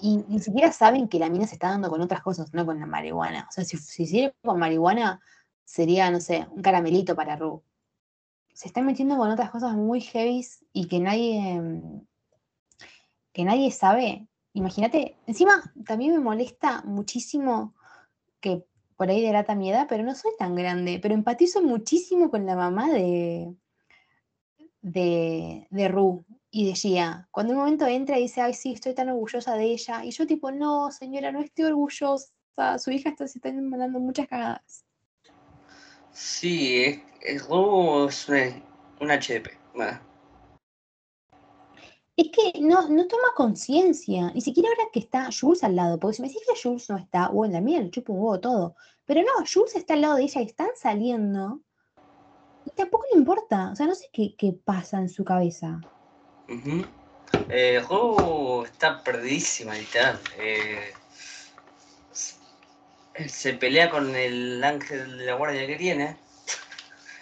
Y 0.00 0.24
ni 0.28 0.40
siquiera 0.40 0.72
saben 0.72 1.08
que 1.08 1.18
la 1.18 1.28
mina 1.28 1.46
se 1.46 1.54
está 1.54 1.68
dando 1.68 1.90
con 1.90 2.00
otras 2.00 2.22
cosas, 2.22 2.54
no 2.54 2.64
con 2.64 2.80
la 2.80 2.86
marihuana. 2.86 3.46
O 3.50 3.52
sea, 3.52 3.64
si, 3.64 3.76
si 3.76 4.04
hiciera 4.04 4.34
con 4.42 4.58
marihuana, 4.58 5.20
sería, 5.64 6.10
no 6.10 6.20
sé, 6.20 6.46
un 6.50 6.62
caramelito 6.62 7.14
para 7.14 7.36
Ru. 7.36 7.62
Se 8.54 8.68
están 8.68 8.86
metiendo 8.86 9.18
con 9.18 9.30
otras 9.30 9.50
cosas 9.50 9.74
muy 9.74 10.00
heavies 10.00 10.64
y 10.72 10.88
que 10.88 11.00
nadie, 11.00 11.60
mm, 11.60 12.06
que 13.32 13.44
nadie 13.44 13.70
sabe. 13.72 14.26
Imagínate, 14.54 15.18
encima 15.26 15.70
también 15.84 16.12
me 16.12 16.20
molesta 16.20 16.82
muchísimo 16.86 17.74
que 18.40 18.64
por 18.98 19.10
ahí 19.10 19.22
delata 19.22 19.54
mi 19.54 19.70
edad, 19.70 19.86
pero 19.88 20.02
no 20.02 20.12
soy 20.16 20.32
tan 20.36 20.56
grande, 20.56 20.98
pero 21.00 21.14
empatizo 21.14 21.62
muchísimo 21.62 22.30
con 22.32 22.44
la 22.46 22.56
mamá 22.56 22.90
de, 22.90 23.54
de, 24.82 25.68
de 25.70 25.88
Ru 25.88 26.24
y 26.50 26.66
de 26.66 26.74
Gia. 26.74 27.28
Cuando 27.30 27.52
un 27.52 27.60
momento 27.60 27.86
entra 27.86 28.18
y 28.18 28.22
dice, 28.22 28.40
ay, 28.40 28.54
sí, 28.54 28.72
estoy 28.72 28.94
tan 28.94 29.08
orgullosa 29.08 29.54
de 29.54 29.66
ella, 29.66 30.04
y 30.04 30.10
yo 30.10 30.26
tipo, 30.26 30.50
no, 30.50 30.90
señora, 30.90 31.30
no 31.30 31.40
estoy 31.40 31.66
orgullosa, 31.66 32.26
su 32.78 32.90
hija 32.90 33.10
está, 33.10 33.28
se 33.28 33.38
está 33.38 33.52
mandando 33.52 34.00
muchas 34.00 34.26
cagadas. 34.26 34.84
Sí, 36.10 36.82
es, 36.82 37.00
es, 37.22 37.46
Ru 37.46 38.08
es 38.08 38.28
una, 38.28 38.46
un 39.00 39.10
HDP. 39.10 39.56
Bueno, 39.76 40.00
Es 42.18 42.32
que 42.32 42.60
no, 42.60 42.88
no 42.88 43.06
toma 43.06 43.28
conciencia, 43.36 44.32
ni 44.32 44.40
siquiera 44.40 44.68
ahora 44.70 44.90
que 44.92 44.98
está 44.98 45.30
Jules 45.30 45.62
al 45.62 45.76
lado, 45.76 46.00
porque 46.00 46.16
si 46.16 46.22
me 46.22 46.26
decís 46.26 46.42
que 46.48 46.60
Jules 46.60 46.90
no 46.90 46.96
está, 46.96 47.28
bueno, 47.28 47.54
la 47.54 47.60
mía 47.60 47.80
le 47.80 47.92
chupa 47.92 48.12
un 48.12 48.18
huevo 48.18 48.40
todo, 48.40 48.74
pero 49.06 49.20
no, 49.22 49.46
Jules 49.46 49.76
está 49.76 49.94
al 49.94 50.00
lado 50.00 50.16
de 50.16 50.24
ella 50.24 50.40
y 50.40 50.46
están 50.46 50.70
saliendo, 50.74 51.60
y 52.64 52.70
tampoco 52.72 53.04
le 53.12 53.20
importa, 53.20 53.70
o 53.70 53.76
sea, 53.76 53.86
no 53.86 53.94
sé 53.94 54.10
qué, 54.12 54.34
qué 54.36 54.52
pasa 54.52 54.98
en 54.98 55.08
su 55.08 55.24
cabeza. 55.24 55.78
ujú. 56.48 56.84
Eh, 57.50 57.80
está 58.64 59.00
perdidísima, 59.04 59.76
literal. 59.76 60.18
Eh, 60.38 60.92
se 63.28 63.54
pelea 63.54 63.90
con 63.90 64.16
el 64.16 64.64
ángel 64.64 65.18
de 65.18 65.24
la 65.24 65.34
guardia 65.34 65.68
que 65.68 65.76
tiene 65.76 66.16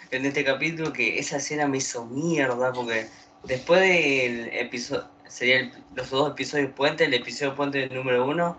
en 0.09 0.25
este 0.25 0.43
capítulo 0.43 0.91
que 0.91 1.19
esa 1.19 1.37
escena 1.37 1.67
me 1.67 1.77
hizo 1.77 2.05
mierda 2.05 2.73
porque 2.73 3.07
después 3.47 3.81
del 3.81 4.49
episodio 4.53 5.09
sería 5.27 5.59
el- 5.59 5.73
los 5.95 6.09
dos 6.09 6.31
episodios 6.31 6.71
puente 6.73 7.05
el 7.05 7.13
episodio 7.13 7.55
puente 7.55 7.87
número 7.89 8.25
uno 8.25 8.57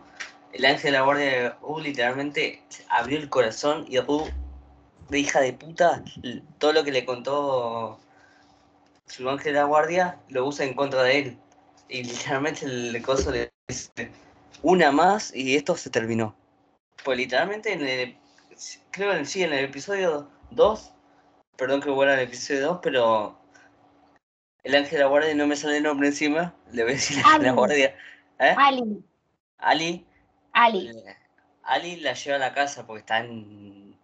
el 0.53 0.64
ángel 0.64 0.93
de 0.93 0.99
la 0.99 1.03
guardia 1.03 1.24
de 1.24 1.49
Ru 1.61 1.78
literalmente 1.80 2.62
abrió 2.89 3.18
el 3.18 3.28
corazón 3.28 3.86
y 3.89 3.99
Ru 4.01 4.28
de 5.09 5.18
hija 5.18 5.41
de 5.41 5.53
puta 5.53 6.03
todo 6.59 6.72
lo 6.72 6.84
que 6.84 6.93
le 6.93 7.05
contó 7.05 7.99
su 9.07 9.28
ángel 9.28 9.55
de 9.55 9.59
la 9.61 9.64
guardia 9.64 10.18
lo 10.28 10.47
usa 10.47 10.66
en 10.66 10.74
contra 10.74 11.03
de 11.03 11.18
él. 11.18 11.39
Y 11.89 12.03
literalmente 12.03 12.66
el 12.66 13.01
coso 13.03 13.30
le 13.30 13.51
dice 13.66 13.91
una 14.62 14.93
más 14.93 15.34
y 15.34 15.57
esto 15.57 15.76
se 15.76 15.89
terminó. 15.89 16.34
Pues 17.03 17.16
literalmente 17.16 17.72
en 17.72 17.86
el 17.86 18.16
creo 18.91 19.12
que 19.12 19.24
sí 19.24 19.43
en 19.43 19.53
el 19.53 19.64
episodio 19.64 20.28
2 20.51 20.93
perdón 21.57 21.80
que 21.80 21.91
vuelva 21.91 22.14
al 22.14 22.20
episodio 22.20 22.66
2 22.66 22.80
pero 22.82 23.38
el 24.64 24.74
ángel 24.74 24.92
de 24.92 24.98
la 24.98 25.06
guardia 25.06 25.34
no 25.34 25.46
me 25.46 25.56
sale 25.56 25.78
el 25.78 25.82
nombre 25.84 26.09
encima 26.09 26.54
le 26.72 26.82
voy 26.82 26.92
a 26.92 26.94
decir 26.96 27.18
ángel 27.18 27.38
de 27.38 27.46
la 27.46 27.52
Ali. 27.52 27.56
guardia 27.56 27.96
¿eh? 28.38 28.54
Ali, 28.56 29.02
Ali 29.59 30.06
Ali, 30.52 30.88
eh, 30.88 31.16
Ali 31.62 31.96
la 31.96 32.14
lleva 32.14 32.36
a 32.36 32.40
la 32.40 32.54
casa 32.54 32.86
porque 32.86 33.00
está 33.00 33.20
en, 33.20 33.96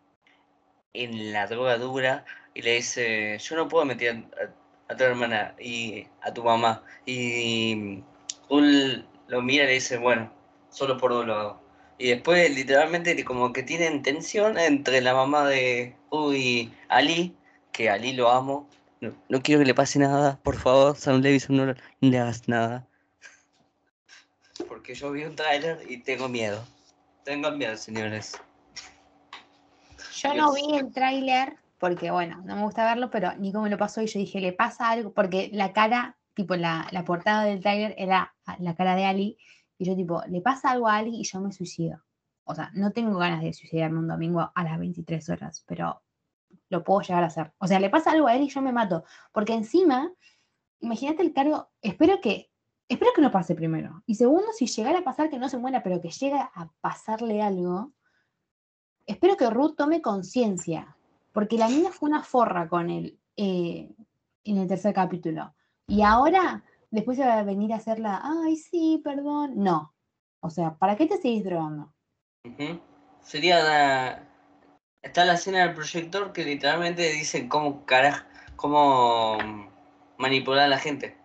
en 0.93 1.33
la 1.33 1.47
droga 1.47 1.79
dura 1.79 2.25
y 2.55 2.63
le 2.63 2.77
dice, 2.77 3.39
yo 3.39 3.57
no 3.57 3.69
puedo 3.69 3.85
meter 3.85 4.25
a, 4.41 4.93
a 4.93 4.97
tu 4.97 5.05
hermana 5.05 5.55
y 5.59 6.07
a 6.23 6.33
tu 6.33 6.45
mamá. 6.45 6.85
Y 7.07 8.03
Ul 8.49 9.05
lo 9.27 9.43
mira 9.43 9.65
y 9.65 9.67
le 9.67 9.73
dice, 9.75 9.97
bueno, 9.99 10.33
solo 10.71 10.97
por 10.97 11.13
vos 11.13 11.27
lo 11.27 11.35
hago. 11.35 11.61
Y 11.99 12.11
después 12.11 12.55
literalmente 12.55 13.25
como 13.25 13.53
que 13.53 13.63
tienen 13.63 14.03
tensión 14.03 14.59
entre 14.59 15.01
la 15.01 15.15
mamá 15.15 15.49
de 15.49 15.97
Ul 16.11 16.37
y 16.37 16.73
Ali, 16.89 17.35
que 17.73 17.91
Ali 17.91 18.13
lo 18.13 18.31
amo. 18.31 18.69
No, 19.05 19.15
no 19.29 19.43
quiero 19.43 19.61
que 19.61 19.67
le 19.67 19.75
pase 19.75 19.99
nada, 19.99 20.39
por 20.43 20.57
favor, 20.57 20.97
Sam 20.97 21.21
Levison, 21.21 21.57
no, 21.57 21.67
no 21.67 21.75
le 22.01 22.19
hagas 22.19 22.49
nada. 22.49 22.87
Porque 24.67 24.95
yo 24.95 25.13
vi 25.13 25.25
un 25.25 25.37
tráiler 25.37 25.79
y 25.91 25.99
tengo 25.99 26.27
miedo. 26.29 26.65
Tengo 27.25 27.51
miedo, 27.51 27.77
señores. 27.77 28.41
Yo 30.15 30.35
no 30.35 30.55
vi 30.55 30.79
el 30.79 30.91
tráiler 30.91 31.57
porque, 31.79 32.11
bueno, 32.11 32.41
no 32.47 32.57
me 32.57 32.63
gusta 32.63 32.87
verlo, 32.87 33.11
pero 33.11 33.37
Nico 33.37 33.61
me 33.61 33.69
lo 33.69 33.77
pasó 33.77 34.01
y 34.01 34.07
yo 34.07 34.19
dije, 34.19 34.41
le 34.41 34.55
pasa 34.55 34.89
algo, 34.89 35.13
porque 35.13 35.51
la 35.53 35.75
cara, 35.75 36.17
tipo, 36.33 36.57
la, 36.57 36.89
la 36.93 37.05
portada 37.05 37.45
del 37.45 37.61
tráiler 37.61 37.95
era 37.99 38.35
la 38.59 38.75
cara 38.75 38.97
de 38.97 39.05
Ali, 39.05 39.39
y 39.77 39.85
yo 39.85 39.95
tipo, 39.95 40.23
le 40.29 40.41
pasa 40.41 40.71
algo 40.71 40.89
a 40.89 40.97
Ali 40.97 41.21
y 41.21 41.25
yo 41.25 41.41
me 41.41 41.53
suicido. 41.53 42.03
O 42.45 42.55
sea, 42.55 42.71
no 42.73 42.93
tengo 42.93 43.19
ganas 43.19 43.43
de 43.43 43.53
suicidarme 43.53 43.99
un 43.99 44.09
domingo 44.09 44.51
a 44.55 44.65
las 44.65 44.79
23 44.79 45.29
horas, 45.29 45.63
pero 45.67 46.04
lo 46.69 46.85
puedo 46.85 47.01
llegar 47.01 47.25
a 47.25 47.29
hacer. 47.29 47.53
O 47.59 47.67
sea, 47.67 47.81
le 47.81 47.91
pasa 47.91 48.13
algo 48.13 48.27
a 48.27 48.35
él 48.35 48.43
y 48.43 48.49
yo 48.49 48.63
me 48.63 48.73
mato. 48.73 49.05
Porque 49.33 49.55
encima, 49.55 50.13
imagínate 50.81 51.23
el 51.23 51.33
cargo, 51.33 51.71
espero 51.81 52.21
que, 52.21 52.51
espero 52.89 53.13
que 53.15 53.23
no 53.23 53.31
pase 53.31 53.55
primero. 53.55 54.03
Y 54.07 54.15
segundo, 54.17 54.53
si 54.53 54.67
llegara 54.67 55.01
a 55.01 55.05
pasar 55.05 55.31
que 55.31 55.39
no 55.39 55.49
se 55.49 55.59
muera, 55.59 55.83
pero 55.83 56.01
que 56.01 56.11
llegue 56.11 56.39
a 56.39 56.71
pasarle 56.81 57.43
algo, 57.43 57.93
espero 59.07 59.37
que 59.37 59.51
Ruth 59.51 59.77
tome 59.77 60.03
conciencia. 60.03 60.97
Porque 61.33 61.59
la 61.59 61.69
niña 61.69 61.91
fue 61.91 62.09
una 62.09 62.23
forra 62.23 62.69
con 62.69 62.91
él 62.91 63.19
eh, 63.37 63.93
en 64.45 64.59
el 64.59 64.69
tercer 64.69 64.95
capítulo. 64.95 65.55
Y 65.87 66.03
ahora, 66.03 66.65
después 66.91 67.17
se 67.19 67.27
va 67.27 67.39
a 67.39 67.43
venir 67.43 67.73
a 67.73 67.77
hacerla, 67.77 68.21
ay, 68.23 68.57
sí, 68.57 69.01
perdón. 69.03 69.55
No. 69.57 69.95
O 70.41 70.51
sea, 70.51 70.77
¿para 70.77 70.97
qué 70.97 71.07
te 71.07 71.17
seguís 71.17 71.45
drogando? 71.45 71.93
Sería 73.21 73.63
la... 73.63 74.34
Está 75.05 75.25
la 75.27 75.35
escena 75.35 75.59
del 75.61 75.75
proyector 75.75 76.33
que 76.33 76.45
literalmente 76.45 77.13
dice 77.13 77.47
cómo 77.47 77.85
caraj... 77.85 78.25
cómo 78.57 79.39
mm, 79.39 79.69
manipular 80.17 80.65
a 80.65 80.69
la 80.69 80.79
gente. 80.79 81.17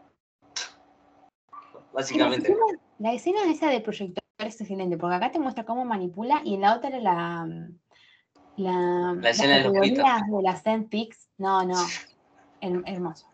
La 1.73 1.80
Básicamente. 1.93 2.55
la 2.99 3.13
escena 3.13 3.49
esa 3.49 3.69
de 3.69 3.80
proyector 3.82 4.21
es 4.38 4.59
excelente, 4.59 4.97
porque 4.97 5.15
acá 5.15 5.32
te 5.32 5.39
muestra 5.39 5.65
cómo 5.65 5.86
manipula 5.86 6.41
y 6.43 6.55
en 6.55 6.61
la 6.61 6.75
otra 6.75 6.89
era 6.89 6.99
la, 6.99 7.47
la, 8.57 9.13
las 9.17 9.36
escena 9.39 9.57
de 9.57 9.63
los 9.63 9.73
categorías 9.73 10.21
de 10.27 10.41
las 10.43 10.63
Pics. 10.89 11.30
No, 11.38 11.63
no, 11.63 11.75
her- 12.61 12.84
hermoso. 12.86 13.27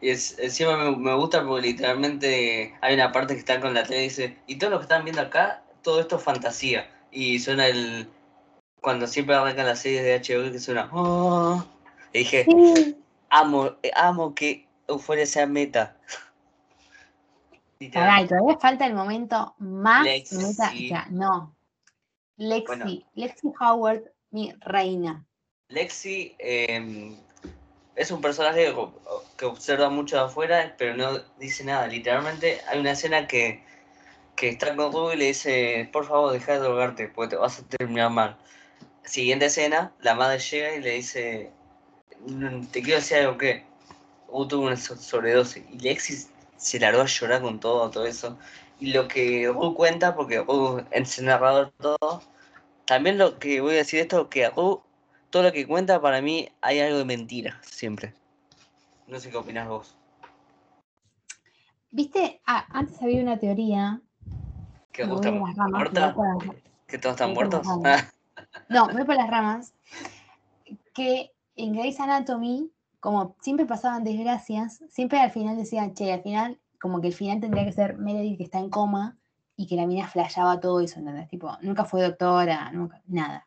Y 0.00 0.08
es- 0.08 0.38
encima 0.38 0.76
me, 0.76 0.96
me 0.96 1.14
gusta 1.14 1.44
porque 1.44 1.68
literalmente 1.68 2.74
hay 2.80 2.94
una 2.94 3.12
parte 3.12 3.34
que 3.34 3.40
está 3.40 3.60
con 3.60 3.74
la 3.74 3.82
tele 3.84 4.00
y 4.00 4.04
dice, 4.04 4.38
y 4.46 4.56
todo 4.56 4.70
lo 4.70 4.78
que 4.78 4.84
están 4.84 5.04
viendo 5.04 5.20
acá, 5.22 5.62
todo 5.82 6.00
esto 6.00 6.16
es 6.16 6.22
fantasía. 6.22 6.90
Y 7.10 7.38
suena 7.38 7.66
el... 7.66 8.08
Cuando 8.80 9.06
siempre 9.06 9.34
arrancan 9.34 9.66
las 9.66 9.80
series 9.80 10.02
de 10.04 10.14
HBO 10.14 10.50
que 10.52 10.58
suena... 10.58 10.88
"Oh". 10.92 11.64
Y 12.12 12.18
dije, 12.20 12.44
Sí, 12.44 12.96
amo, 13.30 13.72
amo 13.94 14.34
que 14.34 14.66
Euphoria 14.86 15.26
sea 15.26 15.46
meta. 15.46 15.96
Literal. 17.80 18.08
pará, 18.08 18.22
y 18.22 18.26
todavía 18.26 18.58
falta 18.58 18.86
el 18.86 18.94
momento 18.94 19.54
más 19.58 20.04
Lexi. 20.04 20.36
meta, 20.36 20.70
sea, 20.70 21.06
no. 21.10 21.54
Lexi, 22.36 22.66
Bueno. 22.66 22.86
Lexi 23.14 23.52
Howard, 23.60 24.02
mi 24.30 24.52
reina. 24.60 25.24
Lexi 25.68 26.34
eh, 26.38 27.16
es 27.94 28.10
un 28.10 28.20
personaje 28.20 28.74
que, 28.74 28.88
que 29.36 29.44
observa 29.44 29.90
mucho 29.90 30.16
de 30.16 30.22
afuera, 30.22 30.74
pero 30.78 30.96
no 30.96 31.18
dice 31.38 31.64
nada. 31.64 31.86
Literalmente 31.86 32.60
hay 32.68 32.80
una 32.80 32.92
escena 32.92 33.26
que, 33.26 33.62
que 34.34 34.48
está 34.48 34.74
con 34.74 34.92
Ruby 34.92 35.14
y 35.14 35.18
le 35.18 35.24
dice, 35.26 35.88
por 35.92 36.06
favor, 36.06 36.32
deja 36.32 36.52
de 36.54 36.58
drogarte, 36.60 37.08
porque 37.08 37.30
te 37.30 37.36
vas 37.36 37.58
a 37.58 37.64
terminar 37.64 38.10
mal. 38.10 38.38
Siguiente 39.08 39.46
escena, 39.46 39.90
la 40.00 40.14
madre 40.14 40.38
llega 40.38 40.74
y 40.74 40.82
le 40.82 40.90
dice, 40.90 41.50
"Mm, 42.26 42.66
te 42.66 42.82
quiero 42.82 43.00
decir 43.00 43.16
algo 43.16 43.38
que 43.38 43.64
Ru 44.28 44.46
tuvo 44.46 44.66
una 44.66 44.76
so- 44.76 44.96
sobredosis. 44.96 45.64
Y 45.72 45.78
Lexi 45.78 46.26
se 46.58 46.78
largó 46.78 47.00
a 47.00 47.06
llorar 47.06 47.40
con 47.40 47.58
todo, 47.58 47.90
todo 47.90 48.04
eso. 48.04 48.36
Y 48.78 48.92
lo 48.92 49.08
que 49.08 49.48
Ru 49.48 49.74
cuenta, 49.74 50.14
porque 50.14 50.40
Ru 50.40 50.84
es 50.90 51.18
el 51.18 51.24
narrador 51.24 51.72
todo, 51.78 52.22
también 52.84 53.16
lo 53.16 53.38
que 53.38 53.62
voy 53.62 53.74
a 53.74 53.78
decir 53.78 54.00
esto, 54.00 54.28
que 54.28 54.46
Ru 54.50 54.82
todo 55.30 55.42
lo 55.42 55.52
que 55.52 55.66
cuenta 55.66 56.00
para 56.02 56.20
mí 56.20 56.50
hay 56.60 56.80
algo 56.80 56.98
de 56.98 57.04
mentira, 57.06 57.60
siempre. 57.64 58.12
No 59.06 59.18
sé 59.18 59.30
qué 59.30 59.38
opinas 59.38 59.68
vos. 59.68 59.94
Viste, 61.90 62.42
Ah, 62.44 62.66
antes 62.70 63.00
había 63.00 63.22
una 63.22 63.38
teoría. 63.38 64.02
¿Que 64.92 65.04
¿Que 66.86 66.98
todos 66.98 67.14
están 67.14 67.32
muertos? 67.32 67.66
No, 68.68 68.86
me 68.86 68.94
voy 68.94 69.04
por 69.04 69.16
las 69.16 69.30
ramas. 69.30 69.74
Que 70.94 71.32
en 71.56 71.72
Grey's 71.72 72.00
Anatomy 72.00 72.70
como 73.00 73.36
siempre 73.40 73.66
pasaban 73.66 74.04
desgracias, 74.04 74.82
siempre 74.88 75.20
al 75.20 75.30
final 75.30 75.56
decían, 75.56 75.94
che, 75.94 76.12
al 76.12 76.22
final, 76.22 76.58
como 76.80 77.00
que 77.00 77.08
el 77.08 77.14
final 77.14 77.40
tendría 77.40 77.64
que 77.64 77.72
ser 77.72 77.96
Meredith 77.96 78.38
que 78.38 78.44
está 78.44 78.58
en 78.58 78.70
coma 78.70 79.16
y 79.56 79.66
que 79.66 79.76
la 79.76 79.86
mina 79.86 80.08
flashaba 80.08 80.60
todo 80.60 80.80
eso, 80.80 80.98
¿entendés? 80.98 81.28
Tipo, 81.28 81.56
nunca 81.62 81.84
fue 81.84 82.02
doctora, 82.02 82.70
nunca, 82.72 83.02
nada. 83.06 83.46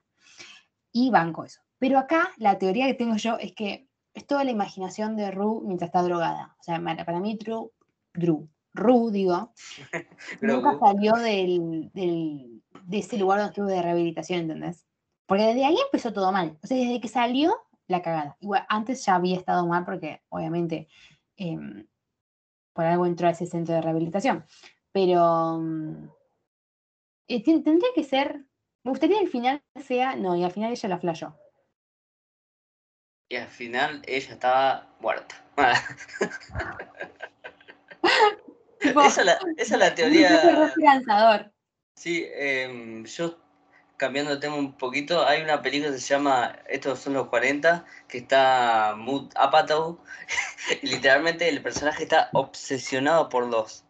Y 0.92 1.10
banco 1.10 1.46
eso. 1.46 1.62
Pero 1.80 1.98
acá 1.98 2.30
la 2.38 2.58
teoría 2.58 2.86
que 2.88 2.94
tengo 2.94 3.16
yo 3.16 3.38
es 3.40 3.54
que 3.54 3.88
es 4.14 4.28
toda 4.28 4.44
la 4.44 4.52
imaginación 4.52 5.16
de 5.16 5.32
Ru 5.32 5.64
mientras 5.66 5.90
está 5.90 6.02
drogada. 6.04 6.56
O 6.60 6.64
sea, 6.64 6.82
para 6.82 7.20
mí, 7.20 7.38
Drew, 7.38 7.72
Drew, 8.14 8.48
Ru, 8.74 9.10
digo, 9.10 9.54
nunca 10.42 10.78
salió 10.80 11.14
del, 11.14 11.90
del, 11.94 12.62
de 12.84 12.98
ese 12.98 13.18
lugar 13.18 13.40
donde 13.40 13.52
estuvo 13.52 13.68
de 13.68 13.82
rehabilitación, 13.82 14.42
¿entendés? 14.42 14.86
Porque 15.32 15.46
desde 15.46 15.64
ahí 15.64 15.78
empezó 15.78 16.12
todo 16.12 16.34
mal. 16.34 16.58
O 16.62 16.68
sea, 16.68 16.76
desde 16.76 17.00
que 17.00 17.08
salió, 17.08 17.56
la 17.88 18.02
cagada. 18.02 18.36
Igual, 18.42 18.66
antes 18.68 19.06
ya 19.06 19.16
había 19.16 19.38
estado 19.38 19.66
mal 19.66 19.86
porque, 19.86 20.22
obviamente, 20.28 20.90
em, 21.38 21.88
por 22.74 22.84
algo 22.84 23.06
entró 23.06 23.30
a 23.30 23.32
ese 23.32 23.46
centro 23.46 23.74
de 23.74 23.82
rehabilitación. 23.82 24.46
Pero 24.92 25.58
mm, 25.58 26.10
eh, 27.30 27.44
tendría 27.44 27.92
que 27.96 28.04
ser. 28.04 28.44
Me 28.84 28.92
gustaría 28.92 29.20
que 29.20 29.24
al 29.24 29.32
final 29.32 29.64
sea. 29.82 30.18
No, 30.18 30.36
y 30.36 30.44
al 30.44 30.52
final 30.52 30.74
ella 30.74 30.90
la 30.90 31.00
flayó. 31.00 31.34
Y 33.30 33.38
al 33.38 33.48
final 33.48 34.02
ella 34.06 34.34
estaba 34.34 34.98
muerta. 35.00 35.42
esa, 38.82 39.40
es 39.56 39.72
la 39.72 39.96
teoría. 39.96 40.74
Sí, 41.96 42.26
eh, 42.26 43.04
yo 43.06 43.38
cambiando 44.02 44.32
de 44.32 44.42
tema 44.42 44.56
un 44.56 44.74
poquito, 44.74 45.28
hay 45.28 45.44
una 45.44 45.62
película 45.62 45.92
que 45.92 46.00
se 46.00 46.08
llama 46.08 46.58
Estos 46.68 47.02
son 47.02 47.14
los 47.14 47.28
40, 47.28 47.86
que 48.08 48.18
está 48.18 48.96
Mood 48.98 49.30
Apatow, 49.36 50.00
literalmente 50.82 51.48
el 51.48 51.62
personaje 51.62 52.02
está 52.02 52.32
obsesionado 52.34 53.30
por 53.30 53.46
los. 53.46 53.84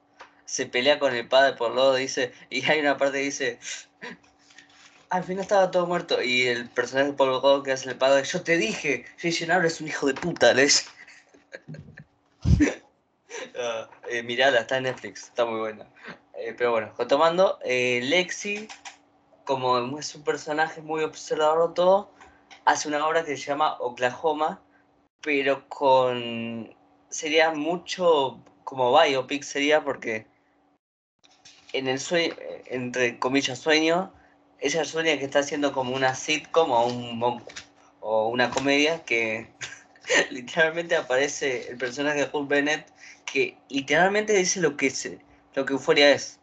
Se 0.44 0.66
pelea 0.66 1.00
con 1.00 1.16
el 1.16 1.30
padre 1.30 1.56
por 1.56 1.74
los, 1.74 1.96
dice, 1.96 2.34
y 2.50 2.70
hay 2.70 2.82
una 2.82 2.98
parte 2.98 3.20
que 3.20 3.24
dice, 3.24 3.60
al 5.10 5.24
final 5.24 5.44
estaba 5.44 5.72
todo 5.72 5.88
muerto, 5.88 6.22
y 6.22 6.42
el 6.42 6.70
personaje 6.70 7.14
por 7.14 7.30
los 7.30 7.64
que 7.64 7.72
hace 7.72 7.90
el 7.90 7.96
padre, 7.98 8.26
yo 8.26 8.42
te 8.42 8.58
dije, 8.58 9.06
Jason 9.18 9.50
ahora 9.50 9.68
es 9.68 9.80
un 9.80 9.88
hijo 9.88 10.08
de 10.08 10.14
puta, 10.16 10.54
¿les? 10.54 10.90
uh, 12.44 12.68
eh, 14.10 14.24
mirala, 14.24 14.60
está 14.60 14.76
en 14.76 14.84
Netflix, 14.84 15.24
está 15.24 15.46
muy 15.46 15.62
buena. 15.62 15.88
Eh, 16.34 16.54
pero 16.58 16.72
bueno, 16.72 16.94
retomando, 16.98 17.60
eh, 17.64 18.02
Lexi 18.04 18.68
como 19.46 20.00
es 20.00 20.16
un 20.16 20.24
personaje 20.24 20.82
muy 20.82 21.04
observador 21.04 21.74
todo, 21.74 22.12
hace 22.66 22.88
una 22.88 23.06
obra 23.08 23.24
que 23.24 23.38
se 23.38 23.44
llama 23.44 23.78
Oklahoma, 23.80 24.62
pero 25.22 25.68
con... 25.70 26.76
sería 27.10 27.52
mucho 27.52 28.44
como 28.64 28.98
biopic, 29.00 29.44
sería 29.44 29.84
porque 29.84 30.26
en 31.74 31.88
el 31.88 32.00
sueño, 32.00 32.36
entre 32.66 33.20
comillas 33.20 33.60
sueño, 33.60 34.14
ella 34.60 34.86
sueña 34.86 35.18
que 35.18 35.26
está 35.26 35.40
haciendo 35.40 35.74
como 35.74 35.96
una 35.96 36.16
sitcom 36.16 36.72
o, 36.72 36.86
un, 36.86 37.44
o 38.00 38.28
una 38.30 38.50
comedia 38.50 39.04
que 39.04 39.48
literalmente 40.32 40.96
aparece 40.96 41.70
el 41.70 41.78
personaje 41.78 42.20
de 42.22 42.28
Paul 42.28 42.48
Bennett 42.48 42.88
que 43.26 43.58
literalmente 43.70 44.34
dice 44.34 44.60
lo 44.60 44.76
que, 44.76 44.90
se, 44.90 45.20
lo 45.56 45.66
que 45.66 45.74
Euforia 45.74 46.12
es. 46.12 46.41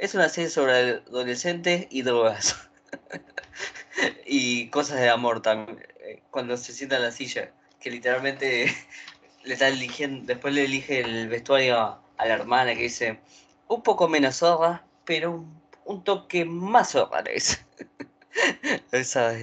Es 0.00 0.14
una 0.14 0.30
serie 0.30 0.48
sobre 0.48 0.72
adolescentes 0.72 1.86
y 1.90 2.00
drogas. 2.00 2.56
y 4.26 4.68
cosas 4.68 4.98
de 4.98 5.10
amor 5.10 5.42
también. 5.42 5.78
Eh, 6.00 6.22
cuando 6.30 6.56
se 6.56 6.72
sienta 6.72 6.96
en 6.96 7.02
la 7.02 7.10
silla, 7.10 7.52
que 7.78 7.90
literalmente 7.90 8.74
le 9.44 9.52
está 9.52 9.68
eligiendo, 9.68 10.24
después 10.24 10.54
le 10.54 10.64
elige 10.64 11.00
el 11.00 11.28
vestuario 11.28 11.76
a, 11.76 12.02
la 12.16 12.32
hermana 12.32 12.74
que 12.74 12.84
dice 12.84 13.20
un 13.68 13.82
poco 13.82 14.08
menos 14.08 14.36
zorra, 14.36 14.86
pero 15.04 15.44
un, 15.84 16.02
toque 16.02 16.46
más 16.46 16.92
zorra 16.92 17.22
esa, 18.92 19.34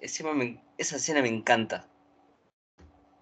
esa 0.00 0.96
escena 0.96 1.20
me 1.20 1.28
encanta. 1.28 1.88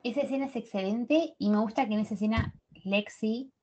Esa 0.03 0.21
escena 0.21 0.45
es 0.45 0.57
excelente 0.57 1.35
y 1.39 1.49
me 1.49 1.61
gusta 1.61 1.89
que 1.89 1.95
en 1.95 2.01
esa 2.01 2.13
escena 2.13 2.53
Lexi 2.85 3.54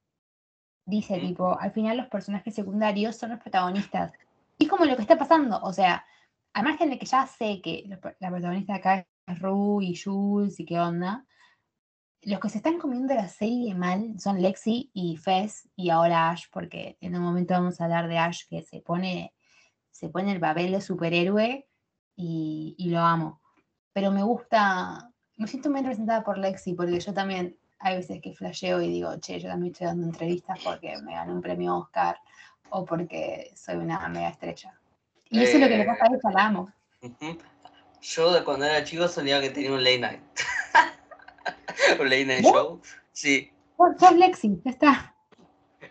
dice, 0.86 1.20
tipo, 1.20 1.60
al 1.60 1.72
final 1.72 1.98
los 1.98 2.08
personajes 2.08 2.54
secundarios 2.56 3.16
son 3.16 3.32
los 3.32 3.40
protagonistas. 3.40 4.12
Y 4.58 4.66
es 4.66 4.70
como 4.70 4.86
lo 4.86 4.96
que 4.96 5.02
está 5.02 5.18
pasando, 5.18 5.60
o 5.62 5.74
sea, 5.74 6.06
al 6.54 6.64
margen 6.64 6.90
de 6.90 7.00
que 7.00 7.06
ya 7.06 7.26
sé 7.28 7.62
que 7.62 7.86
la 7.88 8.30
protagonista 8.30 8.74
de 8.74 8.80
acá 8.80 9.08
es 9.28 9.40
Rue 9.40 9.86
y 9.86 9.96
Jules 9.96 10.60
y 10.60 10.66
qué 10.66 10.80
onda, 10.80 11.26
los 12.24 12.40
que 12.40 12.50
se 12.50 12.58
están 12.58 12.78
comiendo 12.78 13.14
la 13.16 13.28
serie 13.28 13.74
mal 13.74 14.20
son 14.20 14.42
Lexi 14.42 14.92
y 14.94 15.18
Fez 15.18 15.68
y 15.76 15.90
ahora 15.90 16.30
Ash, 16.30 16.46
porque 16.52 16.98
en 17.02 17.16
un 17.16 17.24
momento 17.24 17.54
vamos 17.54 17.82
a 17.82 17.86
hablar 17.86 18.08
de 18.08 18.18
Ash 18.18 18.44
que 18.48 18.62
se 18.62 18.82
pone, 18.82 19.34
se 19.90 20.10
pone 20.10 20.32
el 20.32 20.40
papel 20.40 20.72
de 20.72 20.82
superhéroe 20.82 21.68
y, 22.16 22.76
y 22.78 22.90
lo 22.90 23.00
amo. 23.00 23.42
Pero 23.94 24.12
me 24.12 24.24
gusta, 24.24 25.12
me 25.38 25.48
siento 25.48 25.72
muy 25.72 25.82
representada 25.82 26.24
por 26.24 26.38
Lexi, 26.38 26.74
porque 26.74 27.00
yo 27.00 27.14
también 27.14 27.58
hay 27.82 27.98
veces 27.98 28.22
que 28.22 28.34
flasheo 28.34 28.82
y 28.82 28.90
digo, 28.90 29.18
che, 29.20 29.40
yo 29.40 29.50
también 29.50 29.74
estoy 29.74 29.88
dando 29.88 30.08
entrevistas 30.08 30.60
porque 30.64 30.96
me 31.02 31.14
gané 31.14 31.34
un 31.34 31.42
premio 31.42 31.78
Oscar 31.78 32.18
o 32.70 32.86
porque 32.86 33.52
soy 33.56 33.76
una 33.76 34.08
mega 34.08 34.30
estrella. 34.30 34.74
Y 35.30 35.44
eso 35.44 35.58
es 35.58 35.62
lo 35.62 35.68
que 35.68 35.78
le 35.78 35.86
pasa 35.86 36.06
a 36.06 36.08
ella, 36.08 36.32
la 36.34 36.46
amo. 36.46 36.72
Yo 38.02 38.34
de 38.34 38.44
cuando 38.44 38.66
era 38.66 38.84
chico 38.84 39.08
soñaba 39.08 39.42
que 39.42 39.50
tenía 39.50 39.72
un 39.72 39.84
late 39.84 40.00
night. 40.00 40.22
un 42.00 42.10
late 42.10 42.26
night 42.26 42.44
show. 42.44 42.82
Sí. 43.14 43.52
Sos 44.00 44.16
Lexi, 44.16 44.62
ya 44.64 44.72
está. 44.72 45.16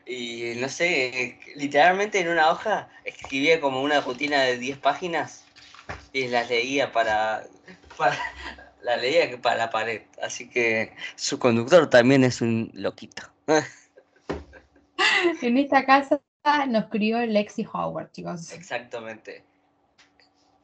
Y 0.07 0.55
no 0.57 0.68
sé, 0.68 1.38
literalmente 1.57 2.20
en 2.20 2.28
una 2.28 2.51
hoja 2.51 2.88
escribía 3.05 3.61
como 3.61 3.82
una 3.82 4.01
rutina 4.01 4.41
de 4.43 4.59
10 4.59 4.78
páginas 4.78 5.45
y 6.12 6.28
las 6.28 6.49
leía 6.49 6.93
para, 6.93 7.45
para, 7.97 8.16
la 8.82 8.96
leía 8.96 9.40
para 9.40 9.56
la 9.56 9.70
pared, 9.70 10.02
así 10.22 10.48
que 10.48 10.94
su 11.16 11.38
conductor 11.38 11.88
también 11.88 12.24
es 12.24 12.40
un 12.40 12.70
loquito. 12.74 13.22
en 15.42 15.58
esta 15.58 15.84
casa 15.84 16.20
nos 16.68 16.86
crió 16.86 17.24
Lexi 17.26 17.66
Howard, 17.72 18.10
chicos. 18.12 18.52
Exactamente. 18.52 19.44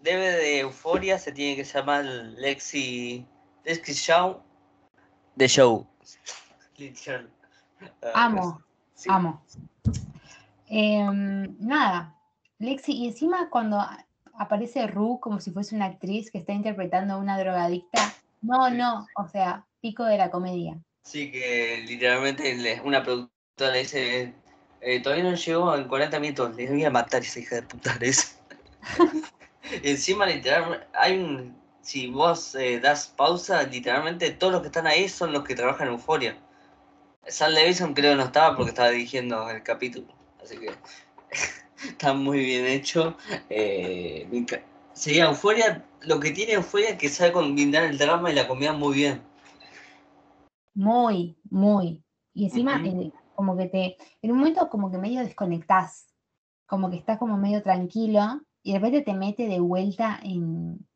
Debe 0.00 0.30
de 0.30 0.60
euforia, 0.60 1.18
se 1.18 1.32
tiene 1.32 1.56
que 1.56 1.64
llamar 1.64 2.04
Lexi. 2.04 3.26
Lexi 3.64 3.92
Show. 3.92 4.42
The 5.36 5.48
Show. 5.48 5.86
Ah, 8.02 8.24
amo, 8.26 8.62
amo. 9.08 9.42
Em, 10.68 11.56
nada, 11.60 12.14
Lexi, 12.58 12.92
y 12.92 13.08
encima 13.08 13.50
cuando 13.50 13.78
aparece 14.38 14.86
Ru 14.86 15.18
como 15.20 15.40
si 15.40 15.50
fuese 15.50 15.74
una 15.74 15.86
actriz 15.86 16.30
que 16.30 16.38
está 16.38 16.52
interpretando 16.52 17.14
a 17.14 17.18
una 17.18 17.38
drogadicta. 17.38 18.14
No, 18.42 18.70
no, 18.70 19.06
o 19.16 19.28
sea, 19.28 19.66
pico 19.80 20.04
de 20.04 20.18
la 20.18 20.30
comedia. 20.30 20.78
Sí, 21.02 21.30
que 21.30 21.84
literalmente 21.86 22.80
una 22.84 23.02
productora 23.02 23.72
le 23.72 23.78
dice, 23.80 24.34
eh, 24.80 25.00
todavía 25.00 25.24
no 25.24 25.34
llegó 25.34 25.74
en 25.74 25.88
40 25.88 26.20
minutos, 26.20 26.56
le 26.56 26.68
voy 26.68 26.84
a 26.84 26.90
matar 26.90 27.22
a 27.22 27.24
esa 27.24 27.40
hija 27.40 27.56
de 27.56 27.62
puta. 27.62 27.98
Encima, 29.82 30.26
literalmente, 30.26 30.86
hay 30.94 31.18
un, 31.18 31.56
si 31.80 32.08
vos 32.08 32.54
eh, 32.54 32.80
das 32.80 33.06
pausa, 33.08 33.62
literalmente 33.64 34.30
todos 34.32 34.52
los 34.52 34.62
que 34.62 34.68
están 34.68 34.86
ahí 34.86 35.08
son 35.08 35.32
los 35.32 35.44
que 35.44 35.54
trabajan 35.54 35.88
en 35.88 35.94
Euforia. 35.94 36.36
Sal 37.26 37.54
Levison 37.54 37.94
creo 37.94 38.12
que 38.12 38.16
no 38.16 38.24
estaba 38.24 38.56
porque 38.56 38.70
estaba 38.70 38.90
dirigiendo 38.90 39.48
el 39.50 39.62
capítulo, 39.62 40.06
así 40.42 40.58
que... 40.58 40.70
está 41.84 42.14
muy 42.14 42.38
bien 42.38 42.66
hecho. 42.66 43.16
Eh, 43.50 44.28
sería 44.92 45.26
Euforia, 45.26 45.84
lo 46.02 46.20
que 46.20 46.30
tiene 46.30 46.52
Euforia 46.52 46.90
es 46.90 46.98
que 46.98 47.08
sabe 47.08 47.32
combinar 47.32 47.84
el 47.84 47.98
drama 47.98 48.30
y 48.30 48.34
la 48.34 48.48
comida 48.48 48.72
muy 48.72 48.94
bien. 48.94 49.22
Muy, 50.74 51.38
muy. 51.50 52.04
Y 52.34 52.44
encima, 52.44 52.82
como 53.34 53.56
que 53.56 53.66
te, 53.66 53.96
en 54.22 54.32
un 54.32 54.38
momento 54.38 54.68
como 54.68 54.90
que 54.90 54.98
medio 54.98 55.20
desconectás, 55.20 56.14
como 56.66 56.90
que 56.90 56.96
estás 56.96 57.18
como 57.18 57.36
medio 57.36 57.62
tranquilo 57.62 58.40
y 58.62 58.72
de 58.72 58.78
repente 58.78 59.02
te 59.02 59.14
mete 59.14 59.46
de 59.46 59.60
vuelta 59.60 60.18
en, 60.22 60.86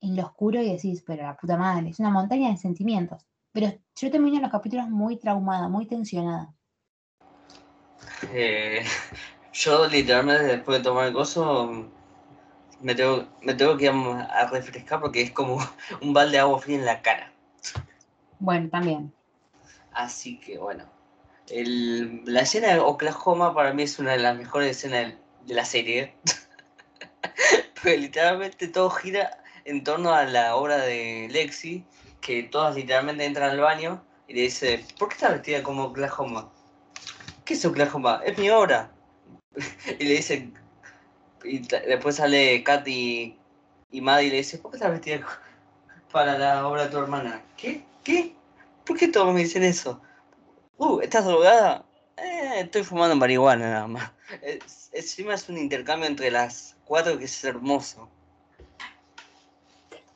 en 0.00 0.16
lo 0.16 0.24
oscuro 0.24 0.60
y 0.62 0.70
decís, 0.70 1.02
pero 1.06 1.22
la 1.22 1.36
puta 1.36 1.56
madre, 1.56 1.88
es 1.88 1.98
una 1.98 2.10
montaña 2.10 2.50
de 2.50 2.56
sentimientos. 2.56 3.26
Pero 3.52 3.72
yo 3.96 4.10
termino 4.10 4.40
los 4.40 4.50
capítulos 4.50 4.88
muy 4.90 5.16
traumada, 5.16 5.68
muy 5.68 5.86
tensionada. 5.86 6.54
Eh, 8.32 8.84
yo 9.54 9.86
literalmente 9.86 10.44
después 10.44 10.78
de 10.78 10.84
tomar 10.84 11.06
el 11.06 11.12
gozo 11.12 11.86
me 12.80 12.94
tengo, 12.94 13.26
me 13.40 13.54
tengo 13.54 13.76
que 13.76 13.84
ir 13.84 13.90
a 13.90 14.46
refrescar 14.50 15.00
porque 15.00 15.22
es 15.22 15.30
como 15.30 15.58
un 16.02 16.12
balde 16.12 16.32
de 16.32 16.38
agua 16.40 16.60
fría 16.60 16.76
en 16.76 16.84
la 16.84 17.00
cara. 17.00 17.32
Bueno, 18.40 18.68
también. 18.68 19.12
Así 19.92 20.38
que 20.38 20.58
bueno. 20.58 20.84
la 21.48 22.40
escena 22.40 22.74
de 22.74 22.80
Oklahoma 22.80 23.54
para 23.54 23.72
mí 23.72 23.84
es 23.84 23.98
una 23.98 24.12
de 24.12 24.18
las 24.18 24.36
mejores 24.36 24.76
escenas 24.76 25.14
de, 25.46 25.54
la 25.54 25.64
serie. 25.64 26.14
porque 27.74 27.96
literalmente 27.96 28.68
todo 28.68 28.90
gira 28.90 29.42
en 29.64 29.84
torno 29.84 30.12
a 30.12 30.24
la 30.24 30.56
obra 30.56 30.78
de 30.78 31.28
Lexi, 31.30 31.86
que 32.20 32.42
todas 32.42 32.74
literalmente 32.74 33.24
entran 33.24 33.50
al 33.50 33.60
baño 33.60 34.04
y 34.26 34.34
le 34.34 34.42
dice, 34.42 34.84
¿por 34.98 35.08
qué 35.08 35.14
estás 35.14 35.32
vestida 35.32 35.62
como 35.62 35.84
Oklahoma? 35.84 36.50
¿Qué 37.44 37.54
es 37.54 37.64
Oklahoma? 37.64 38.20
Es 38.24 38.36
mi 38.36 38.50
obra. 38.50 38.93
y 39.98 40.04
le 40.04 40.14
dice, 40.14 40.50
y 41.44 41.58
después 41.58 42.16
sale 42.16 42.62
Katy 42.62 43.38
y 43.90 44.00
Maddie 44.00 44.30
le 44.30 44.36
dice, 44.38 44.58
¿por 44.58 44.70
qué 44.70 44.76
estás 44.78 44.90
vestida 44.90 45.26
para 46.10 46.38
la 46.38 46.66
obra 46.66 46.84
de 46.84 46.90
tu 46.90 46.98
hermana? 46.98 47.42
¿Qué? 47.56 47.84
¿Qué? 48.02 48.34
¿Por 48.84 48.96
qué 48.96 49.08
todos 49.08 49.32
me 49.32 49.40
dicen 49.40 49.62
eso? 49.62 50.00
Uh, 50.78 51.00
¿estás 51.00 51.24
drogada? 51.24 51.84
Eh, 52.16 52.60
estoy 52.60 52.82
fumando 52.82 53.16
marihuana 53.16 53.70
nada 53.70 53.86
más. 53.86 54.12
Es, 54.42 54.90
encima 54.92 55.34
es 55.34 55.48
un 55.48 55.58
intercambio 55.58 56.08
entre 56.08 56.30
las 56.30 56.76
cuatro 56.86 57.18
que 57.18 57.26
es 57.26 57.44
hermoso. 57.44 58.08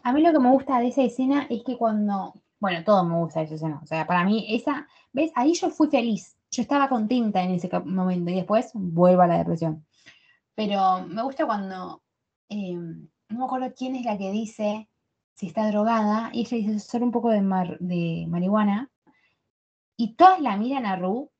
A 0.02 0.12
mí 0.12 0.22
lo 0.22 0.32
que 0.32 0.38
me 0.38 0.50
gusta 0.50 0.80
de 0.80 0.88
esa 0.88 1.02
escena 1.02 1.46
es 1.50 1.62
que 1.62 1.76
cuando, 1.76 2.32
bueno, 2.58 2.82
todo 2.84 3.04
me 3.04 3.16
gusta 3.16 3.40
de 3.40 3.46
esa 3.46 3.54
escena, 3.56 3.80
o 3.82 3.86
sea, 3.86 4.06
para 4.06 4.24
mí 4.24 4.46
esa, 4.48 4.88
¿ves? 5.12 5.30
Ahí 5.34 5.52
yo 5.52 5.68
fui 5.68 5.88
feliz, 5.88 6.37
yo 6.50 6.62
estaba 6.62 6.88
contenta 6.88 7.42
en 7.42 7.52
ese 7.52 7.68
momento 7.84 8.30
y 8.30 8.36
después 8.36 8.70
vuelvo 8.74 9.22
a 9.22 9.26
la 9.26 9.38
depresión. 9.38 9.86
Pero 10.54 11.06
me 11.06 11.22
gusta 11.22 11.46
cuando, 11.46 12.02
em, 12.48 13.08
no 13.28 13.38
me 13.38 13.44
acuerdo 13.44 13.72
quién 13.76 13.96
es 13.96 14.04
la 14.04 14.18
que 14.18 14.30
dice 14.30 14.88
si 15.34 15.46
está 15.46 15.70
drogada 15.70 16.30
y 16.32 16.40
ella 16.40 16.56
dice 16.56 16.78
solo 16.80 17.06
un 17.06 17.12
poco 17.12 17.30
de, 17.30 17.40
de 17.80 18.26
marihuana 18.28 18.90
y 19.96 20.14
todas 20.14 20.40
la 20.40 20.56
miran 20.56 20.86
a 20.86 20.96
Ru 20.96 21.30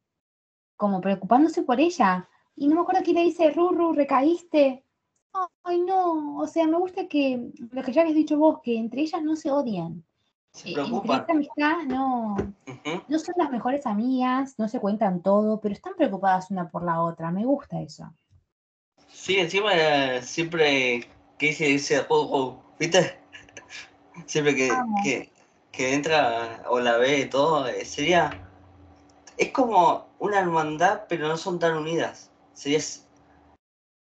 como 0.77 1.01
preocupándose 1.01 1.63
por 1.63 1.81
ella. 1.81 2.29
Y 2.57 2.69
no 2.69 2.77
me 2.77 2.81
acuerdo 2.83 3.03
quién 3.05 3.17
le 3.17 3.25
dice, 3.25 3.51
Ru, 3.51 3.71
Ru, 3.71 3.93
recaíste. 3.93 4.85
Ay, 5.63 5.81
no, 5.81 6.39
o 6.39 6.47
sea, 6.47 6.67
me 6.67 6.79
gusta 6.79 7.07
que 7.07 7.53
lo 7.71 7.83
que 7.83 7.93
ya 7.93 8.01
habías 8.03 8.17
dicho 8.17 8.39
vos, 8.39 8.61
que 8.63 8.77
entre 8.77 9.03
ellas 9.03 9.23
no 9.23 9.37
se 9.37 9.51
odian. 9.51 10.05
Se 10.59 10.71
eh, 10.71 10.75
preocupan. 10.75 11.25
amistad 11.29 11.85
no, 11.87 12.37
no 13.07 13.19
son 13.21 13.35
las 13.39 13.51
mejores 13.51 13.87
amigas, 13.87 14.57
no 14.59 14.69
se 14.69 14.81
cuentan 14.81 15.23
todo, 15.23 15.61
pero 15.61 15.73
están 15.73 15.95
preocupadas 15.97 16.51
una 16.51 16.69
por 16.69 16.83
la 16.83 17.01
otra. 17.01 17.31
Me 17.31 17.45
gusta 17.45 17.81
eso. 17.81 18.13
Sí, 19.09 19.37
encima 19.39 19.71
siempre 20.21 21.09
que 21.39 21.47
dice, 21.47 21.67
dice, 21.67 22.01
oh, 22.09 22.29
oh, 22.33 22.63
¿viste? 22.79 23.21
Siempre 24.27 24.57
que, 24.57 24.69
que, 25.05 25.33
que, 25.71 25.95
entra 25.95 26.65
o 26.69 26.81
la 26.81 26.97
ve 26.97 27.21
y 27.21 27.27
todo, 27.27 27.69
eh, 27.69 27.85
sería. 27.85 28.45
Es 29.37 29.53
como 29.53 30.09
una 30.19 30.41
hermandad, 30.41 31.03
pero 31.09 31.29
no 31.29 31.37
son 31.37 31.61
tan 31.61 31.77
unidas. 31.77 32.33
Sería 32.53 32.81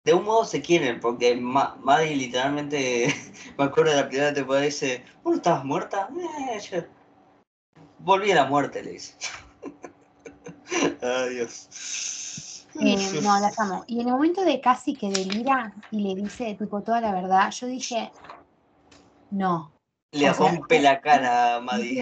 de 0.04 0.14
un 0.14 0.26
modo 0.26 0.44
se 0.44 0.62
quieren, 0.62 1.00
porque 1.00 1.36
Maddie 1.36 2.16
literalmente, 2.16 3.14
me 3.58 3.64
acuerdo 3.64 3.92
de 3.92 3.98
la 3.98 4.08
primera 4.08 4.34
temporada, 4.34 4.66
dice, 4.66 5.04
¿vos 5.24 5.36
estabas 5.36 5.64
muerta? 5.64 6.10
Eh, 6.72 6.88
Volví 8.00 8.32
a 8.32 8.36
la 8.36 8.46
muerte, 8.46 8.84
le 8.84 8.92
dice. 8.92 9.16
Adiós. 11.02 12.68
Eh, 12.82 13.22
no, 13.22 13.40
la 13.40 13.52
amo. 13.58 13.86
Y 13.88 14.02
en 14.02 14.08
el 14.08 14.14
momento 14.14 14.44
de 14.44 14.60
casi 14.60 14.94
que 14.94 15.10
delira 15.10 15.74
y 15.92 16.02
le 16.02 16.22
dice 16.22 16.56
tipo 16.56 16.82
toda 16.82 17.00
la 17.00 17.14
verdad, 17.14 17.52
yo 17.52 17.68
dije, 17.68 18.12
no. 19.32 19.72
Le 20.12 20.34
rompe 20.34 20.82
la 20.82 21.00
cara 21.00 21.56
a 21.56 21.62
Maddie. 21.62 22.02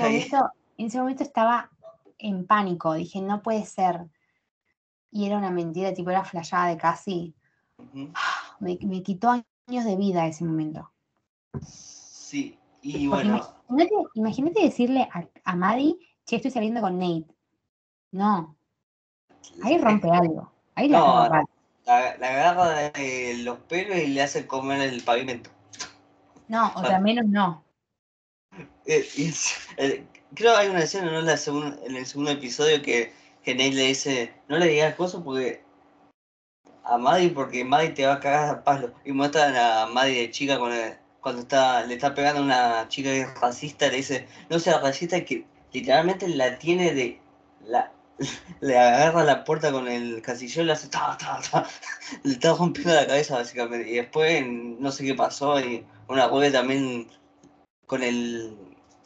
En 0.78 0.86
ese, 0.86 0.98
momento, 0.98 1.24
estaba 1.24 1.70
en 2.18 2.48
pánico, 2.48 2.94
dije, 2.94 3.22
no 3.22 3.44
puede 3.44 3.66
ser. 3.66 4.08
Y 5.12 5.28
era 5.28 5.38
una 5.38 5.52
mentira, 5.52 5.94
tipo 5.94 6.10
era 6.10 6.24
flashada 6.24 6.68
de 6.68 6.78
casi 6.78 7.36
me, 8.60 9.04
quitó 9.04 9.30
años 9.30 9.86
de 9.86 9.96
vida 9.96 10.28
ese 10.28 10.44
momento. 10.44 10.92
Sí, 11.66 12.58
y 12.82 13.08
bueno. 13.08 13.42
Imagínate, 14.16 14.62
decirle 14.62 15.08
a, 15.14 15.28
a 15.44 15.56
Maddie, 15.56 15.98
che, 16.26 16.38
estoy 16.38 16.52
saliendo 16.52 16.82
con 16.82 16.98
Nate. 17.00 17.28
No. 18.12 18.56
Ahí 19.64 19.78
rompe 19.82 20.10
algo. 20.10 20.52
Ahí 20.76 20.90
la, 20.90 21.46
agarra 21.86 22.92
de 22.92 23.40
los 23.44 23.58
pelos 23.60 23.98
y 23.98 24.08
le 24.08 24.22
hace 24.22 24.48
comer 24.48 24.82
el 24.82 25.04
pavimento. 25.04 25.50
No, 26.48 26.72
o 26.76 26.86
sea, 26.86 27.00
menos 27.02 27.26
no. 27.28 27.64
Eh, 28.86 29.08
eh, 29.78 30.06
creo 30.34 30.54
que 30.54 30.60
hay 30.60 30.68
una 30.68 30.84
escena 30.84 31.12
¿no? 31.12 31.20
en, 31.20 31.96
el 31.96 32.06
segundo 32.06 32.32
episodio 32.32 32.82
que, 32.82 33.14
que 33.44 33.56
Nate 33.56 33.72
le 33.72 33.84
dice, 33.88 34.34
no 34.48 34.58
le 34.58 34.68
digas 34.68 34.96
cosas 34.96 35.22
porque 35.24 35.64
a 36.84 36.98
Maddie 36.98 37.30
porque 37.30 37.64
Maddie 37.64 37.90
te 37.90 38.06
va 38.06 38.14
a 38.14 38.20
cagar 38.20 38.50
a 38.50 38.64
palo. 38.64 38.94
Y 39.06 39.12
muestran 39.12 39.56
a 39.56 39.88
Maddie 39.88 40.22
de 40.22 40.32
chica 40.32 40.60
cuando 41.22 41.42
está, 41.42 41.86
le 41.86 41.96
está 41.96 42.14
pegando 42.14 42.42
a 42.42 42.44
una 42.44 42.88
chica 42.88 43.10
que 43.10 43.22
es 43.22 43.40
racista, 43.40 43.88
le 43.88 43.98
dice, 43.98 44.28
no 44.50 44.60
sea 44.60 44.80
racista, 44.80 45.24
que 45.24 45.46
literalmente 45.72 46.28
la 46.28 46.58
tiene 46.58 46.94
de. 46.94 47.22
La, 47.66 47.92
le 48.62 48.78
agarra 48.78 49.24
la 49.24 49.44
puerta 49.44 49.72
con 49.72 49.88
el 49.88 50.22
casillero 50.22 50.64
y 50.64 50.66
le 50.68 50.74
hace 50.74 50.88
ta, 50.90 51.18
ta, 51.18 51.40
ta. 51.50 51.68
Le 52.24 52.34
está 52.34 52.54
rompiendo 52.54 52.94
la 52.94 53.08
cabeza 53.08 53.36
básicamente. 53.36 53.90
Y 53.90 53.96
después 53.96 54.44
no 54.46 54.92
sé 54.92 55.06
qué 55.06 55.16
pasó. 55.16 55.60
Y 55.60 55.86
una 56.08 56.28
rubia 56.28 56.52
también 56.52 57.08
con 57.88 58.04
el, 58.04 58.58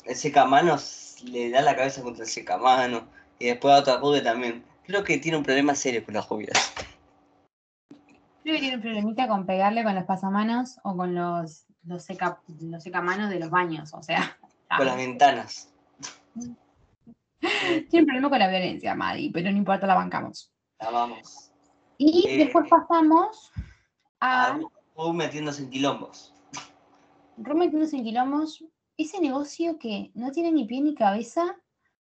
el 0.05 0.15
secamanos 0.15 1.17
le 1.23 1.49
da 1.49 1.61
la 1.61 1.75
cabeza 1.75 2.01
contra 2.01 2.23
el 2.23 2.29
secamanos. 2.29 3.03
Y 3.39 3.47
después 3.47 3.73
a 3.73 3.79
otra 3.79 3.97
rubia 3.97 4.23
también. 4.23 4.63
Creo 4.85 5.03
que 5.03 5.17
tiene 5.17 5.37
un 5.37 5.43
problema 5.43 5.75
serio 5.75 6.03
con 6.05 6.13
las 6.13 6.27
rubias. 6.29 6.73
Creo 8.45 8.57
que 8.57 8.61
tiene 8.61 8.75
un 8.75 8.81
problemita 8.83 9.27
con 9.27 9.47
pegarle 9.47 9.83
con 9.83 9.95
los 9.95 10.03
pasamanos 10.03 10.77
o 10.83 10.95
con 10.95 11.15
los, 11.15 11.65
los, 11.83 12.03
seca, 12.03 12.39
los 12.61 12.83
secamanos 12.83 13.31
de 13.31 13.39
los 13.39 13.49
baños, 13.49 13.91
o 13.91 14.03
sea. 14.03 14.37
Con 14.77 14.85
las 14.85 14.97
ventanas. 14.97 15.73
Tiene 17.39 18.01
un 18.01 18.05
problema 18.05 18.29
con 18.29 18.39
la 18.39 18.47
violencia, 18.47 18.93
Madi, 18.93 19.29
pero 19.29 19.51
no 19.51 19.57
importa, 19.57 19.87
la 19.87 19.95
bancamos. 19.95 20.51
La 20.79 20.89
vamos. 20.91 21.51
Y 21.97 22.27
eh, 22.27 22.37
después 22.37 22.67
pasamos 22.69 23.51
a. 24.19 24.59
Ru 24.95 25.13
metiéndose 25.13 25.63
en 25.63 25.69
quilombos. 25.71 26.33
Ru 27.37 27.55
metiéndose 27.55 27.97
en 27.97 28.03
quilombos. 28.03 28.63
Ese 28.97 29.19
negocio 29.21 29.79
que 29.79 30.11
no 30.13 30.31
tiene 30.31 30.51
ni 30.51 30.65
pie 30.65 30.81
ni 30.81 30.93
cabeza 30.93 31.55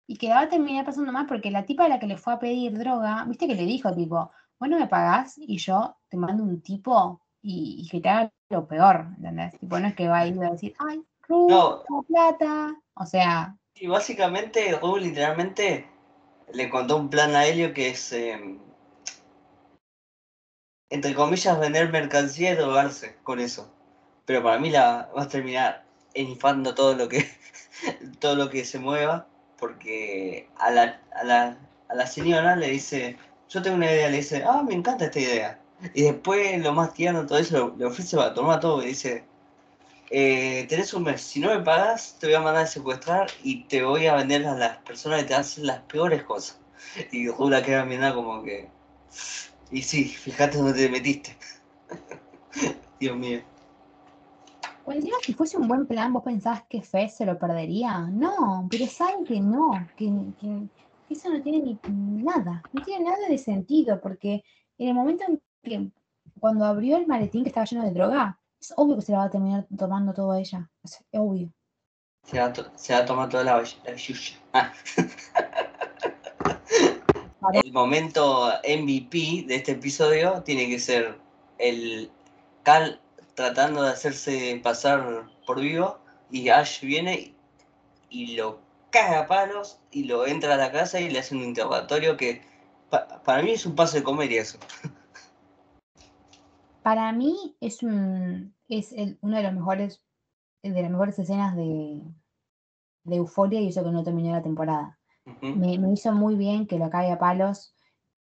y 0.06 0.16
que 0.16 0.28
va 0.28 0.40
a 0.40 0.48
terminar 0.48 0.84
pasando 0.84 1.12
más 1.12 1.26
porque 1.28 1.50
la 1.50 1.64
tipa 1.64 1.84
a 1.84 1.88
la 1.88 1.98
que 1.98 2.06
le 2.06 2.18
fue 2.18 2.34
a 2.34 2.38
pedir 2.38 2.76
droga, 2.76 3.24
viste 3.26 3.46
que 3.46 3.54
le 3.54 3.64
dijo, 3.64 3.94
tipo, 3.94 4.30
bueno, 4.58 4.78
me 4.78 4.86
pagás 4.86 5.34
y 5.36 5.58
yo 5.58 5.96
te 6.08 6.16
mando 6.16 6.42
un 6.42 6.60
tipo 6.60 7.20
y, 7.42 7.88
que 7.90 8.00
te 8.00 8.08
haga 8.08 8.32
lo 8.50 8.66
peor, 8.66 9.06
¿entendés? 9.16 9.58
Tipo, 9.58 9.78
no 9.78 9.86
es 9.86 9.94
que 9.94 10.08
va 10.08 10.20
a 10.20 10.26
ir 10.26 10.42
a 10.42 10.50
decir, 10.50 10.74
ay, 10.78 11.02
Ru, 11.28 11.48
no. 11.48 11.84
plata. 12.08 12.74
O 12.94 13.06
sea. 13.06 13.56
Y 13.74 13.86
básicamente, 13.86 14.76
Ru 14.80 14.96
literalmente 14.96 15.88
le 16.52 16.70
contó 16.70 16.96
un 16.96 17.10
plan 17.10 17.34
a 17.36 17.46
Helio 17.46 17.72
que 17.72 17.90
es, 17.90 18.12
em, 18.12 18.58
entre 20.90 21.14
comillas, 21.14 21.58
vender 21.60 21.90
mercancía 21.90 22.52
y 22.52 22.56
drogarse 22.56 23.16
con 23.22 23.40
eso. 23.40 23.72
Pero 24.24 24.42
para 24.42 24.58
mí 24.58 24.70
la 24.70 25.10
vas 25.14 25.26
a 25.26 25.30
terminar 25.30 25.84
enifando 26.14 26.74
todo 26.74 26.94
lo 26.94 27.08
que 27.08 27.26
todo 28.20 28.36
lo 28.36 28.50
que 28.50 28.64
se 28.64 28.78
mueva, 28.78 29.28
porque 29.58 30.48
a 30.58 30.70
la, 30.70 31.00
a 31.14 31.24
la, 31.24 31.58
a 31.88 31.94
la 31.94 32.06
señora 32.06 32.56
le 32.56 32.68
dice, 32.70 33.18
yo 33.48 33.62
tengo 33.62 33.76
una 33.76 33.90
idea, 33.90 34.08
le 34.08 34.18
dice, 34.18 34.42
ah, 34.44 34.62
me 34.62 34.74
encanta 34.74 35.06
esta 35.06 35.20
idea. 35.20 35.60
Y 35.94 36.02
después 36.02 36.60
lo 36.62 36.72
más 36.72 36.94
tierno, 36.94 37.26
todo 37.26 37.38
eso, 37.38 37.74
le 37.76 37.84
ofrece 37.84 38.16
para 38.16 38.34
tomar 38.34 38.60
todo 38.60 38.82
y 38.82 38.86
dice, 38.86 39.24
eh, 40.10 40.66
tenés 40.68 40.94
un 40.94 41.02
mes, 41.04 41.20
si 41.20 41.40
no 41.40 41.48
me 41.48 41.60
pagas, 41.60 42.16
te 42.18 42.26
voy 42.26 42.34
a 42.36 42.40
mandar 42.40 42.64
a 42.64 42.66
secuestrar 42.66 43.28
y 43.42 43.64
te 43.64 43.82
voy 43.82 44.06
a 44.06 44.14
vender 44.14 44.46
a 44.46 44.54
las 44.54 44.78
personas 44.78 45.22
que 45.22 45.28
te 45.28 45.34
hacen 45.34 45.66
las 45.66 45.80
peores 45.82 46.22
cosas. 46.22 46.58
Y 47.12 47.26
Jula 47.26 47.62
queda 47.62 47.84
mirando 47.84 48.22
como 48.22 48.42
que, 48.42 48.68
y 49.70 49.82
sí, 49.82 50.04
fíjate 50.04 50.58
dónde 50.58 50.74
te 50.74 50.88
metiste. 50.88 51.36
Dios 53.00 53.16
mío. 53.16 53.42
Pues 54.84 55.04
si 55.22 55.34
fuese 55.34 55.56
un 55.56 55.66
buen 55.66 55.86
plan, 55.86 56.12
¿vos 56.12 56.22
pensás 56.22 56.62
que 56.68 56.80
Fe 56.80 57.08
se 57.08 57.26
lo 57.26 57.36
perdería? 57.36 58.02
No, 58.02 58.68
pero 58.70 58.86
saben 58.86 59.24
que 59.24 59.40
no, 59.40 59.70
que, 59.96 60.06
que 60.40 60.68
eso 61.10 61.30
no 61.30 61.42
tiene 61.42 61.58
ni 61.58 61.78
nada, 62.22 62.62
no 62.72 62.82
tiene 62.82 63.04
nada 63.04 63.28
de 63.28 63.38
sentido, 63.38 64.00
porque 64.00 64.44
en 64.78 64.88
el 64.88 64.94
momento 64.94 65.24
en 65.28 65.42
que 65.62 65.90
cuando 66.40 66.64
abrió 66.64 66.96
el 66.96 67.06
maletín 67.06 67.42
que 67.42 67.50
estaba 67.50 67.66
lleno 67.66 67.84
de 67.84 67.92
droga, 67.92 68.38
es 68.60 68.72
obvio 68.76 68.96
que 68.96 69.02
se 69.02 69.12
la 69.12 69.18
va 69.18 69.24
a 69.24 69.30
terminar 69.30 69.66
tomando 69.76 70.12
todo 70.12 70.34
ella, 70.34 70.70
es 70.82 71.04
obvio. 71.12 71.52
Se 72.24 72.40
va, 72.40 72.46
a 72.46 73.04
tomar 73.04 73.28
toda 73.28 73.44
la, 73.44 73.62
ah. 74.52 74.72
el 77.52 77.72
momento 77.72 78.48
MVP 78.64 79.44
de 79.46 79.54
este 79.54 79.72
episodio 79.72 80.42
tiene 80.42 80.66
que 80.66 80.80
ser 80.80 81.20
el 81.58 82.10
Cal 82.64 83.00
tratando 83.36 83.82
de 83.82 83.90
hacerse 83.90 84.60
pasar 84.64 85.30
por 85.46 85.60
vivo 85.60 86.00
y 86.30 86.48
Ash 86.48 86.80
viene 86.80 87.36
y 88.10 88.36
lo 88.36 88.65
caga 88.96 89.26
palos 89.26 89.78
y 89.90 90.04
lo 90.04 90.26
entra 90.26 90.54
a 90.54 90.56
la 90.56 90.72
casa 90.72 91.00
y 91.00 91.10
le 91.10 91.18
hace 91.18 91.34
un 91.34 91.42
interrogatorio 91.42 92.16
que 92.16 92.42
para 93.24 93.42
mí 93.42 93.50
es 93.50 93.66
un 93.66 93.74
paso 93.74 93.96
de 93.96 94.02
comedia 94.02 94.40
eso. 94.40 94.58
Para 96.82 97.12
mí 97.12 97.56
es 97.60 97.82
un 97.82 98.54
es 98.68 98.94
uno 99.20 99.36
de 99.36 99.42
los 99.42 99.52
mejores 99.52 100.02
de 100.62 100.82
las 100.82 100.90
mejores 100.90 101.18
escenas 101.18 101.54
de, 101.56 102.02
de 103.04 103.16
euforia 103.16 103.60
y 103.60 103.68
eso 103.68 103.84
que 103.84 103.90
no 103.90 104.02
terminó 104.02 104.32
la 104.32 104.42
temporada. 104.42 104.98
Me, 105.42 105.78
me 105.78 105.92
hizo 105.92 106.12
muy 106.12 106.36
bien 106.36 106.66
que 106.66 106.78
lo 106.78 106.88
cague 106.88 107.12
a 107.12 107.18
palos 107.18 107.74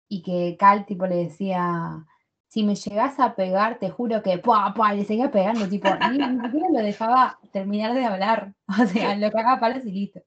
y 0.07 0.23
que 0.23 0.57
Cal 0.59 0.86
tipo 0.86 1.05
le 1.05 1.15
decía, 1.15 2.05
si 2.47 2.63
me 2.63 2.76
llegas 2.76 3.19
a 3.19 3.36
pegar, 3.36 3.80
te 3.80 3.89
juro 3.89 4.21
que 4.23 4.39
¡pua, 4.39 4.73
pua! 4.76 4.93
le 4.93 5.05
seguía 5.05 5.32
pegando, 5.32 5.67
tipo, 5.67 5.88
ni, 6.11 6.17
ni 6.17 6.41
siquiera 6.41 6.69
lo 6.71 6.80
dejaba 6.80 7.39
terminar 7.51 7.93
de 7.93 8.05
hablar. 8.05 8.53
O 8.82 8.86
sea, 8.88 9.15
lo 9.15 9.32
cagaba 9.32 9.57
a 9.57 9.59
palos 9.59 9.86
y 9.86 9.91
listo. 9.91 10.21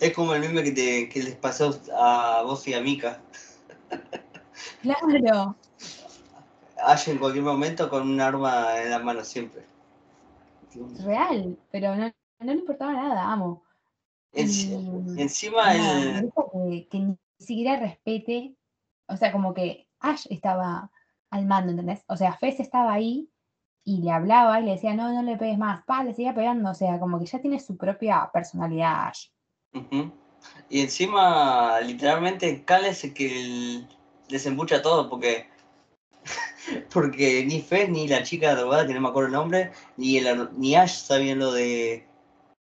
Es 0.00 0.12
como 0.14 0.34
el 0.34 0.40
meme 0.40 0.62
que, 0.62 0.72
te, 0.72 1.08
que 1.08 1.22
les 1.22 1.36
pasó 1.36 1.78
a 1.94 2.42
vos 2.44 2.66
y 2.68 2.74
a 2.74 2.80
Mika. 2.80 3.20
Claro. 4.82 5.56
Ash 6.78 7.08
en 7.08 7.18
cualquier 7.18 7.44
momento 7.44 7.88
con 7.88 8.08
un 8.08 8.20
arma 8.20 8.80
en 8.80 8.90
la 8.90 8.98
mano 8.98 9.24
siempre. 9.24 9.64
real, 11.04 11.58
pero 11.70 11.96
no, 11.96 12.06
no 12.06 12.46
le 12.46 12.52
importaba 12.52 12.92
nada, 12.92 13.32
amo. 13.32 13.62
Y 14.32 14.42
encima 15.18 15.74
nada, 15.74 16.20
el, 16.20 16.88
que 16.88 16.98
ni 16.98 17.16
siquiera 17.38 17.80
respete, 17.80 18.54
o 19.08 19.16
sea, 19.16 19.32
como 19.32 19.54
que 19.54 19.88
Ash 20.00 20.26
estaba 20.28 20.90
al 21.30 21.46
mando, 21.46 21.70
¿entendés? 21.70 22.04
O 22.08 22.16
sea, 22.16 22.36
Fez 22.36 22.60
estaba 22.60 22.92
ahí 22.92 23.30
y 23.84 24.02
le 24.02 24.10
hablaba 24.10 24.60
y 24.60 24.64
le 24.64 24.72
decía, 24.72 24.94
no, 24.94 25.12
no 25.12 25.22
le 25.22 25.38
pegues 25.38 25.58
más, 25.58 25.84
pa, 25.84 26.04
le 26.04 26.12
seguía 26.12 26.34
pegando, 26.34 26.70
o 26.70 26.74
sea, 26.74 26.98
como 27.00 27.18
que 27.18 27.26
ya 27.26 27.40
tiene 27.40 27.58
su 27.60 27.76
propia 27.76 28.28
personalidad 28.32 29.08
Ash. 29.08 29.28
Y 30.70 30.80
encima, 30.80 31.80
literalmente, 31.80 32.64
Cal 32.64 32.84
es 32.84 33.04
el 33.04 33.14
que 33.14 33.82
desembucha 34.28 34.82
todo, 34.82 35.08
porque 35.08 35.46
porque 36.92 37.44
ni 37.46 37.60
Fez 37.60 37.88
ni 37.88 38.08
la 38.08 38.22
chica 38.22 38.54
drogada, 38.54 38.86
que 38.86 38.94
no 38.94 39.00
me 39.00 39.08
acuerdo 39.08 39.28
el 39.28 39.34
nombre, 39.34 39.72
ni, 39.96 40.16
el, 40.18 40.48
ni 40.58 40.74
Ash 40.74 40.96
sabían 41.04 41.38
lo 41.38 41.52
de 41.52 42.06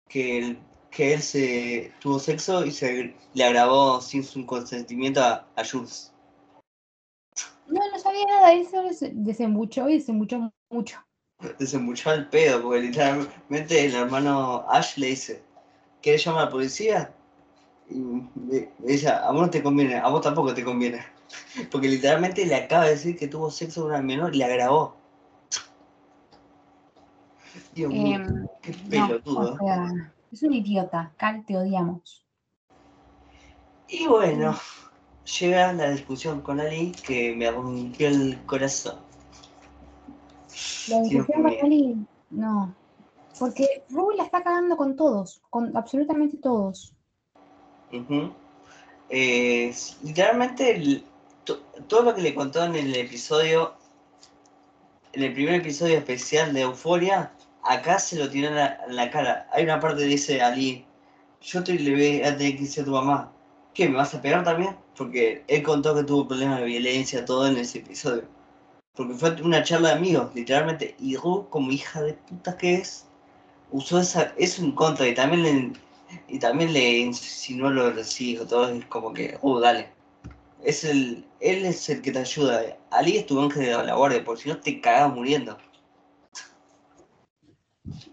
que, 0.08 0.40
el- 0.40 0.60
que 0.92 1.14
él 1.14 1.22
se 1.22 1.94
tuvo 2.00 2.20
sexo 2.20 2.66
y 2.66 2.72
se 2.72 3.14
le 3.34 3.44
agravó 3.44 4.02
sin 4.02 4.24
su 4.24 4.46
consentimiento 4.46 5.22
a, 5.22 5.48
a 5.56 5.64
Jules. 5.66 6.14
No, 7.68 7.80
no 7.92 8.00
sabía 8.00 8.26
nada, 8.26 8.52
él 8.54 8.68
solo 8.68 8.92
se 8.94 9.12
desembuchó 9.14 9.88
y 9.90 9.96
desembuchó 10.00 10.52
mucho. 10.72 10.98
Desembuchó 11.60 12.12
el 12.14 12.28
pedo, 12.30 12.64
porque 12.64 12.82
literalmente 12.82 13.86
el 13.86 13.94
hermano 13.96 14.66
Ash 14.70 14.98
le 14.98 15.08
dice, 15.08 15.44
¿quieres 16.02 16.24
llamar 16.24 16.44
a 16.44 16.46
la 16.46 16.52
policía? 16.52 17.14
Y 17.90 18.22
dice, 18.80 19.10
a 19.10 19.32
vos 19.32 19.42
no 19.42 19.50
te 19.50 19.64
conviene, 19.64 19.96
a 19.98 20.08
vos 20.10 20.22
tampoco 20.22 20.54
te 20.54 20.64
conviene. 20.64 21.04
Porque 21.72 21.88
literalmente 21.88 22.46
le 22.46 22.56
acaba 22.56 22.86
de 22.86 22.92
decir 22.92 23.18
que 23.18 23.28
tuvo 23.28 23.50
sexo 23.50 23.82
con 23.82 23.92
una 23.92 24.02
menor 24.02 24.34
y 24.34 24.40
le 24.40 24.46
agravó. 24.46 24.96
Dios 27.74 27.92
mío, 27.92 28.20
Em, 28.20 28.48
qué 28.62 28.72
no, 28.98 29.08
pelotudo. 29.08 29.54
o 29.54 29.58
sea, 29.58 30.14
es 30.32 30.44
un 30.44 30.54
idiota, 30.54 31.12
Cal, 31.18 31.44
te 31.46 31.58
odiamos. 31.58 32.26
Y 33.88 34.06
bueno, 34.08 34.56
llega 35.40 35.74
la 35.74 35.90
discusión 35.92 36.42
con 36.42 36.60
Ali 36.60 36.92
que 36.92 37.36
me 37.36 37.50
rompió 37.50 38.08
el 38.08 38.38
corazón. 38.46 38.98
La 40.88 41.02
discusión 41.02 41.26
con. 41.44 41.48
Ali, 41.48 42.08
no. 42.30 42.76
Porque 43.40 43.84
Ruby 43.90 44.18
la 44.18 44.24
está 44.24 44.44
cagando 44.44 44.76
con 44.76 44.96
todos, 44.96 45.42
con 45.50 45.76
absolutamente 45.76 46.38
todos. 46.38 46.94
Eh, 49.10 49.74
literalmente, 50.04 51.04
to- 51.46 51.62
todo 51.88 52.04
lo 52.04 52.16
que 52.16 52.22
le 52.22 52.36
contó 52.36 52.64
en 52.64 52.76
el 52.76 52.96
episodio, 52.96 53.74
en 55.14 55.24
el 55.24 55.34
primer 55.34 55.56
episodio 55.56 55.98
especial 55.98 56.54
de 56.54 56.62
Euforia, 56.62 57.32
acá 57.64 57.98
se 57.98 58.18
lo 58.18 58.30
tiró 58.30 58.50
en 58.50 58.56
la, 58.56 58.80
en 58.88 58.96
la 58.96 59.10
cara. 59.10 59.48
Hay 59.52 59.64
una 59.64 59.80
parte 59.80 60.02
que 60.04 60.08
dice 60.10 60.42
Ali, 60.42 60.86
yo 61.42 61.64
te 61.64 61.74
le 61.74 61.92
voy 61.92 62.22
a 62.22 62.38
tener 62.38 62.56
que 62.56 62.64
decir 62.64 62.84
a 62.84 62.86
tu 62.86 62.92
mamá, 62.92 63.32
¿qué, 63.74 63.88
me 63.88 63.96
vas 63.96 64.14
a 64.14 64.22
pegar 64.22 64.44
también? 64.44 64.76
Porque 64.96 65.44
él 65.48 65.64
contó 65.64 65.96
que 65.96 66.04
tuvo 66.04 66.28
problemas 66.28 66.60
de 66.60 66.66
violencia, 66.66 67.26
todo 67.26 67.48
en 67.48 67.58
ese 67.58 67.80
episodio. 67.80 68.24
Porque 68.94 69.14
fue 69.14 69.42
una 69.42 69.64
charla 69.64 69.90
de 69.90 69.96
amigos, 69.96 70.36
literalmente. 70.36 70.96
Y 71.00 71.16
Ru, 71.16 71.48
como 71.50 71.72
hija 71.72 72.02
de 72.02 72.14
puta 72.14 72.58
que 72.58 72.76
es, 72.76 73.06
usó 73.72 74.00
esa, 74.00 74.34
eso 74.38 74.64
en 74.64 74.72
contra 74.72 75.08
y 75.08 75.14
también 75.14 75.44
le, 75.44 75.74
y 76.28 76.40
también 76.40 76.74
le 76.74 77.00
insinuó 77.00 77.70
lo 77.70 77.90
de 77.90 77.96
los 77.96 78.22
hijos, 78.22 78.48
todo 78.48 78.70
es 78.70 78.86
como 78.86 79.14
que, 79.14 79.38
uh, 79.42 79.60
dale. 79.60 79.90
Es 80.64 80.84
el, 80.84 81.26
él 81.40 81.66
es 81.66 81.88
el 81.90 82.02
que 82.02 82.12
te 82.12 82.20
ayuda. 82.20 82.78
Ali 82.92 83.18
es 83.18 83.26
tu 83.26 83.40
ángel 83.40 83.66
de 83.66 83.84
la 83.84 83.96
guardia, 83.96 84.24
porque 84.24 84.44
si 84.44 84.50
no 84.50 84.58
te 84.58 84.82
cagas 84.82 85.14
muriendo. 85.14 85.58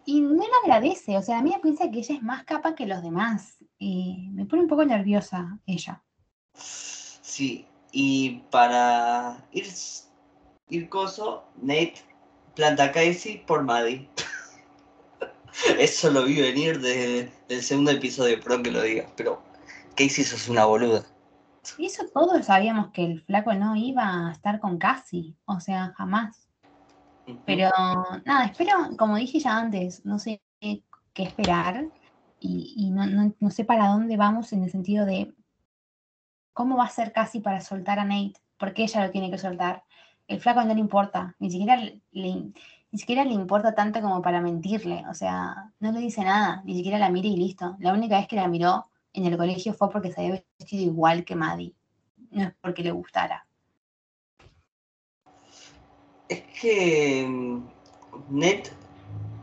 Y 0.04 0.20
no 0.20 0.44
le 0.44 0.50
agradece, 0.64 1.16
o 1.18 1.22
sea, 1.22 1.38
a 1.38 1.42
mí 1.42 1.50
me 1.50 1.58
piensa 1.58 1.90
que 1.90 1.98
ella 1.98 2.14
es 2.14 2.22
más 2.22 2.44
capa 2.44 2.74
que 2.74 2.86
los 2.86 3.02
demás. 3.02 3.58
Y 3.78 4.28
me 4.32 4.46
pone 4.46 4.62
un 4.62 4.68
poco 4.68 4.84
nerviosa 4.84 5.58
ella. 5.66 6.02
Sí, 6.54 7.66
y 7.90 8.42
para 8.50 9.44
ir, 9.52 9.66
ir 10.70 10.88
coso, 10.88 11.44
Nate 11.56 11.96
planta 12.54 12.84
a 12.84 12.92
Casey 12.92 13.44
por 13.46 13.62
Maddie. 13.62 14.08
Eso 15.78 16.10
lo 16.10 16.24
vi 16.24 16.40
venir 16.40 16.80
desde 16.80 17.32
el 17.48 17.62
segundo 17.62 17.90
episodio, 17.90 18.40
perdón 18.40 18.62
que 18.62 18.70
lo 18.70 18.82
diga, 18.82 19.06
pero 19.16 19.42
Casey 19.96 20.24
sos 20.24 20.48
una 20.48 20.64
boluda. 20.64 21.04
Y 21.78 21.86
eso 21.86 22.04
todos 22.12 22.46
sabíamos 22.46 22.92
que 22.92 23.04
el 23.04 23.22
flaco 23.22 23.52
no 23.54 23.74
iba 23.76 24.28
a 24.28 24.32
estar 24.32 24.60
con 24.60 24.78
Cassie, 24.78 25.34
o 25.46 25.58
sea, 25.60 25.92
jamás. 25.96 26.48
Pero 27.44 27.70
nada, 28.24 28.44
espero, 28.46 28.72
como 28.96 29.16
dije 29.16 29.40
ya 29.40 29.58
antes, 29.58 30.04
no 30.04 30.18
sé 30.18 30.40
qué 30.60 30.82
esperar 31.22 31.86
y, 32.38 32.74
y 32.76 32.90
no, 32.90 33.06
no- 33.06 33.34
no 33.40 33.50
sé 33.50 33.64
para 33.64 33.88
dónde 33.88 34.16
vamos 34.16 34.52
en 34.52 34.62
el 34.62 34.70
sentido 34.70 35.04
de 35.06 35.34
cómo 36.52 36.76
va 36.76 36.84
a 36.84 36.90
ser 36.90 37.12
Cassie 37.12 37.40
para 37.40 37.60
soltar 37.60 37.98
a 37.98 38.04
Nate, 38.04 38.34
porque 38.58 38.84
ella 38.84 39.04
lo 39.06 39.10
tiene 39.10 39.30
que 39.30 39.38
soltar. 39.38 39.82
El 40.28 40.40
flaco 40.40 40.62
no 40.64 40.74
le 40.74 40.80
importa, 40.80 41.34
ni 41.38 41.50
siquiera 41.50 41.76
le, 41.76 42.00
le- 42.12 42.52
ni 42.96 43.00
siquiera 43.00 43.24
le 43.26 43.34
importa 43.34 43.74
tanto 43.74 44.00
como 44.00 44.22
para 44.22 44.40
mentirle, 44.40 45.04
o 45.10 45.12
sea, 45.12 45.70
no 45.80 45.92
le 45.92 46.00
dice 46.00 46.24
nada, 46.24 46.62
ni 46.64 46.74
siquiera 46.74 46.98
la 46.98 47.10
mira 47.10 47.28
y 47.28 47.36
listo. 47.36 47.76
La 47.78 47.92
única 47.92 48.16
vez 48.16 48.26
que 48.26 48.36
la 48.36 48.48
miró 48.48 48.86
en 49.12 49.26
el 49.26 49.36
colegio 49.36 49.74
fue 49.74 49.90
porque 49.90 50.10
se 50.10 50.22
había 50.22 50.42
vestido 50.58 50.82
igual 50.84 51.22
que 51.22 51.36
Maddie, 51.36 51.74
no 52.30 52.44
es 52.44 52.54
porque 52.58 52.82
le 52.82 52.92
gustara. 52.92 53.46
Es 56.30 56.40
que 56.58 57.26
mm, 57.28 57.66
Nate, 58.30 58.70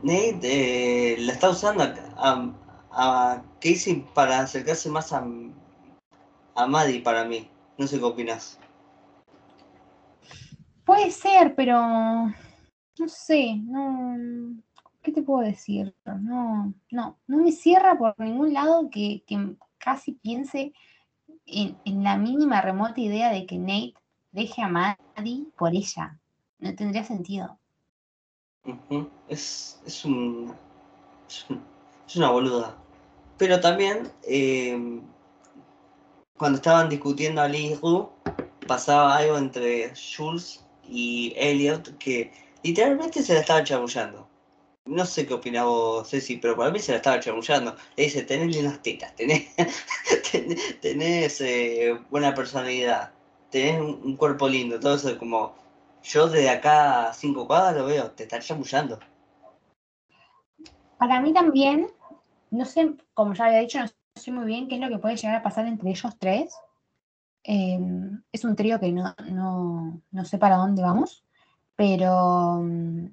Nate 0.02 1.12
eh, 1.12 1.16
la 1.20 1.32
está 1.34 1.50
usando 1.50 1.84
a, 1.84 1.94
a- 2.16 2.52
a 2.90 3.42
Casey 3.60 4.04
para 4.14 4.40
acercarse 4.40 4.90
más 4.90 5.12
a, 5.12 5.24
a 6.56 6.66
Maddie 6.66 7.02
para 7.02 7.24
mí. 7.24 7.48
No 7.78 7.86
sé 7.86 7.98
qué 7.98 8.04
opinas. 8.04 8.58
Puede 10.84 11.12
ser, 11.12 11.54
pero 11.54 12.34
no 12.98 13.08
sé, 13.08 13.56
no. 13.56 14.16
¿Qué 15.02 15.12
te 15.12 15.22
puedo 15.22 15.40
decir? 15.46 15.94
No, 16.06 16.72
no, 16.90 17.18
no 17.26 17.36
me 17.36 17.52
cierra 17.52 17.98
por 17.98 18.18
ningún 18.18 18.54
lado 18.54 18.88
que, 18.90 19.22
que 19.26 19.56
casi 19.78 20.12
piense 20.12 20.72
en, 21.46 21.76
en 21.84 22.02
la 22.02 22.16
mínima 22.16 22.62
remota 22.62 23.00
idea 23.00 23.30
de 23.30 23.44
que 23.46 23.58
Nate 23.58 23.94
deje 24.32 24.62
a 24.62 24.68
Maddie 24.68 25.46
por 25.58 25.74
ella. 25.74 26.18
No 26.58 26.74
tendría 26.74 27.04
sentido. 27.04 27.58
Es, 29.28 29.78
es, 29.84 30.04
un, 30.06 30.54
es, 31.28 31.44
un- 31.50 31.62
es 32.06 32.16
una 32.16 32.30
boluda. 32.30 32.78
Pero 33.36 33.60
también, 33.60 34.10
eh, 34.22 35.02
cuando 36.38 36.56
estaban 36.56 36.88
discutiendo 36.88 37.42
a 37.42 37.48
y 37.48 37.74
Ru, 37.74 38.08
pasaba 38.66 39.16
algo 39.16 39.36
entre 39.36 39.92
Jules 39.94 40.64
y 40.88 41.34
Elliot 41.36 41.98
que 41.98 42.32
literalmente 42.64 43.22
se 43.22 43.34
la 43.34 43.40
estaba 43.40 43.62
chamullando. 43.62 44.26
No 44.86 45.04
sé 45.06 45.26
qué 45.26 45.34
opinás 45.34 45.64
vos, 45.64 46.08
Ceci, 46.08 46.38
pero 46.38 46.56
para 46.56 46.70
mí 46.70 46.78
se 46.78 46.92
la 46.92 46.96
estaba 46.96 47.20
chamullando. 47.20 47.76
Le 47.96 48.04
dice, 48.04 48.22
tenés 48.22 48.54
lindas 48.54 48.82
tetas, 48.82 49.14
tenés, 49.14 49.54
tenés, 50.80 51.40
eh, 51.40 51.98
buena 52.10 52.34
personalidad, 52.34 53.12
tenés 53.50 53.80
un, 53.80 54.16
cuerpo 54.16 54.48
lindo, 54.48 54.80
todo 54.80 54.96
eso 54.96 55.16
como... 55.18 55.54
Yo 56.02 56.28
desde 56.28 56.50
acá 56.50 57.08
a 57.08 57.14
cinco 57.14 57.46
cuadras 57.46 57.76
lo 57.76 57.86
veo, 57.86 58.10
te 58.10 58.24
está 58.24 58.38
chamullando. 58.38 58.98
Para 60.98 61.18
mí 61.22 61.32
también, 61.32 61.88
no 62.50 62.66
sé, 62.66 62.94
como 63.14 63.32
ya 63.32 63.46
había 63.46 63.60
dicho, 63.60 63.78
no 63.78 63.88
sé 64.14 64.30
muy 64.30 64.44
bien 64.44 64.68
qué 64.68 64.74
es 64.74 64.82
lo 64.82 64.90
que 64.90 64.98
puede 64.98 65.16
llegar 65.16 65.36
a 65.36 65.42
pasar 65.42 65.66
entre 65.66 65.88
ellos 65.88 66.12
tres. 66.18 66.54
Eh, 67.42 67.80
es 68.32 68.44
un 68.44 68.54
trío 68.54 68.78
que 68.78 68.92
no, 68.92 69.14
no, 69.30 70.02
no 70.10 70.24
sé 70.26 70.36
para 70.36 70.56
dónde 70.56 70.82
vamos, 70.82 71.24
pero 71.76 72.60
mm, 72.62 73.06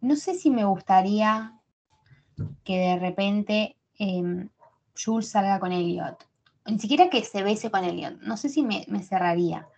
no 0.00 0.16
sé 0.16 0.34
si 0.34 0.50
me 0.50 0.64
gustaría 0.64 1.60
que 2.64 2.78
de 2.78 2.98
repente 2.98 3.76
em, 3.98 4.48
Jules 4.96 5.30
salga 5.30 5.58
con 5.58 5.72
Elliot. 5.72 6.26
Ni 6.66 6.78
siquiera 6.78 7.08
que 7.10 7.24
se 7.24 7.42
bese 7.42 7.70
con 7.70 7.84
Elliot. 7.84 8.20
No 8.22 8.36
sé 8.36 8.48
si 8.48 8.62
me, 8.62 8.84
me 8.88 9.02
cerraría. 9.02 9.68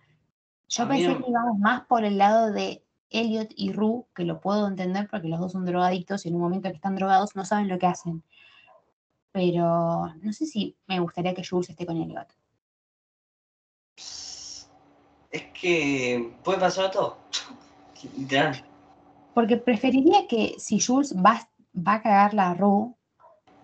Yo 0.67 0.87
pensé 0.87 1.17
que 1.17 1.29
íbamos 1.29 1.57
más 1.59 1.81
por 1.85 2.03
el 2.03 2.17
lado 2.17 2.51
de 2.51 2.83
Elliot 3.09 3.51
y 3.55 3.71
Rue, 3.71 4.05
que 4.13 4.23
lo 4.23 4.39
puedo 4.39 4.67
entender 4.67 5.07
porque 5.09 5.27
los 5.27 5.39
dos 5.39 5.51
son 5.51 5.65
drogadictos 5.65 6.25
y 6.25 6.29
en 6.29 6.35
un 6.35 6.41
momento 6.41 6.69
que 6.69 6.75
están 6.75 6.95
drogados 6.95 7.35
no 7.35 7.43
saben 7.45 7.67
lo 7.67 7.79
que 7.79 7.87
hacen. 7.87 8.23
pero 9.31 10.13
no 10.21 10.33
sé 10.33 10.45
si 10.45 10.75
me 10.87 10.99
gustaría 10.99 11.33
que 11.33 11.45
Jules 11.45 11.69
esté 11.69 11.85
con 11.85 11.97
Elliot. 11.97 12.27
Es 15.31 15.43
que 15.53 16.35
puede 16.43 16.59
pasar 16.59 16.89
todo. 16.91 17.17
Literal. 18.17 18.63
Porque 19.33 19.57
preferiría 19.57 20.27
que 20.27 20.55
si 20.57 20.79
Jules 20.79 21.15
va, 21.15 21.47
va 21.75 21.93
a 21.95 22.01
cagarla 22.01 22.51
a 22.51 22.53
Rue, 22.55 22.93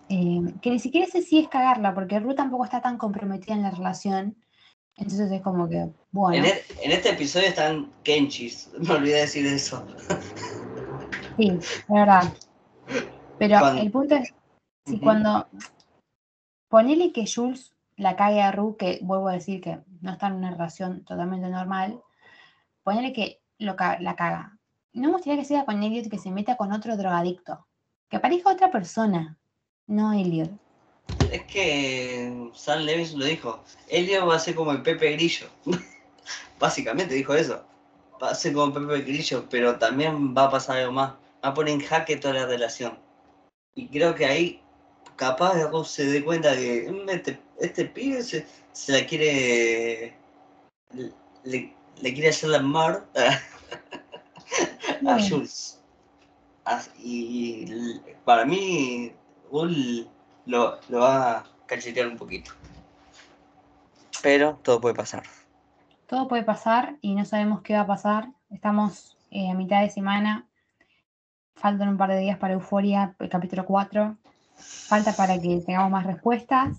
eh, 0.08 0.40
que 0.62 0.70
ni 0.70 0.78
siquiera 0.78 1.06
sé 1.06 1.22
si 1.22 1.38
es 1.38 1.48
cagarla, 1.48 1.94
porque 1.94 2.20
Rue 2.20 2.34
tampoco 2.34 2.64
está 2.64 2.80
tan 2.80 2.96
comprometida 2.98 3.54
en 3.54 3.62
la 3.62 3.70
relación. 3.70 4.36
Entonces 4.96 5.30
es 5.30 5.42
como 5.42 5.68
que, 5.68 5.88
bueno. 6.12 6.36
En, 6.38 6.44
e- 6.46 6.62
en 6.82 6.92
este 6.92 7.10
episodio 7.10 7.48
están 7.48 7.90
Kenchis. 8.02 8.70
Me 8.78 8.94
olvidé 8.94 9.20
decir 9.20 9.44
eso. 9.46 9.84
Sí, 11.36 11.48
es 11.50 11.84
verdad. 11.88 12.32
Pero 13.38 13.58
Cuando- 13.58 13.82
el 13.82 13.90
punto 13.90 14.14
es, 14.16 14.34
si 14.86 14.98
cuando 15.00 15.46
ponele 16.68 17.12
que 17.12 17.24
Jules 17.26 17.74
la 17.96 18.16
cague 18.16 18.40
a 18.42 18.52
Rue, 18.52 18.76
que 18.78 19.00
vuelvo 19.02 19.28
a 19.28 19.32
decir 19.32 19.60
que 19.60 19.80
no 20.00 20.12
está 20.12 20.28
en 20.28 20.34
una 20.34 20.50
relación 20.50 21.04
totalmente 21.04 21.48
normal, 21.48 22.00
ponele 22.82 23.12
que 23.12 23.40
lo 23.58 23.76
ca- 23.76 23.98
la 24.00 24.16
caga. 24.16 24.58
No 24.92 25.08
me 25.08 25.14
gustaría 25.14 25.38
que 25.38 25.44
sea 25.44 25.64
con 25.64 25.82
Elliot 25.82 26.08
que 26.10 26.18
se 26.18 26.30
meta 26.30 26.56
con 26.56 26.72
otro 26.72 26.96
drogadicto. 26.96 27.66
Que 28.08 28.18
parezca 28.20 28.50
otra 28.50 28.70
persona, 28.70 29.36
no 29.86 30.12
Elliot. 30.12 30.50
Es 31.30 31.42
que 31.44 32.50
Sam 32.54 32.80
Levis 32.82 33.14
lo 33.14 33.24
dijo. 33.24 33.62
Elliot 33.88 34.28
va 34.28 34.36
a 34.36 34.38
ser 34.38 34.54
como 34.54 34.72
el 34.72 34.82
Pepe 34.82 35.12
Grillo. 35.12 35.48
Básicamente 36.58 37.14
dijo 37.14 37.34
eso. 37.34 37.64
Va 38.22 38.30
a 38.30 38.34
ser 38.34 38.54
como 38.54 38.72
Pepe 38.72 39.02
Grillo, 39.02 39.46
pero 39.50 39.76
también 39.78 40.34
va 40.36 40.44
a 40.44 40.50
pasar 40.50 40.78
algo 40.78 40.92
más. 40.92 41.10
Va 41.44 41.50
a 41.50 41.54
poner 41.54 41.74
en 41.74 41.80
jaque 41.80 42.16
toda 42.16 42.34
la 42.34 42.46
relación. 42.46 42.98
Y 43.74 43.88
creo 43.88 44.14
que 44.14 44.24
ahí 44.24 44.62
capaz 45.16 45.54
Rose 45.70 46.04
se 46.04 46.10
dé 46.10 46.24
cuenta 46.24 46.54
que 46.54 46.90
"Mm, 46.90 47.08
este, 47.10 47.38
este 47.60 47.84
pibe 47.86 48.22
se, 48.22 48.46
la 48.88 49.06
quiere. 49.06 50.14
Le 52.00 52.12
quiere 52.12 52.30
hacer 52.30 52.50
la 52.50 52.60
mar 52.60 53.06
a. 53.16 53.38
Jules. 55.28 55.80
Y 56.98 58.00
para 58.24 58.44
mí, 58.44 59.12
Bull 59.50 60.08
lo, 60.46 60.78
lo 60.88 61.00
va 61.00 61.38
a 61.38 61.44
cachetear 61.66 62.08
un 62.08 62.16
poquito. 62.16 62.52
Pero 64.22 64.58
todo 64.62 64.80
puede 64.80 64.94
pasar. 64.94 65.22
Todo 66.06 66.28
puede 66.28 66.42
pasar 66.42 66.96
y 67.00 67.14
no 67.14 67.24
sabemos 67.24 67.62
qué 67.62 67.74
va 67.74 67.80
a 67.80 67.86
pasar. 67.86 68.30
Estamos 68.50 69.16
eh, 69.30 69.50
a 69.50 69.54
mitad 69.54 69.82
de 69.82 69.90
semana. 69.90 70.48
Faltan 71.54 71.88
un 71.88 71.96
par 71.96 72.10
de 72.10 72.18
días 72.18 72.38
para 72.38 72.54
Euforia, 72.54 73.14
el 73.18 73.28
capítulo 73.28 73.64
4. 73.64 74.16
Falta 74.56 75.12
para 75.12 75.40
que 75.40 75.62
tengamos 75.64 75.90
más 75.90 76.06
respuestas. 76.06 76.76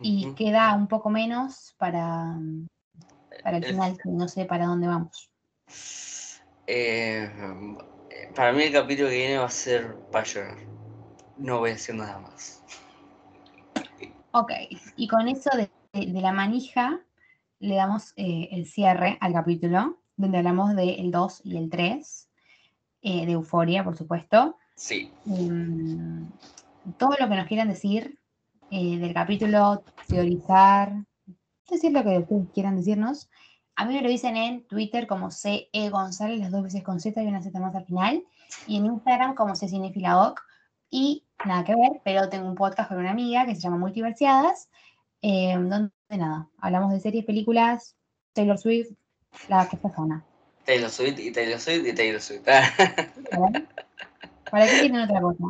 Y 0.00 0.32
queda 0.34 0.74
un 0.74 0.88
poco 0.88 1.10
menos 1.10 1.74
para, 1.78 2.36
para 3.42 3.56
el 3.58 3.64
final, 3.64 3.96
que 4.02 4.08
no 4.10 4.28
sé 4.28 4.44
para 4.44 4.66
dónde 4.66 4.86
vamos. 4.86 5.30
Eh, 6.66 7.30
para 8.34 8.52
mí 8.52 8.62
el 8.64 8.72
capítulo 8.72 9.08
que 9.08 9.16
viene 9.16 9.38
va 9.38 9.46
a 9.46 9.50
ser 9.50 9.94
para 10.10 10.24
llorar. 10.24 10.58
No 11.36 11.58
voy 11.58 11.70
a 11.70 11.72
decir 11.74 11.94
nada 11.94 12.18
más. 12.18 12.62
Ok, 14.32 14.52
y 14.96 15.08
con 15.08 15.28
eso 15.28 15.50
de, 15.56 15.70
de- 15.92 16.12
de 16.12 16.20
la 16.20 16.32
manija, 16.32 17.00
le 17.58 17.74
damos 17.74 18.12
eh, 18.16 18.48
el 18.52 18.66
cierre 18.66 19.18
al 19.20 19.32
capítulo, 19.34 19.98
donde 20.16 20.38
hablamos 20.38 20.74
del 20.74 21.10
2 21.10 21.40
y 21.44 21.56
el 21.56 21.68
3, 21.68 22.28
eh, 23.02 23.26
de 23.26 23.32
Euforia, 23.32 23.84
por 23.84 23.96
supuesto. 23.96 24.56
Sí. 24.74 25.12
Mm, 25.24 26.24
todo 26.96 27.14
lo 27.20 27.28
que 27.28 27.36
nos 27.36 27.46
quieran 27.46 27.68
decir 27.68 28.18
del 28.70 29.12
capítulo, 29.12 29.84
teorizar, 30.08 30.94
decir 31.70 31.92
lo 31.92 32.02
que 32.02 32.18
ustedes 32.18 32.48
quieran 32.52 32.76
decirnos. 32.76 33.30
A 33.76 33.84
mí 33.84 33.94
me 33.94 34.02
lo 34.02 34.08
dicen 34.08 34.36
en 34.36 34.66
Twitter 34.66 35.06
como 35.06 35.30
CE 35.30 35.68
González, 35.90 36.38
las 36.40 36.50
dos 36.50 36.62
veces 36.62 36.82
con 36.82 37.00
Z 37.00 37.22
y 37.22 37.26
una 37.26 37.42
Z 37.42 37.58
más 37.58 37.74
al 37.74 37.86
final, 37.86 38.24
y 38.66 38.76
en 38.76 38.86
Instagram 38.86 39.34
como 39.34 39.54
C 39.54 39.68
Cinefiladoc. 39.68 40.42
Y 40.90 41.24
nada 41.46 41.64
que 41.64 41.74
ver, 41.74 42.00
pero 42.04 42.28
tengo 42.28 42.46
un 42.46 42.54
podcast 42.54 42.90
con 42.90 42.98
una 42.98 43.12
amiga 43.12 43.46
que 43.46 43.54
se 43.54 43.62
llama 43.62 43.78
Multiversiadas, 43.78 44.68
eh, 45.22 45.54
donde 45.54 45.90
nada, 46.10 46.48
hablamos 46.58 46.92
de 46.92 47.00
series, 47.00 47.24
películas, 47.24 47.96
Taylor 48.34 48.58
Swift, 48.58 48.90
la 49.48 49.68
que 49.68 49.78
zona. 49.94 50.24
Taylor 50.64 50.90
Swift 50.90 51.18
y 51.18 51.32
Taylor 51.32 51.58
Swift 51.58 51.86
y 51.86 51.94
Taylor 51.94 52.20
Swift. 52.20 52.44
¿Vale? 52.44 53.66
¿Para 54.50 54.66
qué 54.66 54.80
tienen 54.80 55.00
otra 55.00 55.20
cosa? 55.20 55.44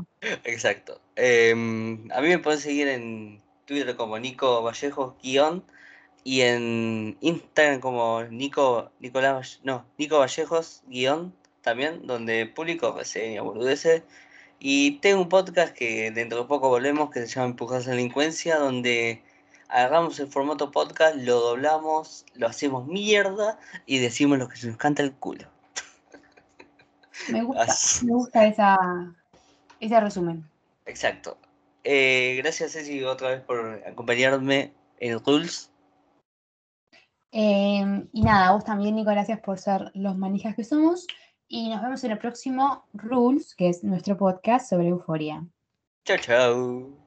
Exacto. 0.45 1.01
Em, 1.17 2.09
a 2.13 2.21
mí 2.21 2.29
me 2.29 2.39
pueden 2.39 2.61
seguir 2.61 2.87
en 2.87 3.43
Twitter 3.67 3.97
como 3.97 4.19
Nico 4.19 4.63
Vallejos 4.63 5.15
guion 5.21 5.65
y 6.25 6.43
en 6.43 7.17
Instagram 7.21 7.81
como 7.81 8.23
Nico 8.25 8.91
Nicolás 9.01 9.61
no 9.65 9.85
Nico 9.99 10.19
Vallejos 10.19 10.83
guion 10.87 11.35
también 11.63 12.07
donde 12.07 12.47
publico 12.47 12.93
reseñas 12.93 13.45
boludeces 13.45 14.03
y 14.59 14.99
tengo 14.99 15.23
un 15.23 15.29
podcast 15.29 15.75
que 15.75 16.11
dentro 16.11 16.43
de 16.43 16.49
poco 16.49 16.69
volvemos 16.69 17.11
que 17.11 17.21
se 17.21 17.27
llama 17.27 17.49
Empujas 17.49 17.87
a 17.87 17.91
la 17.91 17.97
Delincuencia 17.97 18.59
donde 18.59 19.23
agarramos 19.69 20.21
el 20.21 20.29
formato 20.29 20.71
podcast 20.71 21.17
lo 21.17 21.41
doblamos 21.41 22.25
lo 22.35 22.47
hacemos 22.47 22.87
mierda 22.87 23.59
y 23.87 23.99
decimos 23.99 24.39
lo 24.39 24.49
que 24.49 24.57
se 24.57 24.69
nos 24.69 24.77
canta 24.77 25.03
el 25.03 25.13
culo 25.13 25.53
Me 27.29 27.43
gusta, 27.43 27.63
Así. 27.63 28.07
me 28.07 28.13
gusta 28.15 28.47
esa, 28.47 28.79
ese 29.81 30.01
resumen. 30.01 30.45
Exacto. 30.87 31.39
Eh, 31.85 32.37
gracias 32.43 32.73
Ceci 32.73 33.03
otra 33.05 33.31
vez 33.31 33.41
por 33.43 33.83
acompañarme 33.87 34.73
en 34.99 35.19
Rules. 35.25 35.72
Eh, 37.33 38.07
y 38.13 38.23
nada, 38.23 38.53
vos 38.53 38.65
también, 38.65 38.95
Nico, 38.95 39.11
gracias 39.11 39.41
por 39.41 39.59
ser 39.59 39.91
los 39.95 40.17
manijas 40.17 40.55
que 40.55 40.65
somos. 40.65 41.07
Y 41.49 41.69
nos 41.69 41.83
vemos 41.83 42.05
en 42.05 42.13
el 42.13 42.19
próximo 42.19 42.85
Rules, 42.93 43.55
que 43.55 43.69
es 43.69 43.83
nuestro 43.83 44.17
podcast 44.17 44.71
sobre 44.71 44.89
euforia. 44.89 45.45
Chao, 46.05 46.19
chao. 46.19 47.02